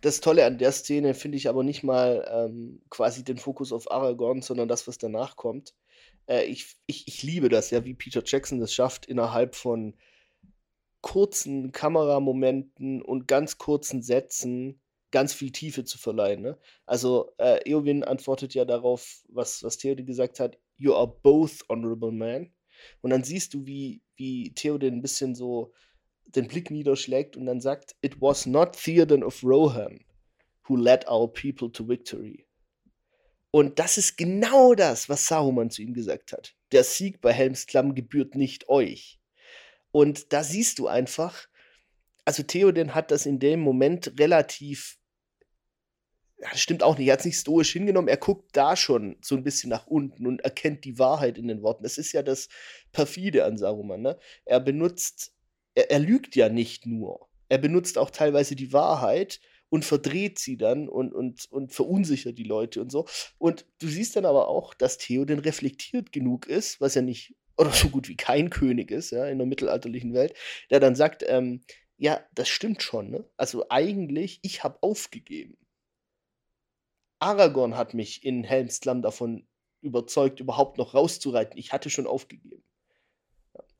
[0.00, 3.90] Das Tolle an der Szene finde ich aber nicht mal ähm, quasi den Fokus auf
[3.90, 5.74] Aragorn, sondern das, was danach kommt.
[6.26, 9.94] Äh, ich, ich, ich liebe das ja, wie Peter Jackson das schafft, innerhalb von
[11.00, 14.80] kurzen Kameramomenten und ganz kurzen Sätzen
[15.10, 16.42] ganz viel Tiefe zu verleihen.
[16.42, 16.58] Ne?
[16.86, 22.10] Also äh, Eowyn antwortet ja darauf, was, was Theoden gesagt hat, You are both honorable
[22.10, 22.52] men.
[23.02, 25.72] Und dann siehst du, wie, wie Theoden ein bisschen so
[26.26, 30.00] den Blick niederschlägt und dann sagt, It was not Theoden of Rohan
[30.68, 32.46] who led our people to victory.
[33.52, 36.56] Und das ist genau das, was Saruman zu ihm gesagt hat.
[36.72, 39.20] Der Sieg bei Helms Klamm gebührt nicht euch.
[39.92, 41.48] Und da siehst du einfach,
[42.24, 44.98] also Theoden hat das in dem Moment relativ,
[46.38, 49.36] das stimmt auch nicht, er hat es nicht stoisch hingenommen, er guckt da schon so
[49.36, 51.82] ein bisschen nach unten und erkennt die Wahrheit in den Worten.
[51.82, 52.48] Das ist ja das
[52.90, 54.00] Perfide an Saruman.
[54.00, 54.18] Ne?
[54.46, 55.34] Er benutzt
[55.74, 57.28] er, er lügt ja nicht nur.
[57.48, 59.40] Er benutzt auch teilweise die Wahrheit
[59.72, 63.06] und verdreht sie dann und, und, und verunsichert die Leute und so.
[63.38, 67.70] Und du siehst dann aber auch, dass Theoden reflektiert genug ist, was ja nicht, oder
[67.70, 70.34] so gut wie kein König ist, ja, in der mittelalterlichen Welt,
[70.68, 71.62] der dann sagt, ähm,
[71.96, 73.24] ja, das stimmt schon, ne?
[73.38, 75.56] Also eigentlich, ich habe aufgegeben.
[77.18, 79.46] Aragorn hat mich in Helmsklamm davon
[79.80, 81.56] überzeugt, überhaupt noch rauszureiten.
[81.56, 82.62] Ich hatte schon aufgegeben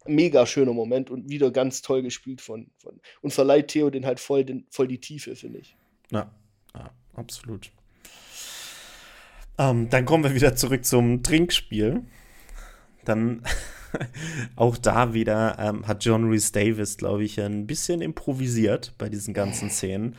[0.06, 4.20] mega schöner Moment und wieder ganz toll gespielt von, von und verleiht Theo den halt
[4.20, 5.77] voll, den, voll die Tiefe, finde ich.
[6.12, 6.30] Ja,
[6.74, 7.72] ja absolut.
[9.59, 12.02] Ähm, dann kommen wir wieder zurück zum Trinkspiel.
[13.05, 13.43] Dann
[14.56, 19.34] auch da wieder ähm, hat John Rhys Davis, glaube ich, ein bisschen improvisiert bei diesen
[19.34, 20.16] ganzen Szenen.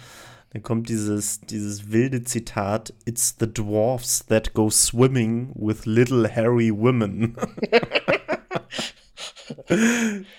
[0.52, 6.72] Dann kommt dieses, dieses wilde Zitat: It's the dwarfs that go swimming with little hairy
[6.72, 7.36] women.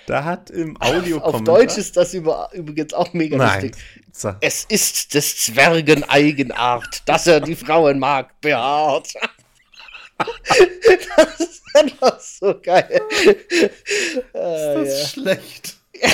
[0.07, 3.63] da hat im Audio Auf Deutsch ist das über, übrigens auch mega Nein.
[3.63, 3.83] lustig.
[4.13, 4.35] So.
[4.41, 9.13] Es ist des Zwergen Eigenart, dass er die Frauen mag, behaart.
[11.17, 13.01] das ist einfach so geil.
[13.25, 15.09] ist das ja.
[15.09, 15.77] schlecht?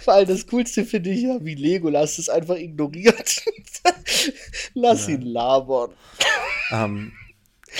[0.00, 3.42] Vor allem das Coolste finde ich ja, wie Legolas es einfach ignoriert.
[4.74, 5.92] Lass ihn labern.
[6.70, 7.12] Ähm,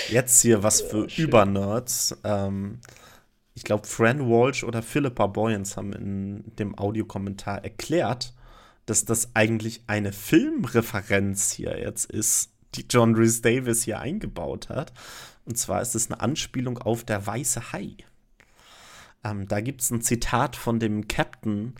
[0.09, 2.17] jetzt hier was für ja, Übernerds.
[2.23, 2.79] Ähm,
[3.55, 8.33] ich glaube, Fran Walsh oder Philippa Boyens haben in dem Audiokommentar erklärt,
[8.85, 14.93] dass das eigentlich eine Filmreferenz hier jetzt ist, die John Rhys Davis hier eingebaut hat.
[15.45, 17.95] Und zwar ist es eine Anspielung auf der weiße Hai.
[19.23, 21.75] Ähm, da gibt es ein Zitat von dem Captain,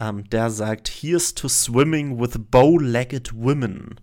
[0.00, 4.00] ähm, der sagt: Here's to swimming with bow-legged women.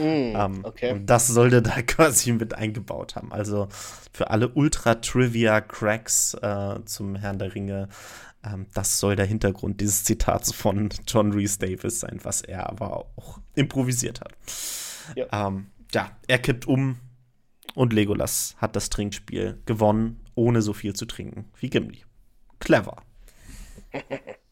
[0.00, 0.92] Mm, ähm, okay.
[0.92, 3.32] Und das sollte da quasi mit eingebaut haben.
[3.32, 3.68] Also
[4.12, 7.88] für alle Ultra-Trivia-Cracks äh, zum Herrn der Ringe,
[8.44, 13.06] ähm, das soll der Hintergrund dieses Zitats von John Rhys Davis sein, was er aber
[13.16, 14.32] auch improvisiert hat.
[15.14, 16.98] Ja, ähm, ja er kippt um
[17.74, 22.04] und Legolas hat das Trinkspiel gewonnen, ohne so viel zu trinken wie Gimli.
[22.58, 23.02] Clever.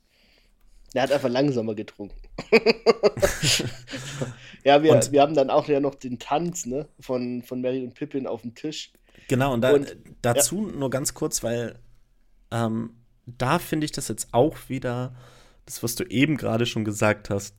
[0.95, 2.17] Er hat einfach langsamer getrunken.
[4.65, 7.83] ja, wir, und, wir haben dann auch ja noch den Tanz ne, von, von Mary
[7.85, 8.93] und Pippin auf dem Tisch.
[9.29, 10.77] Genau, und, da, und dazu ja.
[10.77, 11.79] nur ganz kurz, weil
[12.51, 12.95] ähm,
[13.27, 15.15] da finde ich das jetzt auch wieder,
[15.67, 17.55] das, was du eben gerade schon gesagt hast,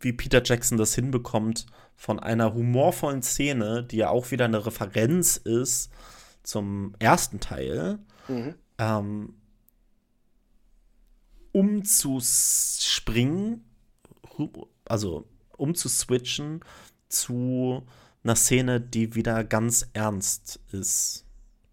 [0.00, 5.36] wie Peter Jackson das hinbekommt, von einer humorvollen Szene, die ja auch wieder eine Referenz
[5.36, 5.90] ist
[6.42, 7.98] zum ersten Teil,
[8.28, 8.54] mhm.
[8.78, 9.34] ähm,
[11.54, 13.64] umzuspringen,
[14.84, 15.26] also
[15.56, 16.60] umzuswitchen
[17.08, 17.86] zu
[18.24, 21.24] einer Szene, die wieder ganz ernst ist,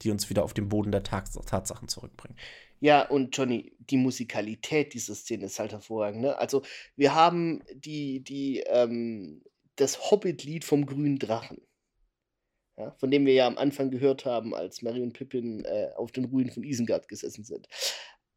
[0.03, 2.37] die uns wieder auf den Boden der Tatsachen zurückbringt.
[2.79, 6.21] Ja, und Johnny, die Musikalität dieser Szene ist halt hervorragend.
[6.21, 6.37] Ne?
[6.37, 6.61] Also,
[6.95, 9.41] wir haben die, die, ähm,
[9.77, 11.57] das Hobbit-Lied vom grünen Drachen.
[12.77, 16.11] Ja, von dem wir ja am Anfang gehört haben, als Mary und Pippin äh, auf
[16.11, 17.67] den Ruinen von Isengard gesessen sind.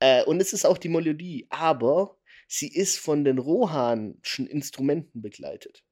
[0.00, 2.16] Äh, und es ist auch die Melodie, aber
[2.48, 5.84] sie ist von den Rohanschen Instrumenten begleitet.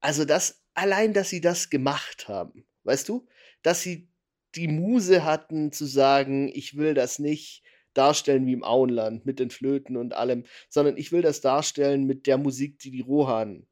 [0.00, 3.26] Also das, allein, dass sie das gemacht haben, weißt du,
[3.62, 4.08] dass sie
[4.54, 7.62] die Muse hatten zu sagen, ich will das nicht
[7.94, 12.26] darstellen wie im Auenland mit den Flöten und allem, sondern ich will das darstellen mit
[12.26, 13.66] der Musik, die die Rohan,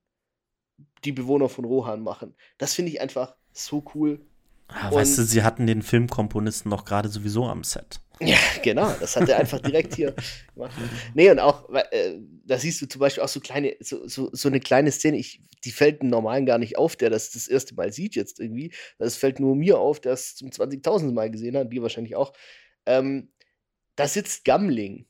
[1.04, 2.34] die Bewohner von Rohan machen.
[2.58, 4.24] Das finde ich einfach so cool.
[4.68, 8.00] Ah, weißt du, sie hatten den Filmkomponisten noch gerade sowieso am Set.
[8.20, 10.14] Ja, genau, das hat er einfach direkt hier
[10.54, 10.72] gemacht.
[11.14, 14.48] Nee, und auch, äh, da siehst du zum Beispiel auch so kleine, so, so, so
[14.48, 17.74] eine kleine Szene, ich, die fällt einem Normalen gar nicht auf, der das das erste
[17.74, 18.72] Mal sieht jetzt irgendwie.
[18.98, 21.12] Das fällt nur mir auf, der es zum 20.000.
[21.12, 22.32] Mal gesehen hat, dir wahrscheinlich auch.
[22.86, 23.32] Ähm,
[23.96, 25.06] da sitzt Gamling.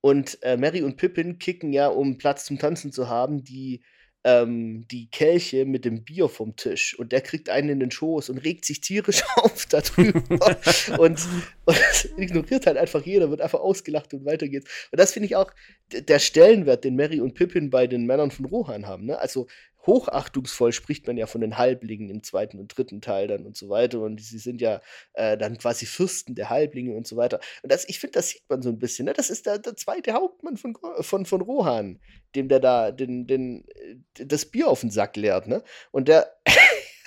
[0.00, 3.82] Und äh, Mary und Pippin kicken ja, um Platz zum Tanzen zu haben, die
[4.24, 8.30] ähm, die Kelche mit dem Bier vom Tisch und der kriegt einen in den Schoß
[8.30, 10.56] und regt sich tierisch auf darüber
[10.98, 11.20] und,
[11.64, 14.88] und ignoriert halt einfach jeder, wird einfach ausgelacht und weiter geht's.
[14.90, 15.52] Und das finde ich auch
[15.92, 19.06] der Stellenwert, den Mary und Pippin bei den Männern von Rohan haben.
[19.06, 19.18] Ne?
[19.18, 19.46] Also
[19.88, 23.70] hochachtungsvoll spricht man ja von den Halblingen im zweiten und dritten Teil dann und so
[23.70, 24.00] weiter.
[24.00, 24.80] Und sie sind ja
[25.14, 27.40] äh, dann quasi Fürsten der Halblinge und so weiter.
[27.62, 29.06] Und das, ich finde, das sieht man so ein bisschen.
[29.06, 29.14] Ne?
[29.14, 31.98] Das ist der, der zweite Hauptmann von, von, von Rohan,
[32.34, 35.48] dem der da den, den, äh, das Bier auf den Sack leert.
[35.48, 35.64] Ne?
[35.90, 36.32] Und der.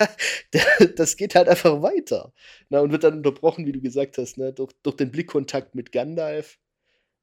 [0.96, 2.32] das geht halt einfach weiter.
[2.68, 2.82] Ne?
[2.82, 4.52] Und wird dann unterbrochen, wie du gesagt hast, ne?
[4.52, 6.58] durch, durch den Blickkontakt mit Gandalf.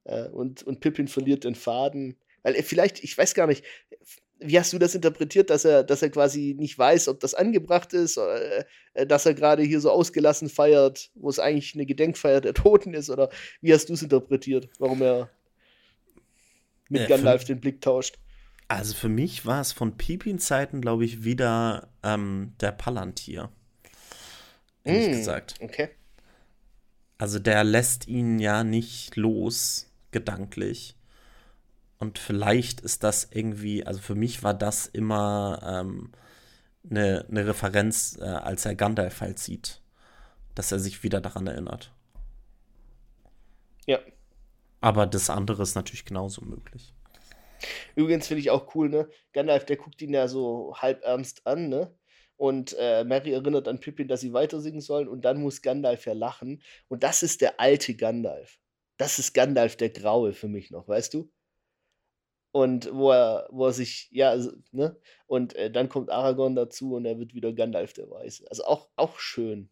[0.04, 2.16] Äh, und, und Pippin verliert den Faden.
[2.42, 3.62] Weil er vielleicht, ich weiß gar nicht,
[4.40, 7.92] wie hast du das interpretiert, dass er, dass er quasi nicht weiß, ob das angebracht
[7.92, 12.40] ist, oder, äh, dass er gerade hier so ausgelassen feiert, wo es eigentlich eine Gedenkfeier
[12.40, 13.10] der Toten ist?
[13.10, 13.28] Oder
[13.60, 15.30] wie hast du es interpretiert, warum er
[16.88, 18.18] mit ja, Gandalf den Blick tauscht?
[18.68, 23.50] Also für mich war es von Pipin-Zeiten, glaube ich, wieder ähm, der Palantir.
[24.84, 25.54] Ehrlich mm, gesagt.
[25.60, 25.88] Okay.
[27.18, 30.96] Also der lässt ihn ja nicht los, gedanklich.
[32.00, 36.10] Und vielleicht ist das irgendwie, also für mich war das immer ähm,
[36.88, 39.82] eine, eine Referenz, äh, als er Gandalf halt sieht,
[40.54, 41.92] dass er sich wieder daran erinnert.
[43.86, 43.98] Ja.
[44.80, 46.94] Aber das andere ist natürlich genauso möglich.
[47.94, 49.10] Übrigens finde ich auch cool, ne?
[49.34, 51.94] Gandalf, der guckt ihn ja so halb ernst an, ne?
[52.38, 56.06] Und äh, Mary erinnert an Pippin, dass sie weiter singen sollen und dann muss Gandalf
[56.06, 56.62] ja lachen.
[56.88, 58.58] Und das ist der alte Gandalf.
[58.96, 61.30] Das ist Gandalf der Graue für mich noch, weißt du?
[62.52, 64.96] Und wo er, wo er sich, ja, also, ne?
[65.26, 68.46] Und äh, dann kommt Aragorn dazu und er wird wieder Gandalf der Weiße.
[68.50, 69.70] Also auch, auch schön.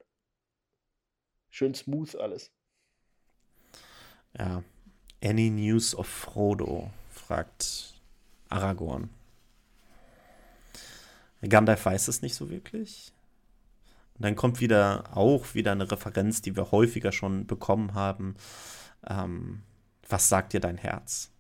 [1.51, 2.53] Schön smooth alles.
[4.39, 4.63] Ja.
[5.21, 6.91] Any news of Frodo?
[7.11, 7.95] fragt
[8.49, 9.11] Aragorn.
[11.47, 13.13] Gandalf weiß es nicht so wirklich.
[14.15, 18.37] Und dann kommt wieder auch wieder eine Referenz, die wir häufiger schon bekommen haben.
[19.09, 19.63] Ähm,
[20.09, 21.31] was sagt dir dein Herz?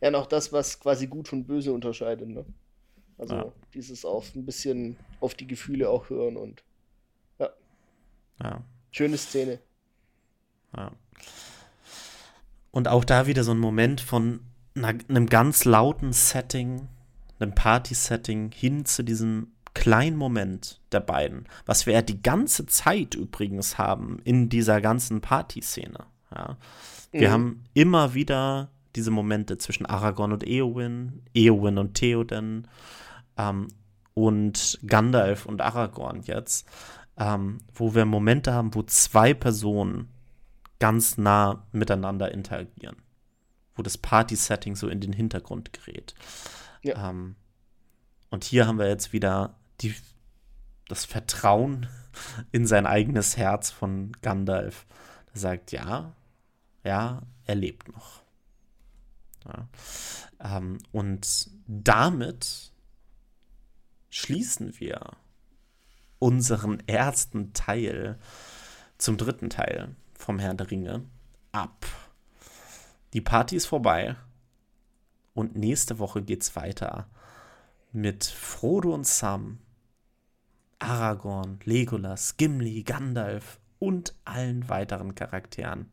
[0.00, 2.44] Ja, noch das, was quasi Gut und Böse unterscheidet, ne?
[3.18, 3.52] Also Ja.
[3.74, 6.62] dieses auf ein bisschen auf die Gefühle auch hören und
[7.38, 7.50] ja,
[8.42, 9.58] Ja, schöne Szene.
[10.76, 10.92] ja.
[12.70, 14.40] Und auch da wieder so ein Moment von
[14.74, 16.88] einer, einem ganz lauten Setting,
[17.38, 23.14] einem Party-Setting hin zu diesem kleinen Moment der beiden, was wir ja die ganze Zeit
[23.14, 26.06] übrigens haben in dieser ganzen Party-Szene.
[26.34, 26.56] Ja.
[27.12, 27.32] Wir Mhm.
[27.32, 32.66] haben immer wieder diese Momente zwischen Aragorn und Eowyn, Eowyn und Theoden
[33.36, 33.68] ähm,
[34.14, 36.66] und Gandalf und Aragorn jetzt,
[37.18, 40.08] ähm, wo wir Momente haben, wo zwei Personen
[40.78, 42.96] ganz nah miteinander interagieren,
[43.74, 46.14] wo das Party-Setting so in den Hintergrund gerät.
[46.82, 47.10] Ja.
[47.10, 47.36] Ähm,
[48.30, 49.94] und hier haben wir jetzt wieder die,
[50.88, 51.86] das Vertrauen
[52.52, 54.86] in sein eigenes Herz von Gandalf.
[55.32, 56.12] Der sagt, ja,
[56.84, 58.25] ja, er lebt noch.
[59.46, 59.68] Ja.
[60.58, 62.72] Ähm, und damit
[64.10, 65.00] schließen wir
[66.18, 68.18] unseren ersten Teil
[68.98, 71.04] zum dritten Teil vom Herrn der Ringe
[71.52, 71.86] ab.
[73.12, 74.16] Die Party ist vorbei
[75.34, 77.08] und nächste Woche geht's weiter
[77.92, 79.58] mit Frodo und Sam,
[80.78, 85.90] Aragorn, Legolas, Gimli, Gandalf und allen weiteren Charakteren.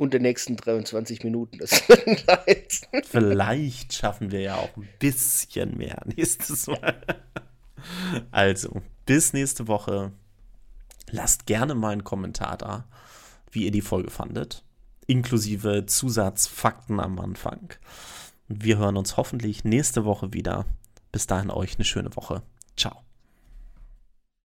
[0.00, 1.58] Und den nächsten 23 Minuten.
[1.58, 1.82] Das.
[3.04, 7.02] Vielleicht schaffen wir ja auch ein bisschen mehr nächstes Mal.
[8.30, 10.12] Also, bis nächste Woche.
[11.10, 12.88] Lasst gerne mal einen Kommentar da,
[13.50, 14.64] wie ihr die Folge fandet.
[15.06, 17.74] Inklusive Zusatzfakten am Anfang.
[18.48, 20.64] Wir hören uns hoffentlich nächste Woche wieder.
[21.12, 22.42] Bis dahin euch eine schöne Woche.
[22.74, 23.02] Ciao.